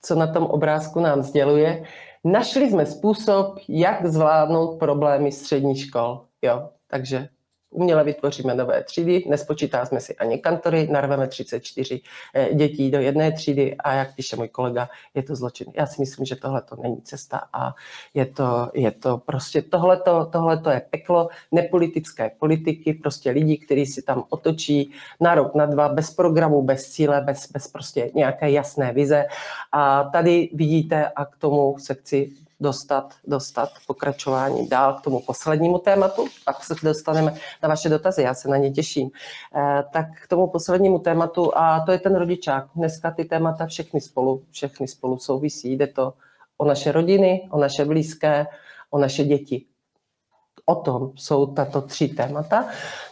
co 0.01 0.15
na 0.15 0.27
tom 0.27 0.43
obrázku 0.45 0.99
nám 0.99 1.23
sděluje. 1.23 1.83
Našli 2.23 2.69
jsme 2.69 2.85
způsob, 2.85 3.59
jak 3.67 4.05
zvládnout 4.05 4.79
problémy 4.79 5.31
střední 5.31 5.75
škol. 5.75 6.25
Jo, 6.41 6.69
takže 6.87 7.29
uměle 7.73 8.03
vytvoříme 8.03 8.55
nové 8.55 8.83
třídy, 8.83 9.23
nespočítáme 9.29 9.99
si 9.99 10.15
ani 10.15 10.37
kantory, 10.37 10.87
narveme 10.91 11.27
34 11.27 12.01
eh, 12.33 12.53
dětí 12.53 12.91
do 12.91 12.99
jedné 12.99 13.31
třídy 13.31 13.75
a 13.75 13.93
jak 13.93 14.15
píše 14.15 14.35
můj 14.35 14.47
kolega, 14.47 14.89
je 15.15 15.23
to 15.23 15.35
zločin. 15.35 15.67
Já 15.75 15.85
si 15.85 16.01
myslím, 16.01 16.25
že 16.25 16.35
tohle 16.35 16.61
to 16.61 16.75
není 16.75 17.01
cesta 17.01 17.43
a 17.53 17.75
je 18.13 18.25
to, 18.25 18.71
je 18.73 18.91
to 18.91 19.17
prostě 19.17 19.61
tohleto, 19.61 20.25
tohleto 20.25 20.69
je 20.69 20.81
peklo 20.89 21.29
nepolitické 21.51 22.31
politiky, 22.39 22.93
prostě 22.93 23.31
lidí, 23.31 23.57
kteří 23.57 23.85
si 23.85 24.01
tam 24.01 24.23
otočí 24.29 24.91
na 25.21 25.35
rok, 25.35 25.55
na 25.55 25.65
dva, 25.65 25.89
bez 25.89 26.13
programu, 26.13 26.61
bez 26.61 26.91
cíle, 26.91 27.21
bez, 27.21 27.51
bez 27.51 27.67
prostě 27.67 28.11
nějaké 28.15 28.51
jasné 28.51 28.93
vize. 28.93 29.25
A 29.71 30.03
tady 30.03 30.49
vidíte 30.53 31.07
a 31.07 31.25
k 31.25 31.37
tomu 31.37 31.75
se 31.79 31.93
chci 31.93 32.42
dostat, 32.63 33.13
dostat 33.27 33.69
pokračování 33.87 34.67
dál 34.67 34.93
k 34.93 35.01
tomu 35.01 35.19
poslednímu 35.19 35.77
tématu, 35.77 36.27
pak 36.45 36.63
se 36.63 36.75
dostaneme 36.83 37.35
na 37.63 37.69
vaše 37.69 37.89
dotazy, 37.89 38.21
já 38.21 38.33
se 38.33 38.49
na 38.49 38.57
ně 38.57 38.71
těším. 38.71 39.09
Eh, 39.55 39.83
tak 39.93 40.05
k 40.23 40.27
tomu 40.27 40.47
poslednímu 40.47 40.99
tématu 40.99 41.57
a 41.57 41.83
to 41.85 41.91
je 41.91 41.99
ten 41.99 42.15
rodičák. 42.15 42.65
Dneska 42.75 43.11
ty 43.11 43.25
témata 43.25 43.65
všechny 43.65 44.01
spolu, 44.01 44.43
všechny 44.51 44.87
spolu 44.87 45.17
souvisí. 45.17 45.73
Jde 45.73 45.87
to 45.87 46.13
o 46.57 46.65
naše 46.65 46.91
rodiny, 46.91 47.47
o 47.51 47.59
naše 47.59 47.85
blízké, 47.85 48.47
o 48.89 48.97
naše 48.97 49.23
děti. 49.23 49.65
O 50.65 50.75
tom 50.75 51.11
jsou 51.15 51.45
tato 51.45 51.81
tři 51.81 52.07
témata. 52.07 52.65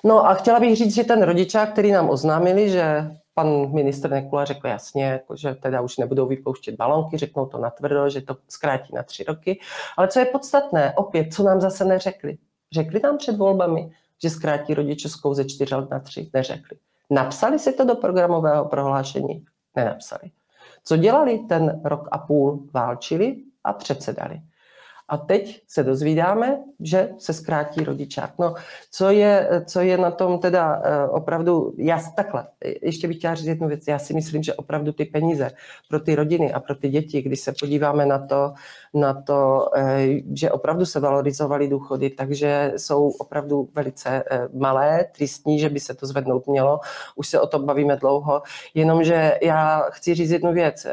No 0.03 0.25
a 0.25 0.33
chtěla 0.33 0.59
bych 0.59 0.75
říct, 0.75 0.95
že 0.95 1.03
ten 1.03 1.23
rodičák, 1.23 1.71
který 1.71 1.91
nám 1.91 2.09
oznámili, 2.09 2.69
že 2.69 3.11
pan 3.33 3.73
ministr 3.73 4.09
Nekula 4.09 4.45
řekl 4.45 4.67
jasně, 4.67 5.05
jako, 5.05 5.35
že 5.35 5.55
teda 5.55 5.81
už 5.81 5.97
nebudou 5.97 6.27
vypouštět 6.27 6.75
balonky, 6.75 7.17
řeknou 7.17 7.45
to 7.45 7.57
natvrdo, 7.57 8.09
že 8.09 8.21
to 8.21 8.37
zkrátí 8.49 8.95
na 8.95 9.03
tři 9.03 9.23
roky. 9.23 9.59
Ale 9.97 10.07
co 10.07 10.19
je 10.19 10.25
podstatné, 10.25 10.93
opět, 10.95 11.33
co 11.33 11.43
nám 11.43 11.61
zase 11.61 11.85
neřekli? 11.85 12.37
Řekli 12.71 12.99
nám 13.03 13.17
před 13.17 13.37
volbami, 13.37 13.91
že 14.23 14.29
zkrátí 14.29 14.73
rodičovskou 14.73 15.33
ze 15.33 15.45
čtyř 15.45 15.71
let 15.71 15.89
na 15.89 15.99
tři? 15.99 16.29
Neřekli. 16.33 16.77
Napsali 17.09 17.59
si 17.59 17.73
to 17.73 17.85
do 17.85 17.95
programového 17.95 18.65
prohlášení? 18.65 19.45
Nenapsali. 19.75 20.31
Co 20.83 20.97
dělali 20.97 21.39
ten 21.39 21.81
rok 21.83 22.07
a 22.11 22.17
půl? 22.17 22.67
Válčili 22.73 23.35
a 23.63 23.73
předsedali. 23.73 24.41
A 25.11 25.17
teď 25.17 25.61
se 25.67 25.83
dozvídáme, 25.83 26.59
že 26.79 27.09
se 27.17 27.33
zkrátí 27.33 27.83
rodičák. 27.83 28.33
No, 28.39 28.55
co 28.91 29.09
je, 29.09 29.49
co 29.65 29.81
je 29.81 29.97
na 29.97 30.11
tom 30.11 30.39
teda 30.39 30.81
eh, 30.83 31.07
opravdu, 31.07 31.73
já 31.77 31.99
takhle, 32.15 32.47
ještě 32.81 33.07
bych 33.07 33.17
chtěla 33.17 33.35
říct 33.35 33.47
jednu 33.47 33.67
věc, 33.67 33.87
já 33.87 33.99
si 33.99 34.13
myslím, 34.13 34.43
že 34.43 34.53
opravdu 34.53 34.91
ty 34.91 35.05
peníze 35.05 35.51
pro 35.89 35.99
ty 35.99 36.15
rodiny 36.15 36.53
a 36.53 36.59
pro 36.59 36.75
ty 36.75 36.89
děti, 36.89 37.21
když 37.21 37.39
se 37.39 37.53
podíváme 37.59 38.05
na 38.05 38.27
to, 38.27 38.53
na 38.93 39.21
to, 39.21 39.69
eh, 39.77 40.07
že 40.33 40.51
opravdu 40.51 40.85
se 40.85 40.99
valorizovaly 40.99 41.67
důchody, 41.67 42.09
takže 42.09 42.73
jsou 42.77 43.09
opravdu 43.09 43.69
velice 43.75 44.23
eh, 44.31 44.47
malé, 44.53 45.05
tristní, 45.15 45.59
že 45.59 45.69
by 45.69 45.79
se 45.79 45.93
to 45.93 46.05
zvednout 46.05 46.47
mělo. 46.47 46.79
Už 47.15 47.27
se 47.27 47.39
o 47.39 47.47
tom 47.47 47.65
bavíme 47.65 47.95
dlouho, 47.95 48.41
jenomže 48.73 49.39
já 49.41 49.85
chci 49.89 50.15
říct 50.15 50.31
jednu 50.31 50.53
věc. 50.53 50.87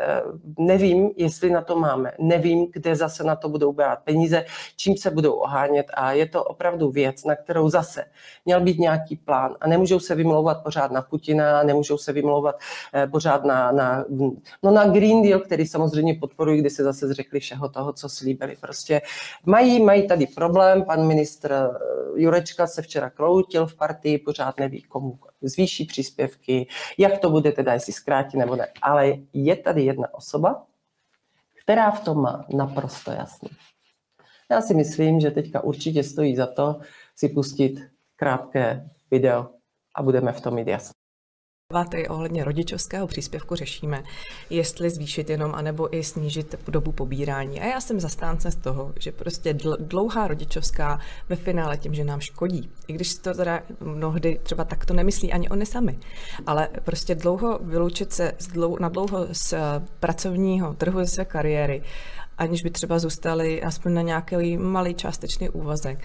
Nevím, 0.59 1.11
jestli 1.17 1.51
na 1.51 1.61
to 1.61 1.79
máme, 1.79 2.13
nevím, 2.19 2.67
kde 2.73 2.97
zase 2.97 3.25
na 3.25 3.37
to 3.37 3.49
budou 3.49 3.73
brát 3.73 3.99
peníze, 4.05 4.45
čím 4.77 4.97
se 4.97 5.11
budou 5.11 5.33
ohánět 5.33 5.87
a 5.95 6.13
je 6.13 6.27
to 6.27 6.45
opravdu 6.45 6.91
věc, 6.91 7.25
na 7.25 7.37
kterou 7.37 7.69
zase 7.69 8.05
měl 8.45 8.61
být 8.61 8.79
nějaký 8.79 9.17
plán 9.17 9.57
a 9.61 9.69
nemůžou 9.69 10.01
se 10.01 10.15
vymlouvat 10.15 10.63
pořád 10.63 10.91
na 10.91 11.03
Putina, 11.03 11.63
nemůžou 11.63 11.99
se 11.99 12.13
vymlouvat 12.13 12.55
eh, 12.95 13.07
pořád 13.07 13.45
na, 13.45 13.73
na, 13.73 14.05
no 14.63 14.71
na 14.71 14.87
Green 14.87 15.23
Deal, 15.23 15.41
který 15.41 15.67
samozřejmě 15.67 16.15
podporují, 16.15 16.61
kdy 16.61 16.71
se 16.71 16.85
zase 16.85 17.09
zřekli 17.09 17.41
všeho 17.41 17.69
toho, 17.69 17.88
co 17.93 18.09
slíbili. 18.09 18.57
Prostě 18.61 19.03
mají, 19.47 19.83
mají 19.83 20.09
tady 20.09 20.27
problém, 20.27 20.85
pan 20.85 21.07
ministr 21.07 21.53
eh, 21.53 22.21
Jurečka 22.21 22.67
se 22.67 22.83
včera 22.83 23.11
kroutil 23.11 23.67
v 23.67 23.77
partii, 23.77 24.19
pořád 24.19 24.59
neví, 24.59 24.83
komu 24.83 25.19
zvýší 25.43 25.85
příspěvky, 25.85 26.67
jak 26.99 27.19
to 27.19 27.31
bude 27.31 27.53
teda, 27.53 27.73
jestli 27.73 27.93
zkrátí 27.93 28.39
nebo 28.39 28.57
ne. 28.57 28.69
Ale 28.83 29.13
je 29.33 29.57
tady 29.57 29.83
jedna 29.83 30.15
osoba, 30.15 30.67
která 31.63 31.91
v 31.91 32.05
tom 32.05 32.23
má 32.23 32.47
naprosto 32.55 33.11
jasný. 33.11 33.49
Já 34.51 34.61
si 34.61 34.75
myslím, 34.75 35.21
že 35.21 35.31
teďka 35.31 35.61
určitě 35.61 36.03
stojí 36.03 36.37
za 36.37 36.47
to 36.47 36.81
si 37.17 37.29
pustit 37.29 37.81
krátké 38.17 38.91
video 39.11 39.49
a 39.95 40.03
budeme 40.03 40.33
v 40.33 40.41
tom 40.41 40.55
mít 40.55 40.69
jasno 40.69 40.98
i 41.95 42.09
ohledně 42.09 42.45
rodičovského 42.45 43.07
příspěvku 43.07 43.55
řešíme, 43.55 44.05
jestli 44.51 44.91
zvýšit 44.91 45.31
jenom, 45.31 45.55
anebo 45.55 45.97
i 45.97 46.05
snížit 46.05 46.55
dobu 46.69 46.93
pobírání. 46.93 47.61
A 47.61 47.67
já 47.67 47.81
jsem 47.81 48.01
zastánce 48.01 48.51
z 48.51 48.57
toho, 48.57 48.93
že 48.99 49.13
prostě 49.13 49.55
dlouhá 49.79 50.29
rodičovská 50.29 50.99
ve 51.29 51.37
finále 51.37 51.77
tím, 51.77 51.95
že 51.95 52.05
nám 52.05 52.21
škodí. 52.21 52.71
I 52.87 52.93
když 52.93 53.15
to 53.15 53.35
teda 53.35 53.63
mnohdy 53.81 54.41
třeba 54.43 54.65
tak 54.65 54.87
to 54.87 54.95
nemyslí 54.95 55.33
ani 55.33 55.49
oni 55.49 55.67
sami. 55.67 55.99
Ale 56.47 56.69
prostě 56.85 57.15
dlouho 57.15 57.59
vyloučit 57.63 58.13
se 58.13 58.33
na 58.81 58.89
dlouho 58.89 59.27
z 59.33 59.55
pracovního 60.01 60.75
trhu 60.75 60.99
ze 60.99 61.07
své 61.07 61.25
kariéry, 61.25 61.83
aniž 62.39 62.63
by 62.63 62.71
třeba 62.71 62.99
zůstali 62.99 63.63
aspoň 63.63 63.95
na 63.95 64.03
nějaký 64.03 64.57
malý 64.57 64.95
částečný 64.95 65.49
úvazek. 65.49 65.99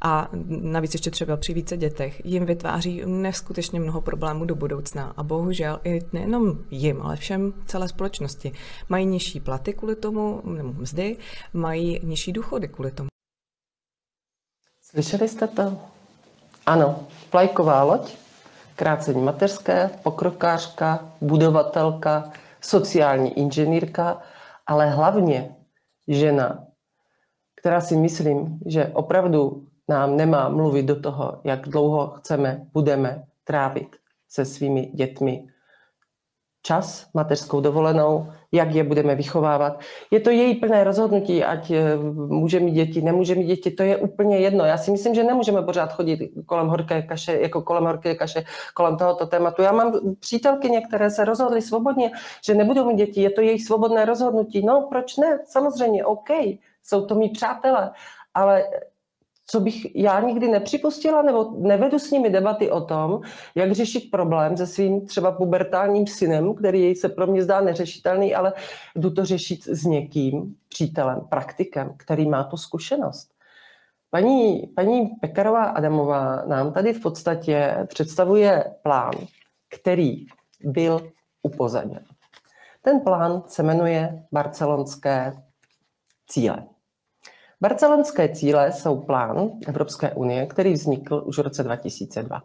A 0.00 0.28
navíc 0.48 0.94
ještě 0.94 1.10
třeba 1.10 1.36
při 1.36 1.54
více 1.54 1.76
dětech 1.76 2.24
jim 2.24 2.46
vytváří 2.46 3.02
neskutečně 3.06 3.80
mnoho 3.80 4.00
problémů 4.00 4.44
do 4.44 4.54
budoucna. 4.54 5.12
A 5.16 5.22
bohužel 5.22 5.80
i 5.84 6.00
nejenom 6.12 6.58
jim, 6.70 7.02
ale 7.02 7.16
všem 7.16 7.52
celé 7.66 7.88
společnosti. 7.88 8.52
Mají 8.88 9.06
nižší 9.06 9.40
platy 9.40 9.72
kvůli 9.72 9.96
tomu, 9.96 10.42
nebo 10.44 10.72
mzdy, 10.72 11.16
mají 11.52 12.00
nižší 12.02 12.32
důchody 12.32 12.68
kvůli 12.68 12.90
tomu. 12.90 13.08
Slyšeli 14.82 15.28
jste 15.28 15.46
to? 15.46 15.78
Ano, 16.66 17.06
vlajková 17.32 17.82
loď, 17.82 18.16
krácení 18.76 19.22
mateřské, 19.22 19.90
pokrokářka, 20.02 21.12
budovatelka, 21.20 22.30
sociální 22.60 23.38
inženýrka, 23.38 24.18
ale 24.66 24.90
hlavně 24.90 25.55
žena, 26.08 26.66
která 27.56 27.80
si 27.80 27.96
myslím, 27.96 28.58
že 28.66 28.86
opravdu 28.86 29.66
nám 29.88 30.16
nemá 30.16 30.48
mluvit 30.48 30.82
do 30.82 31.00
toho, 31.00 31.40
jak 31.44 31.68
dlouho 31.68 32.06
chceme, 32.06 32.66
budeme 32.72 33.24
trávit 33.44 33.96
se 34.28 34.44
svými 34.44 34.86
dětmi 34.86 35.48
čas, 36.66 37.06
mateřskou 37.14 37.60
dovolenou, 37.60 38.26
jak 38.52 38.74
je 38.74 38.84
budeme 38.84 39.14
vychovávat. 39.14 39.80
Je 40.10 40.20
to 40.20 40.30
její 40.30 40.54
plné 40.54 40.84
rozhodnutí, 40.84 41.44
ať 41.44 41.70
eh, 41.70 41.96
může 42.26 42.60
mít 42.60 42.72
děti, 42.72 43.02
nemůže 43.02 43.34
mít 43.34 43.46
děti, 43.46 43.70
to 43.70 43.82
je 43.82 43.96
úplně 43.96 44.38
jedno. 44.38 44.64
Já 44.64 44.78
si 44.78 44.90
myslím, 44.90 45.14
že 45.14 45.24
nemůžeme 45.24 45.62
pořád 45.62 45.92
chodit 45.92 46.20
kolem 46.46 46.66
horké 46.66 47.02
kaše, 47.02 47.38
jako 47.38 47.62
kolem 47.62 47.84
horké 47.84 48.14
kaše, 48.14 48.44
kolem 48.74 48.96
tohoto 48.96 49.26
tématu. 49.26 49.62
Já 49.62 49.72
mám 49.72 50.16
přítelky 50.20 50.70
některé 50.70 51.10
se 51.10 51.24
rozhodly 51.24 51.62
svobodně, 51.62 52.10
že 52.44 52.54
nebudou 52.54 52.84
mít 52.86 52.96
děti, 52.96 53.22
je 53.22 53.30
to 53.30 53.40
jejich 53.40 53.64
svobodné 53.64 54.04
rozhodnutí. 54.04 54.66
No, 54.66 54.86
proč 54.90 55.16
ne? 55.16 55.38
Samozřejmě, 55.46 56.04
OK, 56.04 56.30
jsou 56.82 57.06
to 57.06 57.14
mý 57.14 57.28
přátelé, 57.30 57.90
ale 58.34 58.64
co 59.46 59.60
bych 59.60 59.96
já 59.96 60.20
nikdy 60.20 60.48
nepřipustila, 60.48 61.22
nebo 61.22 61.54
nevedu 61.58 61.98
s 61.98 62.10
nimi 62.10 62.30
debaty 62.30 62.70
o 62.70 62.80
tom, 62.80 63.20
jak 63.54 63.72
řešit 63.72 64.10
problém 64.10 64.56
se 64.56 64.66
svým 64.66 65.06
třeba 65.06 65.32
pubertálním 65.32 66.06
synem, 66.06 66.54
který 66.54 66.94
se 66.94 67.08
pro 67.08 67.26
mě 67.26 67.42
zdá 67.42 67.60
neřešitelný, 67.60 68.34
ale 68.34 68.52
jdu 68.96 69.10
to 69.10 69.24
řešit 69.24 69.64
s 69.64 69.84
někým, 69.84 70.56
přítelem, 70.68 71.20
praktikem, 71.28 71.94
který 71.96 72.28
má 72.28 72.44
tu 72.44 72.56
zkušenost. 72.56 73.28
Paní, 74.10 74.66
paní 74.76 75.06
Pekarová 75.06 75.64
Adamová 75.64 76.44
nám 76.46 76.72
tady 76.72 76.92
v 76.92 77.02
podstatě 77.02 77.86
představuje 77.86 78.64
plán, 78.82 79.14
který 79.80 80.26
byl 80.60 81.12
upozaděn. 81.42 82.04
Ten 82.82 83.00
plán 83.00 83.42
se 83.46 83.62
jmenuje 83.62 84.22
Barcelonské 84.32 85.42
cíle. 86.26 86.66
Barcelonské 87.60 88.28
cíle 88.28 88.72
jsou 88.72 89.00
plán 89.00 89.50
Evropské 89.68 90.12
unie, 90.14 90.46
který 90.46 90.72
vznikl 90.72 91.22
už 91.26 91.38
v 91.38 91.42
roce 91.42 91.62
2002. 91.62 92.42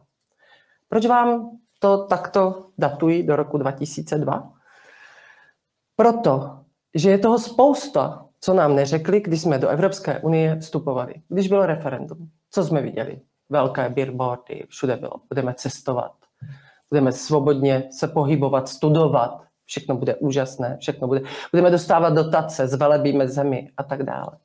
Proč 0.89 1.05
vám 1.05 1.49
to 1.79 2.05
takto 2.05 2.65
datuji 2.77 3.23
do 3.23 3.35
roku 3.35 3.57
2002? 3.57 4.53
Proto, 5.95 6.59
že 6.95 7.09
je 7.09 7.17
toho 7.17 7.39
spousta, 7.39 8.25
co 8.41 8.53
nám 8.53 8.75
neřekli, 8.75 9.21
když 9.21 9.41
jsme 9.41 9.57
do 9.57 9.69
Evropské 9.69 10.19
unie 10.19 10.59
vstupovali. 10.59 11.13
Když 11.27 11.47
bylo 11.47 11.65
referendum, 11.65 12.29
co 12.51 12.63
jsme 12.63 12.81
viděli? 12.81 13.21
Velké 13.49 13.89
billboardy, 13.89 14.65
všude 14.69 14.95
bylo. 14.95 15.13
Budeme 15.29 15.53
cestovat, 15.53 16.11
budeme 16.89 17.11
svobodně 17.11 17.87
se 17.91 18.07
pohybovat, 18.07 18.69
studovat, 18.69 19.41
všechno 19.65 19.95
bude 19.95 20.15
úžasné, 20.15 20.77
všechno 20.79 21.07
bude, 21.07 21.21
budeme 21.51 21.71
dostávat 21.71 22.09
dotace, 22.09 22.67
zvelebíme 22.67 23.27
zemi 23.27 23.69
a 23.77 23.83
tak 23.83 24.03
dále. 24.03 24.37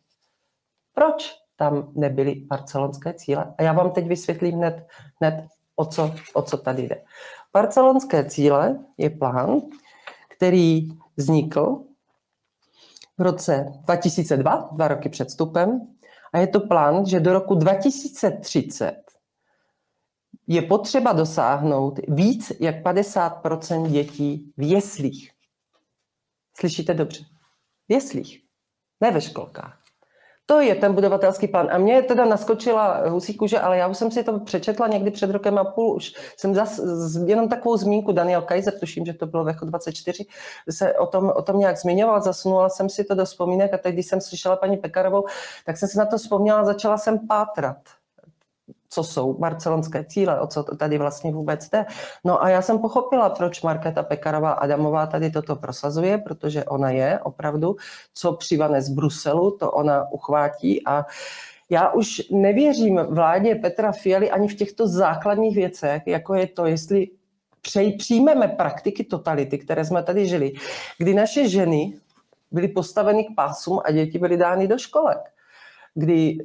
Proč 0.97 1.36
tam 1.57 1.92
nebyly 1.94 2.34
barcelonské 2.34 3.14
cíle? 3.14 3.55
A 3.59 3.62
já 3.62 3.72
vám 3.72 3.90
teď 3.90 4.07
vysvětlím 4.07 4.55
hned, 4.57 4.86
hned 5.20 5.49
o, 5.76 5.84
co, 5.84 6.14
o 6.34 6.42
co 6.42 6.57
tady 6.57 6.82
jde. 6.82 7.05
Barcelonské 7.53 8.24
cíle 8.24 8.84
je 8.99 9.11
plán, 9.11 9.61
který 10.28 10.88
vznikl 11.16 11.84
v 13.18 13.22
roce 13.22 13.72
2002, 13.84 14.68
dva 14.72 14.88
roky 14.88 15.09
před 15.09 15.28
vstupem, 15.28 15.80
a 16.32 16.38
je 16.38 16.47
to 16.47 16.61
plán, 16.61 17.07
že 17.07 17.20
do 17.20 17.32
roku 17.32 17.55
2030 17.55 19.03
je 20.47 20.62
potřeba 20.62 21.12
dosáhnout 21.12 22.01
víc 22.09 22.53
jak 22.61 22.76
50% 22.84 23.90
dětí 23.90 24.53
v 24.57 24.62
jeslích. 24.70 25.32
Slyšíte 26.59 26.94
dobře? 26.94 27.24
V 27.88 27.92
jeslích, 27.92 28.42
ne 29.01 29.11
ve 29.11 29.20
školkách. 29.20 29.86
To 30.47 30.61
je 30.61 30.74
ten 30.74 30.92
budovatelský 30.94 31.49
plán. 31.49 31.68
A 31.70 31.78
mě 31.78 32.03
teda 32.03 32.24
naskočila 32.24 33.09
husí 33.09 33.34
kůže, 33.34 33.61
ale 33.61 33.78
já 33.78 33.86
už 33.86 33.97
jsem 33.97 34.11
si 34.11 34.24
to 34.24 34.40
přečetla 34.40 34.86
někdy 34.86 35.11
před 35.11 35.30
rokem 35.30 35.59
a 35.59 35.64
půl. 35.64 35.94
Už 35.94 36.14
jsem 36.36 36.55
zas, 36.55 36.80
jenom 37.26 37.49
takovou 37.49 37.76
zmínku, 37.76 38.12
Daniel 38.12 38.42
Kaiser, 38.42 38.78
tuším, 38.78 39.07
že 39.07 39.14
to 39.14 39.26
bylo 39.26 39.44
ve 39.44 39.53
24, 39.62 40.26
se 40.70 40.94
o 40.94 41.07
tom, 41.07 41.32
o 41.36 41.42
tom 41.42 41.59
nějak 41.59 41.78
zmiňoval, 41.78 42.20
zasunula 42.20 42.68
jsem 42.68 42.88
si 42.88 43.05
to 43.05 43.14
do 43.14 43.24
vzpomínek 43.24 43.74
a 43.74 43.78
teď, 43.78 43.94
když 43.94 44.07
jsem 44.07 44.20
slyšela 44.20 44.57
paní 44.57 44.76
Pekarovou, 44.76 45.24
tak 45.66 45.76
jsem 45.76 45.88
si 45.88 45.99
na 45.99 46.07
to 46.07 46.18
vzpomněla 46.18 46.61
a 46.61 46.64
začala 46.64 46.99
jsem 46.99 47.26
pátrat 47.26 47.76
co 48.89 49.05
jsou 49.05 49.34
barcelonské 49.34 50.05
cíle, 50.05 50.41
o 50.41 50.47
co 50.47 50.62
tady 50.62 50.99
vlastně 50.99 51.32
vůbec 51.32 51.68
jde. 51.68 51.87
No 52.24 52.43
a 52.43 52.49
já 52.49 52.62
jsem 52.62 52.78
pochopila, 52.78 53.30
proč 53.30 53.62
Markéta 53.62 54.03
Pekarová 54.03 54.53
Adamová 54.53 55.07
tady 55.07 55.30
toto 55.30 55.57
prosazuje, 55.57 56.18
protože 56.18 56.64
ona 56.64 56.91
je 56.91 57.18
opravdu, 57.18 57.76
co 58.14 58.32
přivane 58.32 58.82
z 58.82 58.89
Bruselu, 58.89 59.51
to 59.51 59.70
ona 59.70 60.12
uchvátí 60.12 60.87
a 60.87 61.07
já 61.70 61.91
už 61.91 62.22
nevěřím 62.30 63.01
vládě 63.09 63.55
Petra 63.55 63.93
Fialy 63.93 64.30
ani 64.30 64.49
v 64.49 64.55
těchto 64.55 64.89
základních 64.89 65.57
věcech, 65.57 66.03
jako 66.07 66.34
je 66.34 66.47
to, 66.47 66.66
jestli 66.66 67.09
přijmeme 67.99 68.49
praktiky 68.49 69.05
totality, 69.05 69.59
které 69.59 69.84
jsme 69.84 70.03
tady 70.03 70.26
žili, 70.26 70.53
kdy 70.99 71.14
naše 71.14 71.49
ženy 71.49 71.99
byly 72.51 72.68
postaveny 72.68 73.24
k 73.24 73.34
pásům 73.37 73.80
a 73.84 73.91
děti 73.91 74.18
byly 74.18 74.37
dány 74.37 74.68
do 74.68 74.78
školek, 74.78 75.18
kdy 75.95 76.39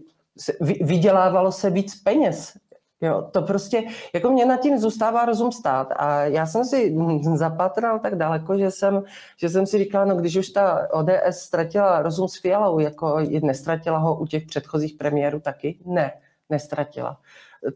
vydělávalo 0.81 1.51
se 1.51 1.69
víc 1.69 1.95
peněz. 1.95 2.57
Jo, 3.03 3.29
to 3.31 3.41
prostě, 3.41 3.83
jako 4.13 4.31
mě 4.31 4.45
nad 4.45 4.59
tím 4.59 4.79
zůstává 4.79 5.25
rozum 5.25 5.51
stát 5.51 5.87
a 5.95 6.23
já 6.23 6.45
jsem 6.45 6.65
si 6.65 6.95
zapatral 7.35 7.99
tak 7.99 8.15
daleko, 8.15 8.57
že 8.57 8.71
jsem, 8.71 9.03
že 9.37 9.49
jsem 9.49 9.65
si 9.67 9.77
říkala, 9.77 10.05
no 10.05 10.15
když 10.15 10.35
už 10.35 10.49
ta 10.49 10.87
ODS 10.93 11.37
ztratila 11.37 12.01
rozum 12.01 12.27
s 12.27 12.39
Fialou, 12.41 12.79
jako 12.79 13.19
nestratila 13.43 13.97
ho 13.97 14.19
u 14.19 14.25
těch 14.25 14.45
předchozích 14.45 14.95
premiérů 14.97 15.39
taky? 15.39 15.79
Ne, 15.85 16.11
nestratila. 16.49 17.17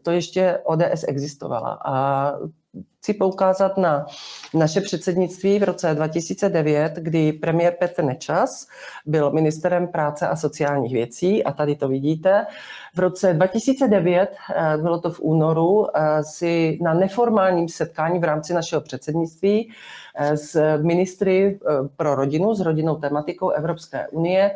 To 0.02 0.10
ještě 0.10 0.58
ODS 0.64 1.04
existovala 1.08 1.78
a 1.84 2.32
chci 3.06 3.14
poukázat 3.14 3.78
na 3.78 4.06
naše 4.54 4.80
předsednictví 4.80 5.58
v 5.58 5.62
roce 5.62 5.94
2009, 5.94 6.92
kdy 6.96 7.32
premiér 7.32 7.76
Petr 7.78 8.04
Nečas 8.04 8.66
byl 9.06 9.32
ministerem 9.32 9.88
práce 9.88 10.28
a 10.28 10.36
sociálních 10.36 10.92
věcí 10.92 11.44
a 11.44 11.52
tady 11.52 11.76
to 11.76 11.88
vidíte. 11.88 12.46
V 12.94 12.98
roce 12.98 13.34
2009, 13.34 14.30
eh, 14.54 14.76
bylo 14.78 15.00
to 15.00 15.10
v 15.10 15.20
únoru, 15.20 15.86
eh, 15.96 16.24
si 16.24 16.78
na 16.82 16.94
neformálním 16.94 17.68
setkání 17.68 18.18
v 18.18 18.24
rámci 18.24 18.54
našeho 18.54 18.80
předsednictví 18.80 19.72
eh, 20.16 20.36
s 20.36 20.78
ministry 20.82 21.58
pro 21.96 22.14
rodinu, 22.14 22.54
s 22.54 22.60
rodinnou 22.60 22.96
tematikou 22.96 23.50
Evropské 23.50 24.08
unie, 24.08 24.50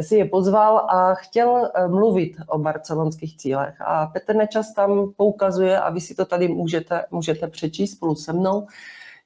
si 0.00 0.16
je 0.16 0.24
pozval 0.24 0.78
a 0.78 1.14
chtěl 1.14 1.70
mluvit 1.86 2.32
o 2.48 2.58
barcelonských 2.58 3.36
cílech. 3.36 3.74
A 3.80 4.06
Petr 4.06 4.36
Nečas 4.36 4.74
tam 4.74 5.12
poukazuje, 5.16 5.80
a 5.80 5.90
vy 5.90 6.00
si 6.00 6.14
to 6.14 6.24
tady 6.24 6.48
můžete, 6.48 7.04
můžete 7.10 7.48
přečíst 7.48 7.92
spolu 7.92 8.14
se 8.14 8.32
mnou, 8.32 8.66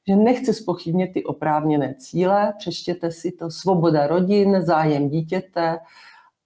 že 0.09 0.17
nechce 0.17 0.55
spochybnit 0.55 1.13
ty 1.13 1.25
oprávněné 1.25 1.95
cíle, 1.95 2.53
přečtěte 2.59 3.11
si 3.11 3.33
to, 3.33 3.51
svoboda 3.51 4.07
rodin, 4.07 4.63
zájem 4.63 5.09
dítěte, 5.09 5.79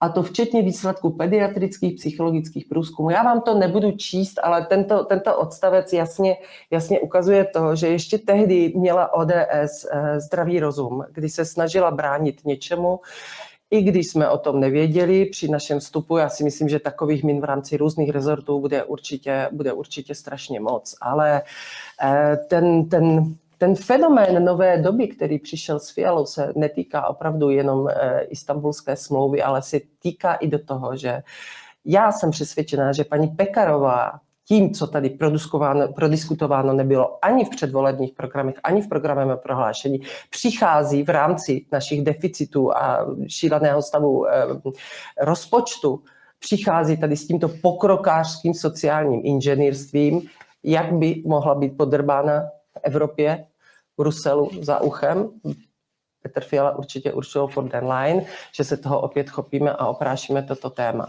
a 0.03 0.09
to 0.09 0.23
včetně 0.23 0.63
výsledků 0.63 1.11
pediatrických, 1.11 1.95
psychologických 1.95 2.67
průzkumů. 2.67 3.11
Já 3.11 3.23
vám 3.23 3.41
to 3.41 3.55
nebudu 3.55 3.91
číst, 3.91 4.41
ale 4.43 4.67
tento, 4.67 5.05
tento 5.05 5.39
odstavec 5.39 5.93
jasně, 5.93 6.37
jasně 6.71 7.01
ukazuje 7.01 7.45
to, 7.45 7.77
že 7.77 7.89
ještě 7.89 8.19
tehdy 8.19 8.73
měla 8.77 9.15
ODS 9.15 9.87
eh, 9.91 10.21
zdravý 10.21 10.61
rozum, 10.61 11.05
kdy 11.13 11.29
se 11.29 11.45
snažila 11.45 11.91
bránit 11.91 12.45
něčemu, 12.45 13.01
i 13.73 13.83
když 13.83 14.11
jsme 14.11 14.29
o 14.29 14.39
tom 14.39 14.61
nevěděli 14.61 15.27
při 15.27 15.49
našem 15.49 15.81
vstupu, 15.81 16.17
já 16.17 16.29
si 16.29 16.45
myslím, 16.45 16.69
že 16.69 16.79
takových 16.79 17.25
min 17.25 17.41
v 17.41 17.45
rámci 17.45 17.77
různých 17.77 18.11
rezortů 18.11 18.61
bude 18.61 18.85
určitě, 18.85 19.49
bude 19.53 19.73
určitě 19.73 20.15
strašně 20.15 20.61
moc, 20.61 20.95
ale 21.01 21.43
eh, 22.03 22.37
ten, 22.49 22.89
ten 22.89 23.35
ten 23.63 23.75
fenomén 23.75 24.45
nové 24.45 24.79
doby, 24.79 25.09
který 25.09 25.39
přišel 25.39 25.81
s 25.81 25.91
Fialou, 25.91 26.27
se 26.27 26.53
netýká 26.57 27.09
opravdu 27.09 27.51
jenom 27.51 27.89
e, 27.89 28.21
istambulské 28.21 28.97
smlouvy, 28.97 29.43
ale 29.43 29.63
se 29.63 29.81
týká 29.99 30.35
i 30.35 30.49
do 30.49 30.59
toho, 30.59 30.97
že 30.97 31.23
já 31.85 32.13
jsem 32.13 32.31
přesvědčená, 32.31 32.93
že 32.93 33.05
paní 33.05 33.29
Pekarová 33.29 34.21
tím, 34.49 34.75
co 34.75 34.87
tady 34.87 35.19
prodiskutováno 35.95 36.73
nebylo 36.73 37.25
ani 37.25 37.45
v 37.45 37.51
předvolebních 37.51 38.13
programech, 38.13 38.55
ani 38.65 38.83
v 38.83 38.89
programovém 38.89 39.39
prohlášení, 39.43 40.01
přichází 40.31 41.03
v 41.03 41.09
rámci 41.09 41.67
našich 41.73 42.05
deficitů 42.05 42.77
a 42.77 43.07
šíleného 43.29 43.83
stavu 43.83 44.27
e, 44.27 44.33
rozpočtu, 45.21 46.03
přichází 46.39 46.97
tady 46.97 47.17
s 47.17 47.27
tímto 47.27 47.49
pokrokářským 47.49 48.55
sociálním 48.55 49.21
inženýrstvím, 49.25 50.23
jak 50.65 50.93
by 50.93 51.23
mohla 51.27 51.55
být 51.55 51.77
podrbána 51.77 52.41
v 52.43 52.81
Evropě 52.83 53.47
Bruselu 53.97 54.51
za 54.61 54.81
uchem. 54.81 55.31
Petr 56.23 56.45
Fiala 56.45 56.77
určitě 56.77 57.13
určil 57.13 57.47
for 57.47 57.69
den 57.69 57.93
line, 57.93 58.25
že 58.57 58.65
se 58.65 58.77
toho 58.77 59.01
opět 59.01 59.31
chopíme 59.31 59.73
a 59.73 59.87
oprášíme 59.87 60.43
toto 60.43 60.71
téma. 60.71 61.07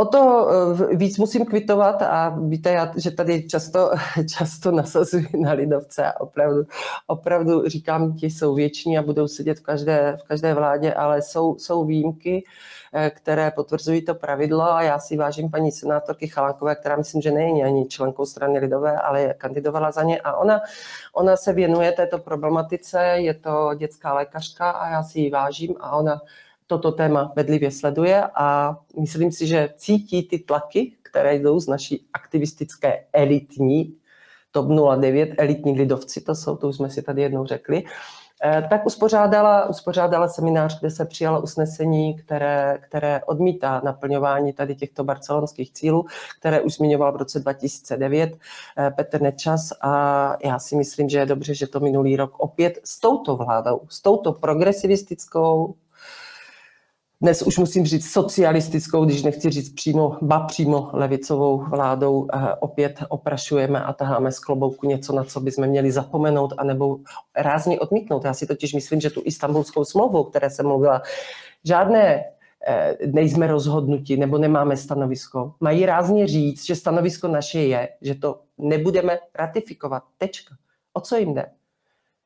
O 0.00 0.04
to 0.04 0.48
eh, 0.90 0.96
víc 0.96 1.18
musím 1.18 1.44
kvitovat 1.44 2.02
a 2.02 2.28
víte, 2.28 2.70
já, 2.70 2.92
že 2.96 3.10
tady 3.10 3.48
často, 3.48 3.90
často 4.36 4.70
nasazuji 4.70 5.28
na 5.40 5.52
lidovce 5.52 6.04
a 6.04 6.20
opravdu, 6.20 6.62
opravdu 7.06 7.68
říkám, 7.68 8.16
ti 8.16 8.26
jsou 8.26 8.54
věční 8.54 8.98
a 8.98 9.02
budou 9.02 9.28
sedět 9.28 9.58
v 9.58 9.62
každé, 9.62 10.18
v 10.24 10.28
každé 10.28 10.54
vládě, 10.54 10.92
ale 10.94 11.22
jsou, 11.22 11.58
jsou 11.58 11.84
výjimky. 11.84 12.44
Eh, 12.92 13.10
které 13.10 13.50
potvrzují 13.50 14.04
to 14.04 14.14
pravidlo 14.14 14.62
a 14.62 14.82
já 14.82 14.98
si 14.98 15.16
vážím 15.16 15.50
paní 15.50 15.72
senátorky 15.72 16.26
Chalánkové, 16.26 16.74
která 16.74 16.96
myslím, 16.96 17.22
že 17.22 17.30
není 17.30 17.64
ani 17.64 17.86
členkou 17.86 18.26
strany 18.26 18.58
Lidové, 18.58 18.98
ale 18.98 19.34
kandidovala 19.34 19.90
za 19.90 20.02
ně 20.02 20.20
a 20.20 20.36
ona, 20.36 20.60
ona 21.12 21.36
se 21.36 21.52
věnuje 21.52 21.92
této 21.92 22.18
problematice, 22.18 23.02
je 23.02 23.34
to 23.34 23.70
dětská 23.76 24.14
lékařka 24.14 24.70
a 24.70 24.90
já 24.90 25.02
si 25.02 25.20
ji 25.20 25.30
vážím 25.30 25.74
a 25.80 25.96
ona 25.96 26.20
toto 26.68 26.92
téma 26.92 27.32
bedlivě 27.34 27.70
sleduje 27.70 28.22
a 28.34 28.78
myslím 29.00 29.32
si, 29.32 29.46
že 29.46 29.74
cítí 29.76 30.22
ty 30.22 30.38
tlaky, 30.38 30.92
které 31.02 31.34
jdou 31.34 31.60
z 31.60 31.66
naší 31.66 32.06
aktivistické 32.12 33.04
elitní 33.12 33.94
TOP 34.50 34.66
09, 35.00 35.34
elitní 35.38 35.78
lidovci, 35.78 36.20
to 36.20 36.34
jsou, 36.34 36.56
to 36.56 36.68
už 36.68 36.76
jsme 36.76 36.90
si 36.90 37.02
tady 37.02 37.22
jednou 37.22 37.46
řekli, 37.46 37.84
Eh, 38.44 38.66
tak 38.70 38.86
uspořádala, 38.86 39.68
uspořádala 39.68 40.28
seminář, 40.28 40.80
kde 40.80 40.90
se 40.90 41.04
přijalo 41.04 41.42
usnesení, 41.42 42.14
které, 42.14 42.78
které 42.80 43.20
odmítá 43.24 43.80
naplňování 43.84 44.52
tady 44.52 44.74
těchto 44.74 45.04
barcelonských 45.04 45.72
cílů, 45.72 46.06
které 46.40 46.60
už 46.60 46.74
zmiňoval 46.74 47.12
v 47.12 47.16
roce 47.16 47.40
2009 47.40 48.38
eh, 48.78 48.90
Petr 48.90 49.20
Nečas. 49.20 49.72
A 49.80 50.36
já 50.44 50.58
si 50.58 50.76
myslím, 50.76 51.08
že 51.08 51.18
je 51.18 51.26
dobře, 51.26 51.54
že 51.54 51.66
to 51.66 51.80
minulý 51.80 52.16
rok 52.16 52.34
opět 52.38 52.78
s 52.84 53.00
touto 53.00 53.36
vládou, 53.36 53.80
s 53.88 54.02
touto 54.02 54.32
progresivistickou, 54.32 55.74
dnes 57.20 57.42
už 57.42 57.58
musím 57.58 57.86
říct 57.86 58.10
socialistickou, 58.10 59.04
když 59.04 59.22
nechci 59.22 59.50
říct 59.50 59.74
přímo, 59.74 60.16
ba 60.22 60.40
přímo 60.40 60.90
levicovou 60.92 61.64
vládou, 61.70 62.28
eh, 62.34 62.54
opět 62.60 62.98
oprašujeme 63.08 63.82
a 63.82 63.92
taháme 63.92 64.32
z 64.32 64.38
klobouku 64.38 64.86
něco, 64.86 65.12
na 65.12 65.24
co 65.24 65.40
bychom 65.40 65.66
měli 65.66 65.92
zapomenout, 65.92 66.54
anebo 66.58 66.98
rázně 67.36 67.80
odmítnout. 67.80 68.24
Já 68.24 68.34
si 68.34 68.46
totiž 68.46 68.74
myslím, 68.74 69.00
že 69.00 69.10
tu 69.10 69.22
istambulskou 69.24 69.84
smlouvu, 69.84 70.24
které 70.24 70.50
jsem 70.50 70.66
mluvila, 70.66 71.02
žádné 71.64 72.24
eh, 72.66 72.96
nejsme 73.06 73.46
rozhodnuti 73.46 74.16
nebo 74.16 74.38
nemáme 74.38 74.76
stanovisko. 74.76 75.54
Mají 75.60 75.86
rázně 75.86 76.26
říct, 76.26 76.66
že 76.66 76.76
stanovisko 76.76 77.28
naše 77.28 77.60
je, 77.60 77.88
že 78.00 78.14
to 78.14 78.40
nebudeme 78.58 79.18
ratifikovat. 79.34 80.02
Tečka. 80.18 80.54
O 80.92 81.00
co 81.00 81.16
jim 81.16 81.34
jde? 81.34 81.57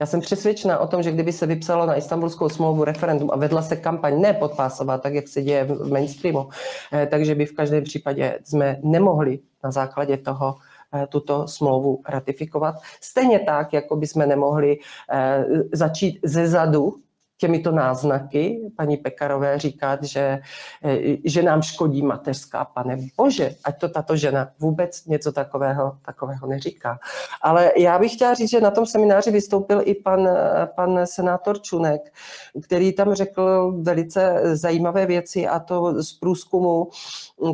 Já 0.02 0.06
jsem 0.06 0.20
přesvědčena 0.20 0.78
o 0.78 0.86
tom, 0.86 1.02
že 1.02 1.12
kdyby 1.12 1.32
se 1.32 1.46
vypsalo 1.46 1.86
na 1.86 1.96
istambulskou 1.96 2.48
smlouvu 2.48 2.84
referendum 2.84 3.30
a 3.32 3.36
vedla 3.36 3.62
se 3.62 3.76
kampaň 3.76 4.20
ne 4.20 4.32
podpásová, 4.34 4.98
tak 4.98 5.14
jak 5.14 5.28
se 5.28 5.42
děje 5.42 5.64
v 5.64 5.92
mainstreamu, 5.92 6.48
eh, 6.92 7.06
takže 7.06 7.34
by 7.34 7.46
v 7.46 7.52
každém 7.52 7.84
případě 7.84 8.38
jsme 8.44 8.78
nemohli 8.82 9.38
na 9.64 9.70
základě 9.70 10.16
toho 10.16 10.56
eh, 10.94 11.06
tuto 11.06 11.48
smlouvu 11.48 12.02
ratifikovat. 12.08 12.74
Stejně 13.00 13.38
tak, 13.38 13.72
jako 13.72 13.96
by 13.96 14.06
jsme 14.06 14.26
nemohli 14.26 14.78
eh, 15.12 15.44
začít 15.72 16.18
ze 16.24 16.48
zadu 16.48 16.94
těmito 17.42 17.72
náznaky 17.72 18.70
paní 18.76 18.96
Pekarové 18.96 19.58
říkat, 19.58 20.02
že, 20.02 20.38
eh, 20.84 21.16
že 21.24 21.42
nám 21.42 21.62
škodí 21.62 22.02
mateřská. 22.02 22.64
Pane 22.64 22.96
bože, 23.16 23.54
ať 23.64 23.80
to 23.80 23.88
tato 23.88 24.16
žena 24.16 24.48
vůbec 24.58 25.06
něco 25.06 25.32
takového, 25.32 25.98
takového 26.06 26.46
neříká. 26.46 26.98
Ale 27.42 27.72
já 27.76 27.98
bych 27.98 28.14
chtěla 28.14 28.34
říct, 28.34 28.50
že 28.50 28.60
na 28.60 28.70
tom 28.70 28.86
semináři 28.86 29.30
vystoupil 29.30 29.82
i 29.84 29.94
pan, 29.94 30.28
pan 30.76 31.06
senátor 31.06 31.58
Čunek, 31.62 32.14
který 32.62 32.92
tam 32.92 33.14
řekl 33.14 33.74
velice 33.82 34.40
zajímavé 34.54 35.06
věci 35.06 35.48
a 35.48 35.58
to 35.58 36.02
z 36.02 36.12
průzkumu, 36.12 36.88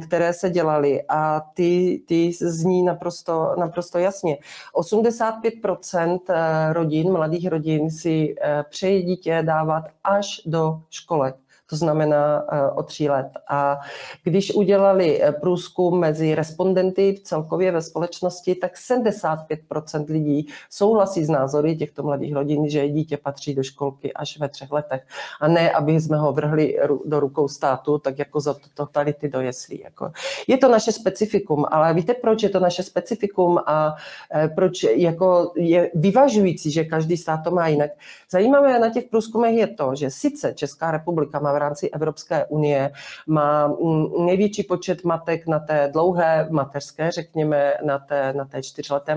které 0.07 0.33
se 0.33 0.51
dělaly 0.51 1.03
a 1.09 1.41
ty, 1.55 2.03
ty 2.09 2.33
zní 2.41 2.83
naprosto, 2.83 3.55
naprosto 3.59 3.99
jasně. 3.99 4.39
85% 4.77 6.19
eh, 6.29 6.73
rodin, 6.73 7.13
mladých 7.13 7.49
rodin 7.49 7.91
si 7.91 8.35
přeje 8.69 9.03
dítě 9.03 9.43
vzdělávat 9.49 9.78
až 10.05 10.41
do 10.47 10.83
školek 10.91 11.37
to 11.71 11.77
znamená 11.77 12.45
eh, 12.53 12.71
o 12.71 12.83
tří 12.83 13.09
let. 13.09 13.29
A 13.49 13.81
když 14.25 14.55
udělali 14.55 15.23
eh, 15.23 15.33
průzkum 15.33 16.01
mezi 16.01 16.35
respondenty 16.35 17.13
v 17.13 17.21
celkově 17.21 17.73
ve 17.73 17.83
společnosti, 17.83 18.55
tak 18.55 18.73
75% 18.75 20.05
lidí 20.09 20.49
souhlasí 20.71 21.25
s 21.25 21.29
názory 21.29 21.77
těchto 21.77 22.03
mladých 22.03 22.35
rodin, 22.35 22.71
že 22.71 22.89
dítě 22.89 23.17
patří 23.17 23.55
do 23.55 23.63
školky 23.63 24.13
až 24.13 24.39
ve 24.39 24.49
třech 24.49 24.73
letech. 24.73 25.07
A 25.41 25.49
ne, 25.49 25.71
aby 25.71 26.01
jsme 26.01 26.17
ho 26.17 26.33
vrhli 26.33 26.79
do 27.05 27.21
rukou 27.21 27.49
státu, 27.49 27.99
tak 27.99 28.19
jako 28.19 28.41
za 28.41 28.57
totality 28.75 29.29
do 29.29 29.41
jeslí. 29.41 29.81
Jako. 29.85 30.13
Je 30.47 30.59
to 30.59 30.69
naše 30.69 30.93
specifikum, 30.93 31.65
ale 31.71 31.95
víte, 31.95 32.15
proč 32.15 32.43
je 32.43 32.49
to 32.49 32.61
naše 32.61 32.83
specifikum 32.83 33.59
a 33.67 33.95
eh, 34.35 34.49
proč 34.49 34.83
jako 34.83 35.53
je 35.57 35.91
vyvažující, 35.95 36.71
že 36.71 36.85
každý 36.85 37.17
stát 37.17 37.41
to 37.45 37.51
má 37.51 37.69
jinak. 37.69 37.91
Zajímavé 38.31 38.79
na 38.79 38.91
těch 38.91 39.05
průzkumech 39.05 39.55
je 39.55 39.67
to, 39.67 39.95
že 39.95 40.11
sice 40.11 40.53
Česká 40.55 40.91
republika 40.91 41.41
má 41.41 41.58
rámci 41.59 41.91
Evropské 41.91 42.47
unie 42.47 42.93
má 43.27 43.67
mm, 43.67 44.27
největší 44.27 44.63
počet 44.63 45.05
matek 45.05 45.47
na 45.47 45.59
té 45.59 45.89
dlouhé 45.93 46.49
mateřské, 46.51 47.11
řekněme 47.11 47.75
na 47.85 47.99
té, 47.99 48.33
na 48.33 48.45
té 48.45 48.63
čtyřleté 48.63 49.17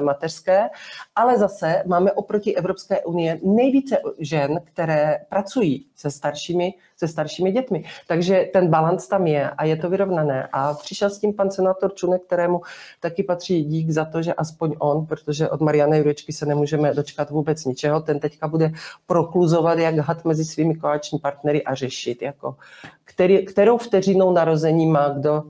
mateřské, 0.00 0.68
ale 1.16 1.38
zase 1.38 1.82
máme 1.86 2.12
oproti 2.12 2.56
Evropské 2.56 3.00
unie 3.00 3.40
nejvíce 3.42 3.98
žen, 4.18 4.60
které 4.64 5.18
pracují 5.28 5.86
se 5.96 6.10
staršími, 6.10 6.74
se 7.00 7.08
staršími 7.08 7.52
dětmi. 7.52 7.84
Takže 8.06 8.50
ten 8.52 8.68
balans 8.68 9.08
tam 9.08 9.26
je 9.26 9.50
a 9.50 9.64
je 9.64 9.76
to 9.76 9.90
vyrovnané. 9.90 10.48
A 10.52 10.74
přišel 10.74 11.10
s 11.10 11.18
tím 11.18 11.32
pan 11.32 11.50
senátor 11.50 11.94
Čunek, 11.94 12.22
kterému 12.22 12.60
taky 13.00 13.22
patří 13.22 13.64
dík 13.64 13.90
za 13.90 14.04
to, 14.04 14.22
že 14.22 14.34
aspoň 14.34 14.74
on, 14.78 15.06
protože 15.06 15.48
od 15.48 15.60
Mariany 15.60 15.98
Jurečky 15.98 16.32
se 16.32 16.46
nemůžeme 16.46 16.94
dočkat 16.94 17.30
vůbec 17.30 17.64
ničeho, 17.64 18.00
ten 18.00 18.20
teďka 18.20 18.48
bude 18.48 18.72
prokluzovat 19.06 19.78
jak 19.78 19.96
had 19.96 20.24
mezi 20.24 20.44
svými 20.44 20.74
koaliční 20.74 21.18
partnery 21.18 21.64
a 21.64 21.74
řešit, 21.74 22.22
jako 22.22 22.56
který, 23.04 23.44
kterou 23.44 23.78
vteřinou 23.78 24.32
narození 24.32 24.86
má 24.86 25.08
kdo 25.08 25.42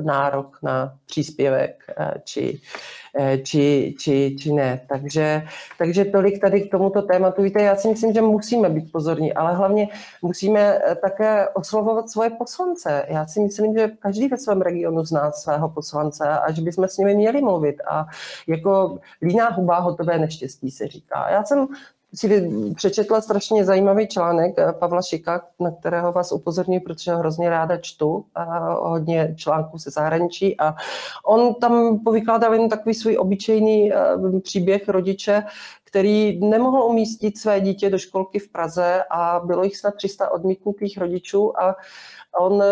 nárok 0.00 0.58
na 0.62 0.94
příspěvek 1.06 1.84
eh, 1.98 2.14
či, 2.24 2.60
eh, 3.18 3.38
či, 3.38 3.94
či, 3.98 4.36
či 4.38 4.52
ne. 4.52 4.80
Takže, 4.88 5.42
takže 5.78 6.04
tolik 6.04 6.40
tady 6.40 6.60
k 6.60 6.70
tomuto 6.70 7.02
tématu. 7.02 7.42
Víte, 7.42 7.62
já 7.62 7.76
si 7.76 7.88
myslím, 7.88 8.12
že 8.12 8.22
musíme 8.22 8.68
být 8.68 8.92
pozorní, 8.92 9.32
ale 9.32 9.54
hlavně 9.54 9.88
musíme 10.22 10.78
také 11.02 11.48
oslovovat 11.48 12.10
svoje 12.10 12.30
poslance. 12.30 13.06
Já 13.08 13.26
si 13.26 13.40
myslím, 13.40 13.78
že 13.78 13.90
každý 13.98 14.28
ve 14.28 14.36
svém 14.36 14.60
regionu 14.60 15.04
zná 15.04 15.32
svého 15.32 15.68
poslance 15.68 16.28
a 16.28 16.52
že 16.52 16.62
bychom 16.62 16.88
s 16.88 16.96
nimi 16.98 17.14
měli 17.14 17.40
mluvit. 17.40 17.76
A 17.90 18.06
jako 18.46 18.98
líná 19.22 19.50
huba 19.50 19.78
hotové 19.78 20.18
neštěstí 20.18 20.70
se 20.70 20.88
říká. 20.88 21.30
Já 21.30 21.44
jsem 21.44 21.66
si 22.16 22.50
přečetla 22.74 23.20
strašně 23.20 23.64
zajímavý 23.64 24.08
článek 24.08 24.54
eh, 24.58 24.72
Pavla 24.72 25.02
Šika, 25.02 25.46
na 25.60 25.70
kterého 25.70 26.12
vás 26.12 26.32
upozorňuji, 26.32 26.80
protože 26.80 27.12
ho 27.12 27.18
hrozně 27.18 27.50
ráda 27.50 27.76
čtu 27.76 28.24
a 28.34 28.74
hodně 28.74 29.34
článků 29.38 29.78
se 29.78 29.90
zahraničí 29.90 30.60
a 30.60 30.74
on 31.26 31.54
tam 31.54 31.98
povykládal 32.04 32.54
jen 32.54 32.68
takový 32.68 32.94
svůj 32.94 33.18
obyčejný 33.18 33.92
eh, 33.92 33.96
příběh 34.42 34.88
rodiče, 34.88 35.42
který 35.84 36.40
nemohl 36.40 36.82
umístit 36.82 37.38
své 37.38 37.60
dítě 37.60 37.90
do 37.90 37.98
školky 37.98 38.38
v 38.38 38.52
Praze 38.52 39.04
a 39.10 39.40
bylo 39.44 39.64
jich 39.64 39.76
snad 39.76 39.94
300 39.94 40.30
odmítnutých 40.30 40.98
rodičů 40.98 41.60
a 41.60 41.76
on 42.40 42.62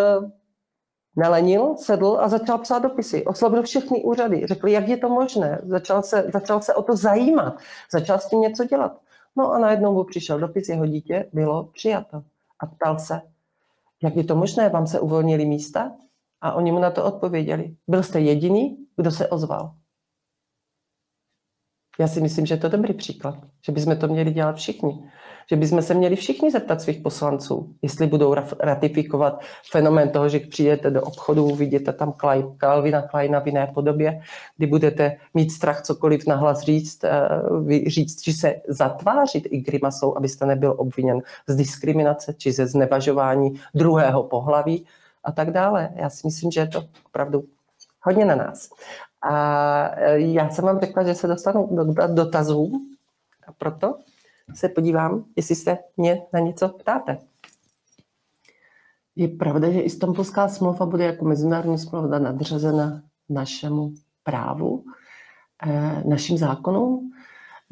nelenil, 1.16 1.74
sedl 1.76 2.18
a 2.20 2.28
začal 2.28 2.58
psát 2.58 2.78
dopisy. 2.78 3.24
Oslovil 3.24 3.62
všechny 3.62 4.02
úřady, 4.02 4.46
řekl, 4.46 4.68
jak 4.68 4.88
je 4.88 4.96
to 4.96 5.08
možné. 5.08 5.60
Začal 5.66 6.02
se, 6.02 6.30
začal 6.32 6.60
se 6.60 6.74
o 6.74 6.82
to 6.82 6.96
zajímat, 6.96 7.54
začal 7.92 8.18
s 8.18 8.28
tím 8.28 8.40
něco 8.40 8.64
dělat. 8.64 8.98
No 9.36 9.52
a 9.52 9.58
najednou 9.58 9.94
mu 9.94 10.04
přišel 10.04 10.38
dopis, 10.38 10.68
jeho 10.68 10.86
dítě 10.86 11.30
bylo 11.32 11.64
přijato. 11.64 12.22
A 12.60 12.66
ptal 12.66 12.98
se, 12.98 13.20
jak 14.02 14.16
je 14.16 14.24
to 14.24 14.36
možné, 14.36 14.68
vám 14.68 14.86
se 14.86 15.00
uvolnili 15.00 15.44
místa? 15.44 15.92
A 16.40 16.52
oni 16.52 16.72
mu 16.72 16.78
na 16.78 16.90
to 16.90 17.04
odpověděli. 17.04 17.76
Byl 17.88 18.02
jste 18.02 18.20
jediný, 18.20 18.86
kdo 18.96 19.10
se 19.10 19.28
ozval. 19.28 19.74
Já 22.00 22.08
si 22.08 22.20
myslím, 22.20 22.46
že 22.46 22.54
je 22.54 22.58
to 22.58 22.68
dobrý 22.68 22.94
příklad, 22.94 23.38
že 23.66 23.72
bychom 23.72 23.96
to 23.96 24.08
měli 24.08 24.32
dělat 24.32 24.56
všichni 24.56 25.10
že 25.50 25.56
bychom 25.56 25.82
se 25.82 25.94
měli 25.94 26.16
všichni 26.16 26.50
zeptat 26.50 26.82
svých 26.82 27.00
poslanců, 27.00 27.74
jestli 27.82 28.06
budou 28.06 28.34
ratifikovat 28.60 29.40
fenomén 29.70 30.10
toho, 30.10 30.28
že 30.28 30.40
přijdete 30.40 30.90
do 30.90 31.02
obchodu, 31.02 31.54
vidíte 31.54 31.92
tam 31.92 32.14
Kalvina 32.56 33.02
Kleina 33.02 33.40
v 33.40 33.46
jiné 33.46 33.66
podobě, 33.74 34.20
kdy 34.56 34.66
budete 34.66 35.16
mít 35.34 35.50
strach 35.50 35.82
cokoliv 35.82 36.26
nahlas 36.26 36.60
říct, 36.60 37.04
eh, 37.04 37.28
říct, 37.86 38.20
či 38.20 38.32
se 38.32 38.54
zatvářit 38.68 39.46
i 39.50 39.58
grimasou, 39.58 40.16
abyste 40.16 40.46
nebyl 40.46 40.74
obviněn 40.78 41.22
z 41.46 41.56
diskriminace 41.56 42.34
či 42.34 42.52
ze 42.52 42.66
znevažování 42.66 43.60
druhého 43.74 44.22
pohlaví 44.22 44.86
a 45.24 45.32
tak 45.32 45.50
dále. 45.50 45.88
Já 45.96 46.10
si 46.10 46.26
myslím, 46.26 46.50
že 46.50 46.60
je 46.60 46.66
to 46.66 46.84
opravdu 47.06 47.44
hodně 48.00 48.24
na 48.24 48.34
nás. 48.34 48.68
A 49.24 49.90
eh, 49.96 50.20
já 50.20 50.50
jsem 50.50 50.64
vám 50.64 50.80
řekla, 50.80 51.02
že 51.02 51.14
se 51.14 51.26
dostanu 51.26 51.68
do 51.76 51.84
dotazů 52.14 52.72
a 53.46 53.52
proto 53.52 53.98
se 54.54 54.68
podívám, 54.68 55.24
jestli 55.36 55.54
se 55.54 55.78
mě 55.96 56.22
na 56.32 56.40
něco 56.40 56.68
ptáte. 56.68 57.18
Je 59.16 59.28
pravda, 59.28 59.70
že 59.70 59.80
Istanbulská 59.80 60.48
smlouva 60.48 60.86
bude 60.86 61.04
jako 61.04 61.24
mezinárodní 61.24 61.78
smlouva 61.78 62.18
nadřazena 62.18 63.02
našemu 63.28 63.94
právu, 64.22 64.84
eh, 65.66 66.02
našim 66.08 66.38
zákonům? 66.38 67.12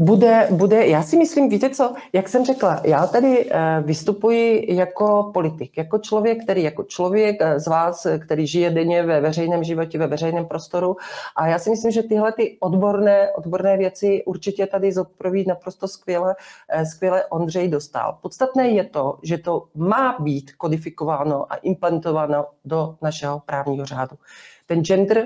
Bude, 0.02 0.48
bude, 0.50 0.86
já 0.86 1.02
si 1.02 1.16
myslím, 1.16 1.48
víte 1.48 1.70
co, 1.70 1.94
jak 2.12 2.28
jsem 2.28 2.44
řekla, 2.44 2.80
já 2.84 3.06
tady 3.06 3.50
eh, 3.50 3.82
vystupuji 3.84 4.74
jako 4.74 5.30
politik, 5.34 5.78
jako 5.78 5.98
člověk, 5.98 6.44
který 6.44 6.62
jako 6.62 6.82
člověk 6.82 7.36
eh, 7.40 7.60
z 7.60 7.66
vás, 7.66 8.06
který 8.18 8.46
žije 8.46 8.70
denně 8.70 9.02
ve 9.02 9.20
veřejném 9.20 9.64
životě, 9.64 9.98
ve 9.98 10.06
veřejném 10.06 10.46
prostoru 10.46 10.96
a 11.36 11.46
já 11.46 11.58
si 11.58 11.70
myslím, 11.70 11.90
že 11.90 12.02
tyhle 12.02 12.32
ty 12.32 12.56
odborné, 12.60 13.32
odborné 13.32 13.76
věci 13.76 14.22
určitě 14.26 14.66
tady 14.66 14.92
zodpoví 14.92 15.44
naprosto 15.48 15.88
skvěle, 15.88 16.34
eh, 16.68 16.86
skvěle 16.86 17.24
Ondřej 17.26 17.68
dostal. 17.68 18.18
Podstatné 18.22 18.68
je 18.68 18.84
to, 18.84 19.18
že 19.22 19.38
to 19.38 19.68
má 19.74 20.16
být 20.20 20.52
kodifikováno 20.52 21.52
a 21.52 21.56
implementováno 21.56 22.46
do 22.64 22.96
našeho 23.02 23.42
právního 23.46 23.86
řádu. 23.86 24.16
Ten 24.66 24.84
gender, 24.84 25.24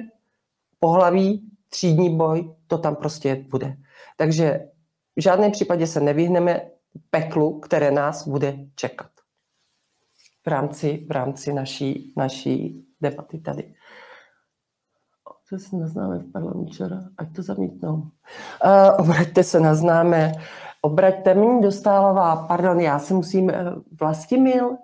pohlaví, 0.81 1.43
třídní 1.69 2.17
boj, 2.17 2.51
to 2.67 2.79
tam 2.79 2.97
prostě 2.97 3.45
bude. 3.49 3.77
Takže 4.17 4.69
v 5.17 5.23
žádném 5.23 5.53
případě 5.53 5.87
se 5.87 6.01
nevyhneme 6.01 6.61
peklu, 7.11 7.61
které 7.61 7.91
nás 7.91 8.29
bude 8.29 8.59
čekat 8.75 9.11
v 10.47 10.49
rámci, 10.49 11.07
v 11.09 11.11
rámci 11.11 11.53
naší, 11.53 12.15
naší 12.17 12.87
debaty 13.01 13.39
tady. 13.39 13.75
To 15.51 15.59
se 15.59 15.77
naznáme 15.77 16.19
v 16.19 16.33
parlamentu 16.33 16.73
včera, 16.73 17.01
ať 17.19 17.37
to 17.37 17.43
zamítnou. 17.43 17.95
Uh, 17.95 18.11
obraťte 18.99 19.45
se 19.45 19.61
na 19.61 19.75
známé. 19.75 20.33
Obraťte 20.83 21.35
mě 21.35 21.63
dostálová, 21.63 22.37
pardon, 22.37 22.81
já 22.81 22.99
se 22.99 23.15
musím, 23.15 23.45
uh, 23.45 23.53
Vlastimil 24.01 24.77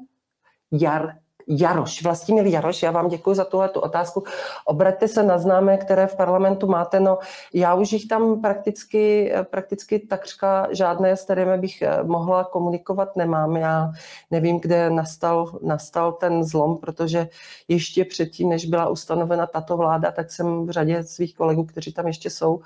Jar, 0.73 1.19
Jaroš, 1.49 2.03
Vlastimil 2.03 2.47
Jaroš, 2.47 2.83
já 2.83 2.91
vám 2.91 3.09
děkuji 3.09 3.35
za 3.35 3.45
tuhle 3.45 3.71
otázku. 3.71 4.25
Obraťte 4.65 5.09
se 5.09 5.23
na 5.23 5.39
známé, 5.39 5.77
které 5.77 6.07
v 6.07 6.17
parlamentu 6.17 6.67
máte. 6.67 7.01
No, 7.01 7.19
já 7.55 7.75
už 7.75 7.93
jich 7.93 8.09
tam 8.09 8.41
prakticky, 8.41 9.33
prakticky 9.51 9.99
takřka 9.99 10.69
žádné, 10.71 11.17
s 11.17 11.25
kterými 11.25 11.59
bych 11.59 11.83
eh, 11.83 12.03
mohla 12.03 12.45
komunikovat, 12.45 13.17
nemám. 13.17 13.57
Já 13.57 13.93
nevím, 14.31 14.61
kde 14.61 14.91
nastal, 14.91 15.59
nastal 15.63 16.13
ten 16.13 16.45
zlom, 16.45 16.79
protože 16.79 17.29
ještě 17.69 18.05
předtím, 18.05 18.49
než 18.49 18.67
byla 18.67 18.89
ustanovena 18.89 19.47
tato 19.47 19.77
vláda, 19.77 20.11
tak 20.11 20.31
jsem 20.31 20.67
v 20.67 20.71
řadě 20.71 21.03
svých 21.03 21.35
kolegů, 21.35 21.65
kteří 21.65 21.93
tam 21.93 22.07
ještě 22.07 22.31
jsou, 22.31 22.61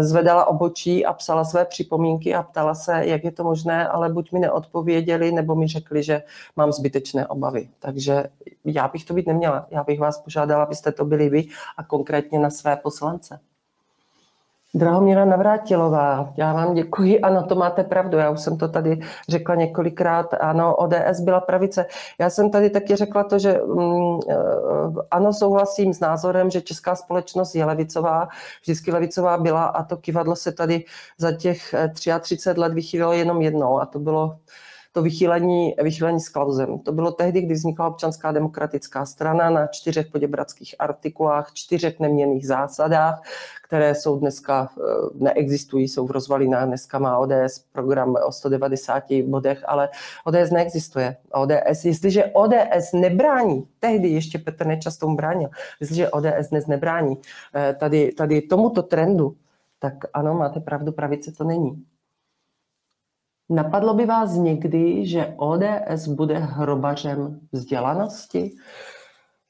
zvedala 0.00 0.44
obočí 0.44 1.06
a 1.06 1.12
psala 1.12 1.44
své 1.44 1.64
připomínky 1.64 2.34
a 2.34 2.42
ptala 2.42 2.74
se, 2.74 3.06
jak 3.06 3.24
je 3.24 3.32
to 3.32 3.44
možné, 3.44 3.88
ale 3.88 4.08
buď 4.08 4.32
mi 4.32 4.38
neodpověděli, 4.38 5.32
nebo 5.32 5.54
mi 5.54 5.68
řekli, 5.68 6.02
že 6.02 6.22
mám 6.56 6.72
zbytečné 6.72 7.26
obavy. 7.26 7.68
Takže 7.78 8.24
já 8.64 8.88
bych 8.88 9.04
to 9.04 9.14
být 9.14 9.26
neměla. 9.26 9.66
Já 9.70 9.84
bych 9.84 10.00
vás 10.00 10.20
požádala, 10.20 10.64
abyste 10.64 10.92
to 10.92 11.04
byli 11.04 11.28
vy 11.28 11.44
a 11.76 11.82
konkrétně 11.82 12.38
na 12.38 12.50
své 12.50 12.76
poslance. 12.76 13.40
Drahomíra 14.74 15.24
Navrátilová, 15.24 16.32
já 16.36 16.52
vám 16.52 16.74
děkuji. 16.74 17.20
Ano, 17.20 17.46
to 17.46 17.54
máte 17.54 17.84
pravdu, 17.84 18.18
já 18.18 18.30
už 18.30 18.40
jsem 18.40 18.58
to 18.58 18.68
tady 18.68 19.00
řekla 19.28 19.54
několikrát. 19.54 20.34
Ano, 20.40 20.76
ODS 20.76 21.20
byla 21.20 21.40
pravice. 21.40 21.86
Já 22.18 22.30
jsem 22.30 22.50
tady 22.50 22.70
taky 22.70 22.96
řekla 22.96 23.24
to, 23.24 23.38
že 23.38 23.60
um, 23.60 24.20
ano, 25.10 25.32
souhlasím 25.32 25.94
s 25.94 26.00
názorem, 26.00 26.50
že 26.50 26.60
česká 26.60 26.96
společnost 26.96 27.54
je 27.54 27.64
levicová, 27.64 28.28
vždycky 28.62 28.92
levicová 28.92 29.38
byla 29.38 29.64
a 29.64 29.82
to 29.82 29.96
kivadlo 29.96 30.36
se 30.36 30.52
tady 30.52 30.84
za 31.18 31.32
těch 31.32 31.74
33 31.92 32.50
eh, 32.50 32.60
let 32.60 32.72
vychýlilo 32.72 33.12
jenom 33.12 33.42
jednou 33.42 33.80
a 33.80 33.86
to 33.86 33.98
bylo 33.98 34.36
to 34.96 35.02
vychýlení, 35.02 35.74
vychýlení 35.82 36.20
s 36.20 36.28
Klausem. 36.28 36.78
To 36.78 36.92
bylo 36.92 37.12
tehdy, 37.12 37.40
kdy 37.40 37.54
vznikla 37.54 37.88
občanská 37.88 38.32
demokratická 38.32 39.06
strana 39.06 39.50
na 39.50 39.66
čtyřech 39.66 40.06
poděbradských 40.06 40.74
artikulách, 40.78 41.50
čtyřech 41.54 42.00
neměných 42.00 42.46
zásadách, 42.46 43.22
které 43.62 43.94
jsou 43.94 44.18
dneska, 44.18 44.68
eh, 44.78 44.82
neexistují, 45.14 45.88
jsou 45.88 46.06
v 46.06 46.10
rozvalinách. 46.10 46.66
Dneska 46.66 46.98
má 46.98 47.18
ODS 47.18 47.58
program 47.72 48.16
o 48.26 48.32
190 48.32 49.22
bodech, 49.22 49.64
ale 49.66 49.88
ODS 50.24 50.50
neexistuje. 50.50 51.16
ODS, 51.32 51.84
jestliže 51.84 52.24
ODS 52.24 52.92
nebrání, 52.92 53.68
tehdy 53.80 54.08
ještě 54.08 54.38
Petr 54.38 54.66
Nečas 54.66 54.96
tomu 54.96 55.16
bránil, 55.16 55.50
jestliže 55.80 56.10
ODS 56.10 56.48
dnes 56.50 56.66
nebrání 56.66 57.16
eh, 57.54 57.76
tady, 57.80 58.12
tady 58.12 58.42
tomuto 58.42 58.82
trendu, 58.82 59.36
tak 59.78 59.94
ano, 60.12 60.34
máte 60.34 60.60
pravdu, 60.60 60.92
pravice 60.92 61.32
to 61.32 61.44
není. 61.44 61.84
Napadlo 63.50 63.94
by 63.94 64.06
vás 64.06 64.34
někdy, 64.34 65.06
že 65.06 65.34
ODS 65.36 66.08
bude 66.08 66.38
hrobařem 66.38 67.40
vzdělanosti? 67.52 68.50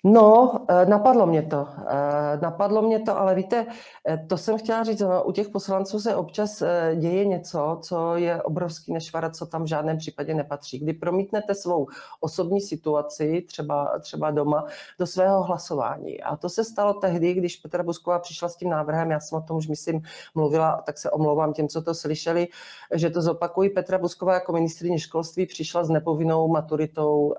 No, 0.09 0.53
eh, 0.69 0.87
napadlo 0.87 1.27
mě 1.27 1.43
to. 1.43 1.69
Eh, 1.89 2.39
napadlo 2.43 2.83
mě 2.83 3.01
to, 3.01 3.19
ale 3.19 3.35
víte, 3.35 3.67
eh, 4.09 4.27
to 4.29 4.37
jsem 4.37 4.59
chtěla 4.59 4.85
říct, 4.85 5.01
no, 5.01 5.25
u 5.25 5.33
těch 5.33 5.49
poslanců 5.49 6.01
se 6.01 6.17
občas 6.17 6.63
děje 6.95 7.25
něco, 7.25 7.79
co 7.83 8.17
je 8.17 8.43
obrovský 8.43 8.93
nešvarat, 8.93 9.37
co 9.37 9.47
tam 9.47 9.63
v 9.63 9.67
žádném 9.67 9.99
případě 9.99 10.35
nepatří. 10.35 10.79
Kdy 10.79 10.93
promítnete 10.93 11.55
svou 11.55 11.87
osobní 12.21 12.61
situaci, 12.61 13.45
třeba, 13.49 13.99
třeba 14.01 14.31
doma, 14.31 14.65
do 14.99 15.07
svého 15.07 15.43
hlasování. 15.43 16.23
A 16.23 16.37
to 16.37 16.49
se 16.49 16.65
stalo 16.65 16.95
tehdy, 16.95 17.35
když 17.35 17.57
Petra 17.57 17.83
Busková 17.83 18.19
přišla 18.19 18.49
s 18.49 18.57
tím 18.57 18.71
návrhem, 18.71 19.11
já 19.11 19.21
jsem 19.21 19.39
o 19.39 19.43
tom 19.43 19.57
už 19.57 19.69
myslím 19.69 20.03
mluvila, 20.35 20.83
tak 20.87 20.99
se 20.99 21.11
omlouvám 21.11 21.53
těm, 21.53 21.69
co 21.69 21.83
to 21.83 21.95
slyšeli, 21.95 22.49
že 22.95 23.11
to 23.11 23.23
zopakují. 23.23 23.71
Petra 23.71 23.99
Busková 23.99 24.35
jako 24.35 24.53
ministrině 24.53 24.99
školství 24.99 25.47
přišla 25.47 25.85
s 25.85 25.91
nepovinnou 25.91 26.49
maturitou 26.49 27.35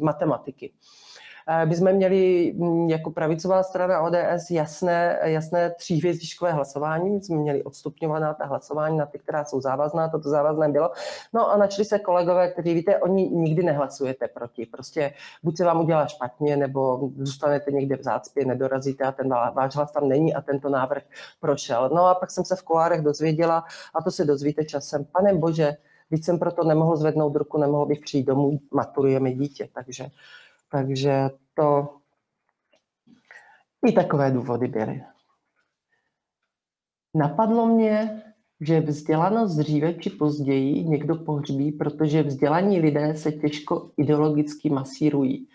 matematiky. 0.00 0.72
Eh, 0.72 0.74
by 0.74 1.23
jsme 1.70 1.92
měli 1.92 2.52
mm, 2.56 2.88
jako 2.88 3.10
pravicová 3.10 3.62
strana 3.62 4.00
ODS 4.00 4.50
jasné, 4.50 5.18
jasné 5.22 5.70
tříhvězdičkové 5.70 6.52
hlasování, 6.52 7.10
my 7.10 7.22
jsme 7.22 7.36
měli 7.36 7.62
odstupňovaná 7.62 8.34
ta 8.34 8.46
hlasování 8.46 8.98
na 8.98 9.06
ty, 9.06 9.18
která 9.18 9.44
jsou 9.44 9.60
závazná, 9.60 10.08
toto 10.08 10.28
závazné 10.28 10.68
bylo. 10.68 10.90
No 11.32 11.50
a 11.50 11.56
načli 11.56 11.84
se 11.84 11.98
kolegové, 11.98 12.50
kteří 12.50 12.74
víte, 12.74 12.98
oni 12.98 13.28
nikdy 13.28 13.62
nehlasujete 13.62 14.28
proti. 14.28 14.66
Prostě 14.66 15.12
buď 15.42 15.56
se 15.56 15.64
vám 15.64 15.80
udělá 15.80 16.06
špatně, 16.06 16.56
nebo 16.56 17.10
zůstanete 17.16 17.70
někde 17.72 17.96
v 17.96 18.02
zácpě, 18.02 18.44
nedorazíte 18.44 19.04
a 19.04 19.12
ten 19.12 19.28
váš 19.28 19.76
hlas 19.76 19.92
tam 19.92 20.08
není 20.08 20.34
a 20.34 20.40
tento 20.40 20.68
návrh 20.68 21.02
prošel. 21.40 21.90
No 21.94 22.06
a 22.06 22.14
pak 22.14 22.30
jsem 22.30 22.44
se 22.44 22.56
v 22.56 22.62
kolárech 22.62 23.00
dozvěděla, 23.00 23.64
a 23.94 24.02
to 24.02 24.10
se 24.10 24.24
dozvíte 24.24 24.64
časem, 24.64 25.04
pane 25.04 25.34
bože, 25.34 25.76
když 26.08 26.24
jsem 26.24 26.38
proto 26.38 26.64
nemohl 26.64 26.96
zvednout 26.96 27.36
ruku, 27.36 27.58
nemohl 27.58 27.86
bych 27.86 28.00
přijít 28.00 28.26
domů, 28.26 28.58
maturujeme 28.70 29.32
dítě, 29.32 29.68
takže 29.74 30.06
takže 30.74 31.30
to 31.54 31.88
i 33.86 33.92
takové 33.92 34.30
důvody 34.30 34.68
byly. 34.68 35.02
Napadlo 37.14 37.66
mě, 37.66 38.22
že 38.60 38.80
vzdělanost 38.80 39.56
dříve 39.56 39.94
či 39.94 40.10
později 40.10 40.84
někdo 40.84 41.16
pohřbí, 41.16 41.72
protože 41.72 42.22
vzdělaní 42.22 42.80
lidé 42.80 43.16
se 43.16 43.32
těžko 43.32 43.90
ideologicky 43.96 44.70
masírují 44.70 45.48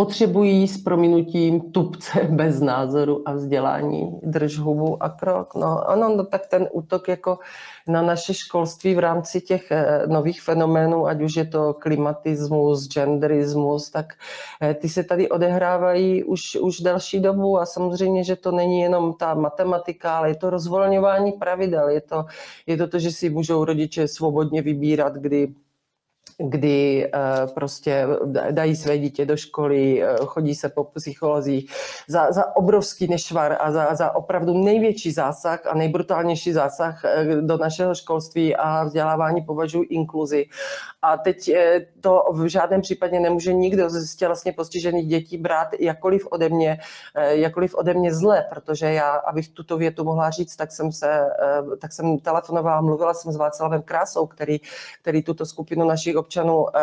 potřebují 0.00 0.68
s 0.68 0.78
prominutím 0.78 1.60
tupce 1.60 2.20
bez 2.30 2.60
názoru 2.60 3.28
a 3.28 3.32
vzdělání, 3.32 4.20
drž 4.22 4.58
hubu 4.58 5.02
a 5.02 5.08
krok. 5.08 5.54
No 5.54 5.88
ano, 5.88 6.16
no, 6.16 6.24
tak 6.24 6.46
ten 6.46 6.68
útok 6.72 7.08
jako 7.08 7.38
na 7.88 8.02
naše 8.02 8.34
školství 8.34 8.94
v 8.94 8.98
rámci 8.98 9.40
těch 9.40 9.70
eh, 9.70 10.02
nových 10.06 10.42
fenoménů, 10.42 11.06
ať 11.06 11.22
už 11.22 11.36
je 11.36 11.44
to 11.44 11.74
klimatismus, 11.74 12.88
genderismus, 12.88 13.90
tak 13.90 14.06
eh, 14.62 14.74
ty 14.74 14.88
se 14.88 15.04
tady 15.04 15.28
odehrávají 15.28 16.24
už, 16.24 16.56
už 16.56 16.80
další 16.80 17.20
dobu 17.20 17.58
a 17.58 17.66
samozřejmě, 17.66 18.24
že 18.24 18.36
to 18.36 18.52
není 18.52 18.80
jenom 18.80 19.12
ta 19.12 19.34
matematika, 19.34 20.18
ale 20.18 20.28
je 20.28 20.34
to 20.34 20.50
rozvolňování 20.50 21.32
pravidel, 21.32 21.88
je 21.88 22.00
to, 22.00 22.24
je 22.66 22.76
to 22.76 22.88
to, 22.88 22.98
že 22.98 23.10
si 23.10 23.30
můžou 23.30 23.64
rodiče 23.64 24.08
svobodně 24.08 24.62
vybírat, 24.62 25.12
kdy 25.14 25.54
kdy 26.40 27.10
eh, 27.14 27.46
prostě 27.54 28.06
dají 28.50 28.76
své 28.76 28.98
dítě 28.98 29.26
do 29.26 29.36
školy, 29.36 30.02
eh, 30.02 30.16
chodí 30.24 30.54
se 30.54 30.68
po 30.68 30.84
psycholozích 30.84 31.70
za, 32.08 32.32
za 32.32 32.56
obrovský 32.56 33.08
nešvar 33.08 33.56
a 33.60 33.72
za, 33.72 33.94
za 33.94 34.14
opravdu 34.14 34.64
největší 34.64 35.12
zásah 35.12 35.66
a 35.66 35.74
nejbrutálnější 35.74 36.52
zásah 36.52 37.04
eh, 37.04 37.24
do 37.40 37.56
našeho 37.56 37.94
školství 37.94 38.56
a 38.56 38.84
vzdělávání 38.84 39.42
považuji 39.42 39.82
inkluzi. 39.82 40.46
A 41.02 41.16
teď 41.16 41.50
to 42.00 42.24
v 42.32 42.46
žádném 42.46 42.80
případě 42.80 43.20
nemůže 43.20 43.52
nikdo 43.52 43.90
z 43.90 44.16
tělesně 44.16 44.52
postižených 44.52 45.08
dětí 45.08 45.38
brát 45.38 45.68
jakoliv 45.80 46.26
ode 46.30 46.48
mě, 46.48 46.78
jakoliv 47.28 47.74
ode 47.74 47.94
mě 47.94 48.14
zle, 48.14 48.46
protože 48.50 48.92
já, 48.92 49.10
abych 49.10 49.48
tuto 49.48 49.78
větu 49.78 50.04
mohla 50.04 50.30
říct, 50.30 50.56
tak 50.56 50.72
jsem 50.72 50.92
se, 50.92 51.28
tak 51.80 51.92
jsem 51.92 52.18
telefonovala, 52.18 52.80
mluvila 52.80 53.14
jsem 53.14 53.32
s 53.32 53.36
Václavem 53.36 53.82
Krásou, 53.82 54.26
který, 54.26 54.60
který 55.02 55.22
tuto 55.22 55.46
skupinu 55.46 55.84
našich 55.84 56.09
občanů 56.16 56.66
eh, 56.76 56.80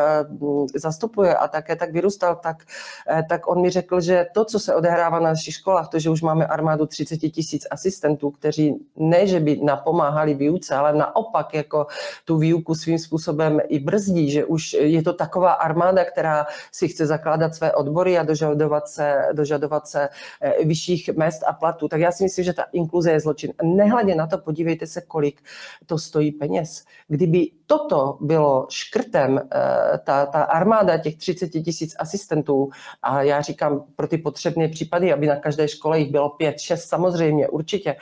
zastupuje 0.75 1.35
a 1.35 1.47
také 1.47 1.75
tak 1.75 1.91
vyrůstal, 1.91 2.35
tak, 2.35 2.63
eh, 3.09 3.23
tak 3.29 3.47
on 3.47 3.61
mi 3.61 3.69
řekl, 3.69 4.01
že 4.01 4.25
to, 4.33 4.45
co 4.45 4.59
se 4.59 4.75
odehrává 4.75 5.19
na 5.19 5.29
našich 5.29 5.53
školách, 5.53 5.89
to, 5.89 5.99
že 5.99 6.09
už 6.09 6.21
máme 6.21 6.47
armádu 6.47 6.85
30 6.85 7.17
tisíc 7.17 7.67
asistentů, 7.71 8.31
kteří 8.31 8.75
ne, 8.95 9.27
že 9.27 9.39
by 9.39 9.59
napomáhali 9.63 10.33
výuce, 10.33 10.75
ale 10.75 10.93
naopak 10.93 11.53
jako 11.53 11.87
tu 12.25 12.37
výuku 12.37 12.75
svým 12.75 12.99
způsobem 12.99 13.59
i 13.67 13.79
brzdí, 13.79 14.31
že 14.31 14.45
už 14.45 14.73
je 14.73 15.03
to 15.03 15.13
taková 15.13 15.51
armáda, 15.51 16.05
která 16.05 16.45
si 16.71 16.87
chce 16.87 17.05
zakládat 17.05 17.55
své 17.55 17.73
odbory 17.73 18.17
a 18.17 18.23
dožadovat 18.23 18.87
se, 18.87 19.21
dožadovat 19.33 19.87
se 19.87 20.09
eh, 20.41 20.65
vyšších 20.65 21.09
mest 21.17 21.43
a 21.47 21.53
platů. 21.53 21.87
Tak 21.87 22.01
já 22.01 22.11
si 22.11 22.23
myslím, 22.23 22.45
že 22.45 22.53
ta 22.53 22.65
inkluze 22.71 23.11
je 23.11 23.19
zločin. 23.19 23.53
Nehledě 23.63 24.15
na 24.15 24.27
to, 24.27 24.37
podívejte 24.37 24.87
se, 24.87 25.01
kolik 25.01 25.41
to 25.85 25.97
stojí 25.97 26.31
peněz. 26.31 26.85
Kdyby 27.07 27.56
toto 27.67 28.17
bylo 28.21 28.67
škrtem, 28.69 29.39
eh, 29.39 29.97
ta, 29.97 30.25
ta 30.25 30.43
armáda 30.43 30.97
těch 30.97 31.17
30 31.17 31.49
tisíc 31.49 31.95
asistentů, 31.99 32.69
a 33.01 33.21
já 33.21 33.41
říkám 33.41 33.83
pro 33.95 34.07
ty 34.07 34.17
potřebné 34.17 34.67
případy, 34.67 35.13
aby 35.13 35.27
na 35.27 35.35
každé 35.35 35.67
škole 35.67 35.99
jich 35.99 36.11
bylo 36.11 36.29
5, 36.29 36.59
6, 36.59 36.85
samozřejmě, 36.85 37.47
určitě, 37.47 37.95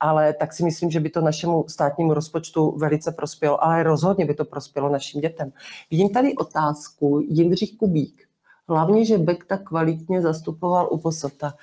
ale 0.00 0.32
tak 0.32 0.52
si 0.52 0.64
myslím, 0.64 0.90
že 0.90 1.00
by 1.00 1.10
to 1.10 1.20
našemu 1.20 1.64
státnímu 1.68 2.14
rozpočtu 2.14 2.78
velice 2.78 3.12
prospělo, 3.12 3.64
ale 3.64 3.82
rozhodně 3.82 4.24
by 4.24 4.34
to 4.34 4.44
prospělo 4.44 4.88
našim 4.88 5.20
dětem. 5.20 5.52
Vidím 5.90 6.08
tady 6.08 6.34
otázku 6.34 7.20
Jindřich 7.28 7.76
Kubík. 7.76 8.26
Hlavně, 8.68 9.04
že 9.04 9.18
Bekta 9.18 9.56
kvalitně 9.56 10.22
zastupoval 10.22 10.88
u 10.90 10.98
Posota. 10.98 11.54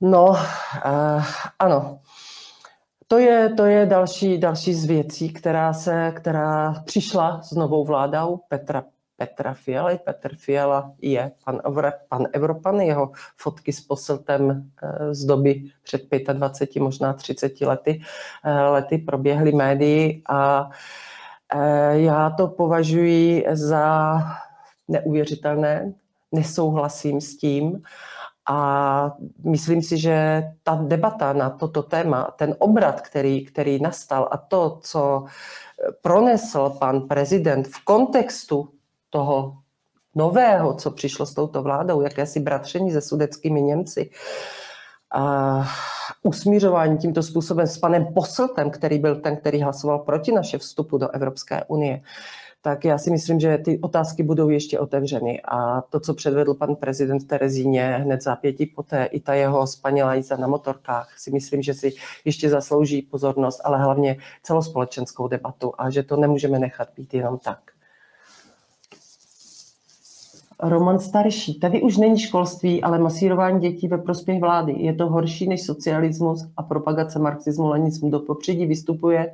No, 0.00 0.24
uh, 0.24 0.36
ano, 1.58 2.00
to 3.08 3.18
je, 3.18 3.48
to 3.48 3.64
je 3.64 3.86
další, 3.86 4.38
další 4.38 4.74
z 4.74 4.84
věcí, 4.84 5.32
která, 5.32 5.72
se, 5.72 6.12
která 6.16 6.82
přišla 6.84 7.42
s 7.42 7.52
novou 7.52 7.84
vládou. 7.84 8.40
Petra, 8.48 8.84
Petra 9.16 9.54
Fialy. 9.54 9.98
Petr 10.04 10.36
Fiala 10.36 10.92
je 11.02 11.32
pan, 11.44 11.60
pan 12.08 12.26
Evropan, 12.32 12.80
jeho 12.80 13.12
fotky 13.36 13.72
s 13.72 13.80
poseltem 13.80 14.70
eh, 14.82 15.14
z 15.14 15.24
doby 15.24 15.64
před 15.82 16.02
25, 16.32 16.82
možná 16.82 17.12
30 17.12 17.60
lety, 17.60 18.00
eh, 18.44 18.62
lety 18.62 18.98
proběhly 18.98 19.52
médii. 19.52 20.22
A 20.28 20.70
eh, 21.54 22.00
já 22.00 22.30
to 22.30 22.48
považuji 22.48 23.44
za 23.52 24.18
neuvěřitelné, 24.88 25.92
nesouhlasím 26.32 27.20
s 27.20 27.36
tím 27.36 27.82
a 28.50 29.12
myslím 29.44 29.82
si, 29.82 29.98
že 29.98 30.42
ta 30.62 30.74
debata 30.74 31.32
na 31.32 31.50
toto 31.50 31.82
téma, 31.82 32.34
ten 32.38 32.54
obrat, 32.58 33.00
který, 33.00 33.44
který 33.44 33.82
nastal 33.82 34.28
a 34.30 34.36
to, 34.36 34.78
co 34.82 35.24
pronesl 36.02 36.76
pan 36.78 37.00
prezident 37.00 37.68
v 37.68 37.84
kontextu 37.84 38.68
toho 39.10 39.56
nového, 40.14 40.74
co 40.74 40.90
přišlo 40.90 41.26
s 41.26 41.34
touto 41.34 41.62
vládou, 41.62 42.00
jakési 42.00 42.40
bratření 42.40 42.90
se 42.90 43.00
sudeckými 43.00 43.62
Němci, 43.62 44.10
a 45.14 45.64
usmířování 46.22 46.98
tímto 46.98 47.22
způsobem 47.22 47.66
s 47.66 47.78
panem 47.78 48.06
Poseltem, 48.14 48.70
který 48.70 48.98
byl 48.98 49.20
ten, 49.20 49.36
který 49.36 49.62
hlasoval 49.62 49.98
proti 49.98 50.32
naše 50.32 50.58
vstupu 50.58 50.98
do 50.98 51.10
Evropské 51.10 51.64
unie, 51.64 52.00
tak 52.62 52.84
já 52.84 52.98
si 52.98 53.10
myslím, 53.10 53.40
že 53.40 53.58
ty 53.58 53.78
otázky 53.78 54.22
budou 54.22 54.48
ještě 54.48 54.78
otevřeny. 54.78 55.40
A 55.44 55.80
to, 55.80 56.00
co 56.00 56.14
předvedl 56.14 56.54
pan 56.54 56.76
prezident 56.76 57.26
Terezíně 57.26 57.98
hned 58.02 58.22
za 58.22 58.36
pěti 58.36 58.66
poté, 58.66 59.04
i 59.04 59.20
ta 59.20 59.34
jeho 59.34 59.66
spanělá 59.66 60.14
jízda 60.14 60.36
na 60.36 60.46
motorkách, 60.46 61.18
si 61.18 61.30
myslím, 61.30 61.62
že 61.62 61.74
si 61.74 61.92
ještě 62.24 62.50
zaslouží 62.50 63.02
pozornost, 63.02 63.60
ale 63.64 63.78
hlavně 63.78 64.16
celospolečenskou 64.42 65.28
debatu 65.28 65.72
a 65.78 65.90
že 65.90 66.02
to 66.02 66.16
nemůžeme 66.16 66.58
nechat 66.58 66.88
být 66.96 67.14
jenom 67.14 67.38
tak. 67.38 67.58
Roman 70.62 70.98
starší. 70.98 71.60
Tady 71.60 71.82
už 71.82 71.96
není 71.96 72.18
školství, 72.18 72.82
ale 72.82 72.98
masírování 72.98 73.60
dětí 73.60 73.88
ve 73.88 73.98
prospěch 73.98 74.40
vlády. 74.40 74.74
Je 74.78 74.94
to 74.94 75.06
horší 75.06 75.48
než 75.48 75.62
socialismus 75.62 76.46
a 76.56 76.62
propagace 76.62 77.18
marxismu, 77.18 77.68
leninismu. 77.68 78.10
Do 78.10 78.20
popředí 78.20 78.66
vystupuje 78.66 79.32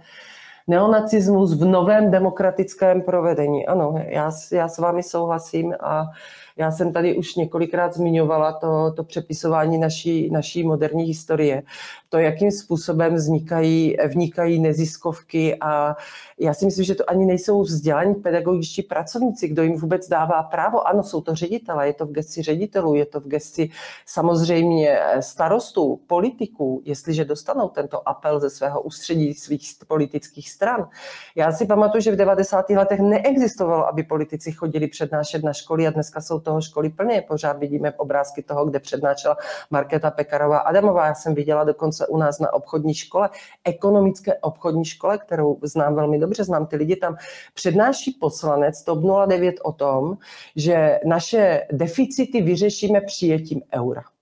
neonacismus 0.67 1.61
v 1.61 1.65
novém 1.65 2.11
demokratickém 2.11 3.03
provedení. 3.03 3.67
Ano, 3.67 3.95
já, 4.07 4.31
já 4.53 4.69
s 4.69 4.79
vámi 4.79 5.03
souhlasím 5.03 5.75
a 5.81 6.11
já 6.57 6.71
jsem 6.71 6.93
tady 6.93 7.17
už 7.17 7.35
několikrát 7.35 7.95
zmiňovala 7.95 8.53
to, 8.53 8.93
to 8.97 9.05
přepisování 9.05 9.79
naší, 9.79 10.31
naší 10.31 10.63
moderní 10.63 11.05
historie. 11.05 11.63
To, 12.09 12.19
jakým 12.19 12.51
způsobem 12.51 13.15
vznikají, 13.15 13.97
vnikají 14.07 14.61
neziskovky 14.61 15.57
a 15.61 15.97
já 16.39 16.55
si 16.55 16.65
myslím, 16.65 16.85
že 16.85 16.95
to 16.95 17.11
ani 17.11 17.27
nejsou 17.27 17.63
vzdělaní 17.63 18.15
pedagogičtí 18.15 18.83
pracovníci, 18.83 19.49
kdo 19.49 19.63
jim 19.63 19.77
vůbec 19.77 20.09
dává 20.09 20.43
právo. 20.43 20.89
Ano, 20.89 21.03
jsou 21.03 21.21
to 21.21 21.35
ředitele, 21.35 21.87
je 21.87 21.93
to 21.93 22.07
v 22.07 22.13
gesti 22.13 22.43
ředitelů, 22.43 22.95
je 22.95 23.07
to 23.07 23.21
v 23.21 23.27
gesti 23.27 23.71
samozřejmě 24.07 24.99
starostů, 25.21 26.01
politiků, 26.07 26.83
jestliže 26.85 27.25
dostanou 27.25 27.69
tento 27.69 28.09
apel 28.09 28.41
ze 28.41 28.51
svého 28.51 28.83
ústředí 28.83 29.35
svých 29.35 29.61
politických 29.87 30.51
stran. 30.51 30.89
Já 31.37 31.53
si 31.53 31.67
pamatuju, 31.67 32.01
že 32.01 32.13
v 32.13 32.17
90. 32.17 32.71
letech 32.71 33.01
neexistovalo, 33.01 33.89
aby 33.89 34.03
politici 34.03 34.53
chodili 34.53 34.87
přednášet 34.87 35.45
na 35.45 35.53
školy 35.53 35.87
a 35.87 35.91
dneska 35.91 36.21
jsou 36.21 36.44
toho 36.45 36.61
školy 36.61 36.91
plně. 36.91 37.23
Pořád 37.29 37.59
vidíme 37.59 37.93
obrázky 37.93 38.43
toho, 38.43 38.65
kde 38.65 38.81
přednášela 38.81 39.37
Markéta 39.71 40.11
Pekarová 40.11 40.59
Adamová. 40.59 41.07
Já 41.07 41.15
jsem 41.15 41.35
viděla 41.35 41.65
dokonce 41.65 42.07
u 42.07 42.17
nás 42.17 42.39
na 42.39 42.53
obchodní 42.53 42.95
škole, 42.95 43.31
ekonomické 43.65 44.35
obchodní 44.35 44.85
škole, 44.85 45.19
kterou 45.19 45.59
znám 45.63 45.95
velmi 45.95 46.19
dobře, 46.19 46.45
znám 46.45 46.67
ty 46.67 46.77
lidi 46.77 46.97
tam, 46.97 47.17
přednáší 47.55 48.17
poslanec 48.21 48.83
TOP 48.83 48.99
09 49.27 49.55
o 49.63 49.73
tom, 49.73 50.17
že 50.57 51.01
naše 51.07 51.67
deficity 51.73 52.43
vyřešíme 52.43 53.01
přijetím 53.01 53.63
eura. 53.73 54.14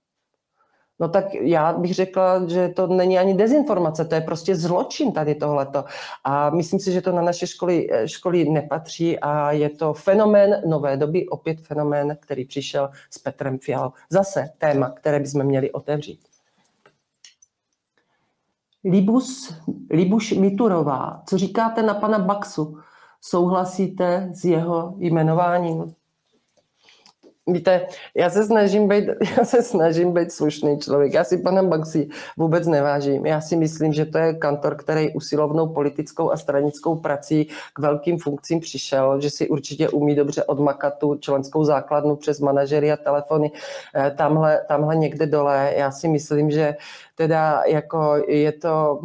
No 1.03 1.09
tak 1.09 1.35
já 1.35 1.73
bych 1.73 1.95
řekla, 1.95 2.49
že 2.49 2.69
to 2.69 2.87
není 2.87 3.19
ani 3.19 3.35
dezinformace, 3.35 4.05
to 4.05 4.15
je 4.15 4.21
prostě 4.21 4.57
zločin 4.57 5.13
tady 5.13 5.35
tohleto. 5.35 5.85
A 6.25 6.51
myslím 6.51 6.81
si, 6.81 6.93
že 6.93 7.01
to 7.01 7.13
na 7.13 7.23
naše 7.23 7.47
školy, 7.47 7.89
školy 8.07 8.45
nepatří 8.49 9.19
a 9.19 9.53
je 9.53 9.71
to 9.71 9.93
fenomén 9.93 10.63
nové 10.67 10.97
doby, 10.97 11.29
opět 11.29 11.61
fenomén, 11.61 12.17
který 12.21 12.45
přišel 12.45 12.91
s 13.11 13.19
Petrem 13.19 13.59
Fialou. 13.59 13.93
Zase 14.11 14.49
téma, 14.59 14.91
které 14.91 15.21
bychom 15.21 15.45
měli 15.45 15.73
otevřít. 15.73 16.21
Libus, 18.85 19.55
Libuš 19.91 20.33
Miturová, 20.33 21.23
co 21.29 21.39
říkáte 21.39 21.83
na 21.83 21.95
pana 21.95 22.19
Baxu? 22.19 22.79
Souhlasíte 23.21 24.31
s 24.35 24.45
jeho 24.45 24.95
jmenováním? 24.99 25.95
Víte, 27.47 27.86
já 28.14 28.30
se 28.30 28.45
snažím 28.45 28.88
být, 28.88 29.05
já 29.38 29.45
se 29.45 29.62
snažím 29.62 30.12
být 30.12 30.32
slušný 30.32 30.78
člověk. 30.78 31.14
Já 31.14 31.24
si 31.24 31.38
pana 31.38 31.62
Baxi 31.62 32.09
vůbec 32.36 32.66
nevážím. 32.66 33.26
Já 33.26 33.40
si 33.40 33.57
myslím, 33.57 33.93
že 33.93 34.07
to 34.07 34.18
je 34.18 34.34
kantor, 34.34 34.76
který 34.76 35.14
usilovnou 35.14 35.68
politickou 35.68 36.30
a 36.30 36.36
stranickou 36.36 36.97
prací 36.97 37.49
k 37.72 37.78
velkým 37.78 38.18
funkcím 38.18 38.61
přišel, 38.61 39.20
že 39.20 39.30
si 39.30 39.49
určitě 39.49 39.88
umí 39.88 40.14
dobře 40.14 40.45
odmakat 40.45 40.99
tu 40.99 41.14
členskou 41.14 41.64
základnu 41.64 42.16
přes 42.16 42.40
manažery 42.40 42.93
a 42.93 42.97
telefony 42.97 43.51
eh, 43.95 44.11
tamhle, 44.11 44.64
tamhle 44.68 44.97
někde 44.97 45.26
dole. 45.26 45.72
Já 45.76 45.90
si 45.90 46.09
myslím, 46.09 46.51
že 46.51 46.76
teda 47.14 47.62
jako 47.66 48.24
je 48.28 48.53
to, 48.53 49.01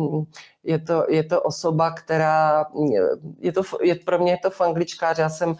Je 0.67 0.79
to, 0.79 1.05
je 1.07 1.23
to 1.23 1.41
osoba, 1.41 1.91
která, 1.91 2.65
je 3.39 3.51
to, 3.51 3.61
je, 3.81 3.95
pro 3.95 4.19
mě 4.19 4.31
je 4.31 4.37
to 4.43 4.49
fangličkář, 4.49 5.17
já 5.17 5.29
jsem 5.29 5.55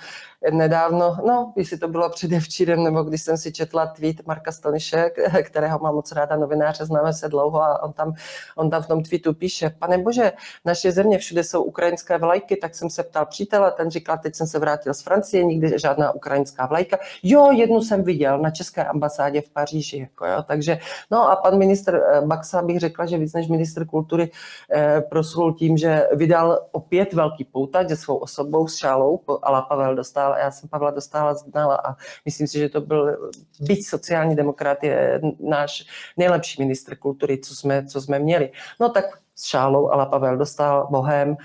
nedávno, 0.52 1.18
no, 1.28 1.54
jestli 1.56 1.78
to 1.78 1.88
bylo 1.88 2.10
předevčírem, 2.10 2.84
nebo 2.84 3.04
když 3.04 3.22
jsem 3.22 3.38
si 3.38 3.52
četla 3.52 3.88
tweet 3.88 4.28
Marka 4.28 4.52
Staniše, 4.52 5.10
kterého 5.44 5.80
mám 5.80 5.96
moc 5.96 6.12
ráda, 6.12 6.36
novináře, 6.36 6.86
známe 6.86 7.14
se 7.14 7.30
dlouho 7.30 7.62
a 7.62 7.84
on 7.84 7.94
tam, 7.94 8.14
on 8.56 8.70
tam 8.70 8.84
v 8.84 8.88
tom 8.88 9.04
tweetu 9.04 9.34
píše, 9.34 9.70
pane 9.80 9.98
bože, 9.98 10.32
naše 10.66 10.92
země, 10.92 11.18
všude 11.18 11.44
jsou 11.44 11.64
ukrajinské 11.64 12.18
vlajky, 12.18 12.56
tak 12.56 12.76
jsem 12.76 12.90
se 12.90 13.04
ptal 13.04 13.26
přítele, 13.26 13.72
ten 13.72 13.92
říkal, 13.92 14.18
teď 14.18 14.36
jsem 14.36 14.48
se 14.48 14.60
vrátil 14.60 14.94
z 14.94 15.02
Francie, 15.02 15.44
nikdy 15.44 15.80
žádná 15.80 16.12
ukrajinská 16.12 16.66
vlajka. 16.66 16.98
Jo, 17.24 17.52
jednu 17.52 17.82
jsem 17.82 18.04
viděl 18.04 18.40
na 18.40 18.52
české 18.52 18.86
ambasádě 18.86 19.42
v 19.42 19.50
Paříži, 19.50 20.00
jako 20.00 20.26
jo, 20.26 20.44
takže, 20.48 20.80
no 21.12 21.32
a 21.32 21.36
pan 21.36 21.58
minister 21.58 21.96
eh, 21.96 22.22
Baxa 22.22 22.62
bych 22.62 22.80
řekla, 22.80 23.06
že 23.06 23.18
víc 23.18 23.34
než 23.34 23.48
minister 23.48 23.86
kultury 23.86 24.32
eh, 24.74 25.02
proslul 25.10 25.54
tím, 25.54 25.78
že 25.78 26.08
vydal 26.14 26.60
opět 26.72 27.14
velký 27.14 27.44
poutať 27.44 27.90
se 27.90 27.96
svou 27.96 28.16
osobou 28.16 28.68
s 28.68 28.76
šálou, 28.76 29.20
a 29.44 29.62
Pavel 29.62 29.96
dostal 29.96 30.37
dostal, 30.38 30.46
já 30.46 30.52
jsem 30.52 30.70
Pavla 30.70 30.92
dostala 30.92 31.34
znala 31.34 31.76
a 31.76 31.96
myslím 32.26 32.48
si, 32.48 32.60
že 32.60 32.70
to 32.70 32.82
byl, 32.82 33.32
byť 33.60 33.88
sociální 33.88 34.36
demokrat 34.36 34.84
je 34.84 35.22
náš 35.40 35.86
nejlepší 36.18 36.62
ministr 36.62 36.96
kultury, 36.96 37.38
co 37.38 37.56
jsme, 37.56 37.86
co 37.86 38.02
jsme 38.02 38.20
měli. 38.20 38.52
No 38.80 38.90
tak 38.90 39.06
s 39.36 39.46
šálou 39.46 39.90
ale 39.90 40.06
Pavel 40.06 40.38
dostal 40.38 40.88
Bohem 40.92 41.38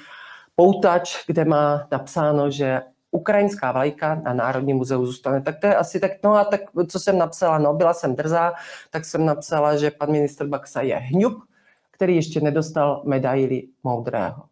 poutač, 0.56 1.26
kde 1.26 1.44
má 1.44 1.88
napsáno, 1.90 2.50
že 2.50 2.82
ukrajinská 3.10 3.72
vlajka 3.72 4.14
na 4.14 4.32
Národním 4.32 4.76
muzeu 4.76 5.06
zůstane. 5.06 5.42
Tak 5.42 5.60
to 5.60 5.66
je 5.66 5.76
asi 5.76 6.00
tak, 6.00 6.12
no 6.24 6.34
a 6.34 6.44
tak 6.44 6.60
co 6.88 7.00
jsem 7.00 7.18
napsala, 7.18 7.58
no 7.58 7.74
byla 7.74 7.94
jsem 7.94 8.16
drzá, 8.16 8.52
tak 8.90 9.04
jsem 9.04 9.26
napsala, 9.26 9.76
že 9.76 9.90
pan 9.90 10.12
ministr 10.12 10.46
Baxa 10.46 10.80
je 10.80 10.96
hňup, 10.96 11.42
který 11.90 12.16
ještě 12.16 12.40
nedostal 12.40 13.02
medaili 13.04 13.68
moudrého 13.84 14.51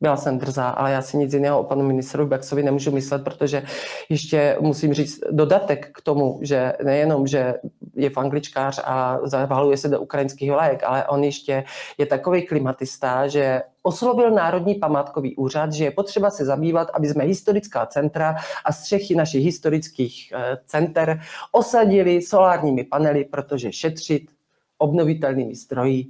byla 0.00 0.16
jsem 0.16 0.38
drzá, 0.38 0.68
ale 0.68 0.92
já 0.92 1.02
si 1.02 1.16
nic 1.16 1.34
jiného 1.34 1.60
o 1.60 1.64
panu 1.64 1.86
ministru 1.86 2.26
Baxovi 2.26 2.62
nemůžu 2.62 2.90
myslet, 2.90 3.24
protože 3.24 3.62
ještě 4.08 4.56
musím 4.60 4.94
říct 4.94 5.20
dodatek 5.30 5.90
k 5.94 6.00
tomu, 6.00 6.38
že 6.42 6.72
nejenom, 6.84 7.26
že 7.26 7.54
je 7.94 8.10
angličkář 8.16 8.80
a 8.84 9.18
zavaluje 9.24 9.76
se 9.76 9.88
do 9.88 10.00
ukrajinských 10.00 10.50
vlajek, 10.50 10.82
ale 10.84 11.06
on 11.08 11.24
ještě 11.24 11.64
je 11.98 12.06
takový 12.06 12.46
klimatista, 12.46 13.28
že 13.28 13.62
oslovil 13.82 14.30
Národní 14.30 14.74
památkový 14.74 15.36
úřad, 15.36 15.72
že 15.72 15.84
je 15.84 15.90
potřeba 15.90 16.30
se 16.30 16.44
zabývat, 16.44 16.90
aby 16.94 17.08
jsme 17.08 17.24
historická 17.24 17.86
centra 17.86 18.36
a 18.64 18.72
střechy 18.72 19.14
našich 19.14 19.44
historických 19.44 20.32
eh, 20.32 20.58
center 20.66 21.20
osadili 21.52 22.22
solárními 22.22 22.84
panely, 22.84 23.24
protože 23.24 23.72
šetřit 23.72 24.30
obnovitelnými 24.78 25.56
stroji 25.56 26.06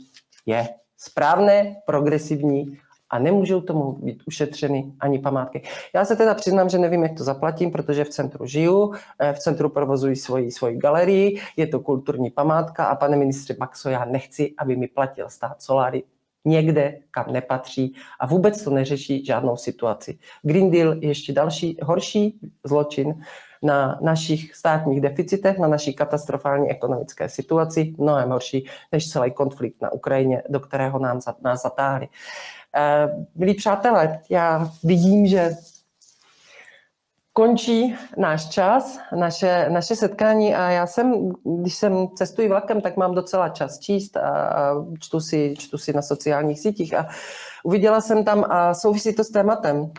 je 0.47 0.69
správné, 0.97 1.77
progresivní 1.87 2.79
a 3.11 3.19
nemůžou 3.19 3.61
tomu 3.61 3.93
být 3.93 4.23
ušetřeny 4.27 4.93
ani 5.01 5.19
památky. 5.19 5.63
Já 5.95 6.05
se 6.05 6.17
teda 6.17 6.35
přiznám, 6.35 6.69
že 6.69 6.79
nevím, 6.79 7.03
jak 7.03 7.17
to 7.17 7.25
zaplatím, 7.25 7.71
protože 7.71 8.05
v 8.05 8.09
centru 8.09 8.47
žiju, 8.47 8.95
eh, 9.19 9.33
v 9.33 9.39
centru 9.39 9.69
provozuji 9.69 10.17
svoji, 10.17 10.51
svoji 10.51 10.77
galerii, 10.77 11.41
je 11.57 11.67
to 11.67 11.81
kulturní 11.81 12.31
památka 12.31 12.85
a 12.85 12.95
pane 12.95 13.17
ministře 13.17 13.55
Baxo, 13.55 13.89
já 13.89 14.05
nechci, 14.05 14.55
aby 14.59 14.77
mi 14.77 14.89
platil 14.89 15.29
stát 15.29 15.63
soláry 15.63 16.03
někde, 16.45 16.99
kam 17.11 17.33
nepatří 17.33 17.95
a 18.21 18.27
vůbec 18.27 18.65
to 18.65 18.71
neřeší 18.71 19.25
žádnou 19.25 19.57
situaci. 19.57 20.19
Green 20.43 20.71
Deal 20.71 20.93
je 20.93 21.09
ještě 21.09 21.33
další 21.33 21.77
horší 21.83 22.41
zločin 22.65 23.25
na 23.63 23.99
našich 24.03 24.55
státních 24.55 25.01
deficitech, 25.01 25.59
na 25.59 25.69
naší 25.69 25.95
katastrofální 25.95 26.71
ekonomické 26.71 27.29
situaci, 27.29 27.95
mnohem 27.99 28.31
horší 28.31 28.67
než 28.93 29.11
celý 29.11 29.31
konflikt 29.31 29.83
na 29.83 29.93
Ukrajině, 29.93 30.43
do 30.49 30.61
kterého 30.61 30.99
nám, 30.99 31.21
nás 31.43 31.63
zatáhli. 31.63 32.09
Eh, 32.09 32.60
milí 33.35 33.55
přátelé, 33.55 34.21
já 34.31 34.71
vidím, 34.85 35.27
že 35.27 35.57
končí 37.33 37.97
náš 38.17 38.49
čas, 38.49 38.99
naše, 39.17 39.67
naše 39.71 39.97
setkání 39.97 40.55
a 40.55 40.71
já 40.71 40.87
jsem, 40.87 41.29
když 41.45 41.75
jsem 41.75 42.09
cestuji 42.09 42.49
vlakem, 42.49 42.81
tak 42.81 42.97
mám 42.97 43.15
docela 43.15 43.49
čas 43.49 43.79
číst 43.79 44.17
a 44.17 44.75
čtu 45.01 45.21
si, 45.21 45.55
čtu 45.59 45.79
si 45.79 45.93
na 45.93 46.03
sociálních 46.03 46.61
sítích 46.61 46.95
a 46.95 47.09
uviděla 47.65 48.01
jsem 48.01 48.25
tam 48.25 48.45
a 48.49 48.75
souvisí 48.75 49.15
to 49.15 49.25
s 49.25 49.31
tématem. 49.31 49.93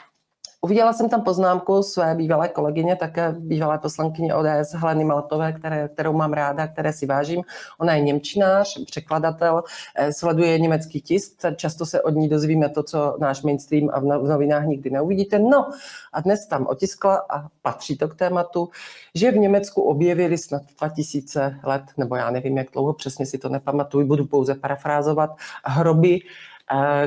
Uviděla 0.63 0.93
jsem 0.93 1.09
tam 1.09 1.21
poznámku 1.21 1.83
své 1.83 2.15
bývalé 2.15 2.49
kolegyně, 2.49 2.95
také 2.95 3.35
bývalé 3.39 3.77
poslankyně 3.77 4.35
ODS 4.35 4.73
Heleny 4.73 5.03
Maltové, 5.03 5.53
které, 5.53 5.87
kterou 5.87 6.13
mám 6.13 6.33
ráda, 6.33 6.67
které 6.67 6.93
si 6.93 7.05
vážím. 7.05 7.43
Ona 7.79 7.93
je 7.93 8.01
němčinář, 8.01 8.85
překladatel, 8.85 9.63
eh, 9.95 10.13
sleduje 10.13 10.59
německý 10.59 11.01
tisk, 11.01 11.37
často 11.55 11.85
se 11.85 12.01
od 12.01 12.09
ní 12.09 12.29
dozvíme 12.29 12.69
to, 12.69 12.83
co 12.83 13.17
náš 13.19 13.41
mainstream 13.41 13.89
a 13.93 13.99
v 13.99 14.03
novinách 14.03 14.65
nikdy 14.65 14.89
neuvidíte. 14.89 15.39
No 15.39 15.69
a 16.13 16.21
dnes 16.21 16.47
tam 16.47 16.67
otiskla 16.67 17.25
a 17.29 17.47
patří 17.61 17.97
to 17.97 18.07
k 18.07 18.15
tématu, 18.15 18.69
že 19.15 19.31
v 19.31 19.37
Německu 19.37 19.81
objevili 19.81 20.37
snad 20.37 20.61
2000 20.79 21.59
let, 21.63 21.83
nebo 21.97 22.15
já 22.15 22.31
nevím, 22.31 22.57
jak 22.57 22.67
dlouho, 22.73 22.93
přesně 22.93 23.25
si 23.25 23.37
to 23.37 23.49
nepamatuju, 23.49 24.07
budu 24.07 24.25
pouze 24.25 24.55
parafrázovat, 24.55 25.29
hroby 25.65 26.19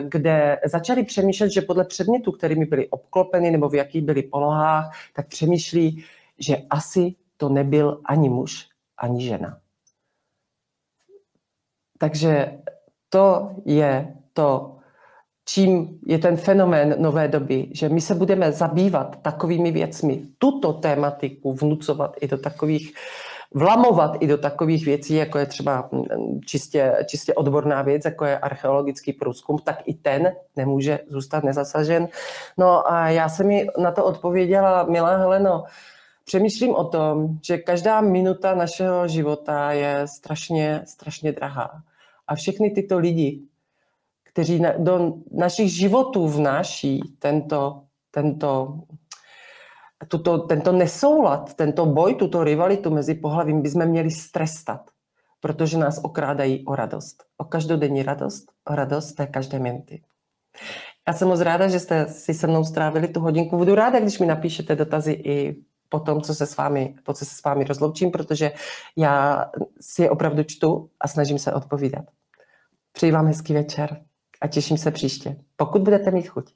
kde 0.09 0.61
začali 0.65 1.05
přemýšlet, 1.05 1.51
že 1.51 1.61
podle 1.61 1.85
předmětů, 1.85 2.33
kterými 2.33 2.67
byly 2.67 2.89
obklopeny 2.89 3.51
nebo 3.51 3.69
v 3.69 3.75
jakých 3.75 4.03
byly 4.03 4.23
polohách, 4.23 4.93
tak 5.12 5.29
přemýšlí, 5.29 6.05
že 6.39 6.57
asi 6.71 7.15
to 7.37 7.49
nebyl 7.49 8.01
ani 8.05 8.29
muž, 8.29 8.69
ani 8.99 9.25
žena. 9.25 9.59
Takže 11.99 12.59
to 13.09 13.55
je 13.65 14.17
to, 14.33 14.77
čím 15.45 16.01
je 16.07 16.19
ten 16.19 16.37
fenomén 16.37 16.95
nové 16.99 17.29
doby, 17.29 17.69
že 17.73 17.89
my 17.89 18.01
se 18.01 18.15
budeme 18.15 18.53
zabývat 18.53 19.23
takovými 19.23 19.71
věcmi, 19.71 20.23
tuto 20.39 20.73
tématiku 20.73 21.53
vnucovat 21.53 22.17
i 22.21 22.29
do 22.29 22.39
takových 22.39 22.95
vlamovat 23.55 24.16
i 24.20 24.26
do 24.26 24.38
takových 24.38 24.86
věcí, 24.86 25.14
jako 25.14 25.38
je 25.38 25.47
třeba 25.47 25.88
mm, 25.92 26.40
čistě, 26.47 26.97
čistě 27.07 27.34
odborná 27.34 27.82
věc, 27.82 28.05
jako 28.05 28.24
je 28.24 28.38
archeologický 28.38 29.12
průzkum, 29.12 29.59
tak 29.59 29.82
i 29.84 29.95
ten 29.95 30.32
nemůže 30.57 31.01
zůstat 31.09 31.45
nezasažen. 31.45 32.09
No 32.59 32.92
a 32.92 33.09
já 33.09 33.28
jsem 33.28 33.47
mi 33.47 33.66
na 33.78 33.92
to 33.92 34.05
odpověděla, 34.05 34.82
milá 34.84 35.16
Heleno, 35.16 35.64
přemýšlím 36.24 36.74
o 36.74 36.84
tom, 36.84 37.38
že 37.42 37.59
každá 37.59 38.01
minuta 38.01 38.55
našeho 38.55 39.09
života 39.09 39.72
je 39.72 40.03
strašně, 40.09 40.82
strašně 40.84 41.32
drahá. 41.32 41.70
A 42.26 42.34
všechny 42.34 42.70
tyto 42.70 42.99
lidi, 42.99 43.42
kteří 44.24 44.62
do 44.78 45.12
našich 45.30 45.72
životů 45.72 46.28
vnáší 46.28 47.01
tento, 47.18 47.82
tento 48.11 48.78
tuto, 50.09 50.38
tento 50.38 50.72
nesoulad, 50.72 51.55
tento 51.55 51.86
boj, 51.86 52.14
tuto 52.14 52.45
rivalitu 52.45 52.90
mezi 52.90 53.14
pohlavím 53.14 53.62
bychom 53.62 53.86
měli 53.86 54.11
strestat, 54.11 54.90
protože 55.40 55.78
nás 55.78 56.01
okrádají 56.03 56.64
o 56.64 56.76
radost. 56.76 57.24
O 57.38 57.45
každodenní 57.45 58.03
radost, 58.03 58.53
o 58.68 58.74
radost 58.74 59.12
té 59.12 59.26
každé 59.26 59.59
minuty. 59.59 60.03
Já 61.09 61.14
jsem 61.14 61.28
moc 61.28 61.40
ráda, 61.40 61.68
že 61.68 61.80
jste 61.80 62.07
si 62.07 62.34
se 62.34 62.47
mnou 62.47 62.64
strávili 62.64 63.09
tu 63.09 63.20
hodinku. 63.20 63.57
Budu 63.57 63.74
ráda, 63.74 64.01
když 64.01 64.18
mi 64.18 64.26
napíšete 64.26 64.76
dotazy 64.76 65.12
i 65.12 65.57
po 65.88 66.01
tom, 66.01 66.20
co 66.20 66.34
se 66.34 66.47
s 66.47 66.57
vámi, 66.57 66.95
po 67.05 67.14
co 67.14 67.24
se 67.24 67.34
s 67.34 67.42
vámi 67.42 67.64
rozloučím, 67.64 68.11
protože 68.11 68.53
já 68.97 69.45
si 69.80 70.03
je 70.03 70.11
opravdu 70.11 70.42
čtu 70.42 70.90
a 71.01 71.09
snažím 71.09 71.38
se 71.38 71.53
odpovídat. 71.53 72.05
Přeji 72.92 73.12
vám 73.12 73.26
hezký 73.26 73.55
večer 73.55 74.01
a 74.40 74.47
těším 74.49 74.78
se 74.78 74.90
příště, 74.90 75.36
pokud 75.57 75.82
budete 75.82 76.11
mít 76.11 76.28
chuť. 76.28 76.53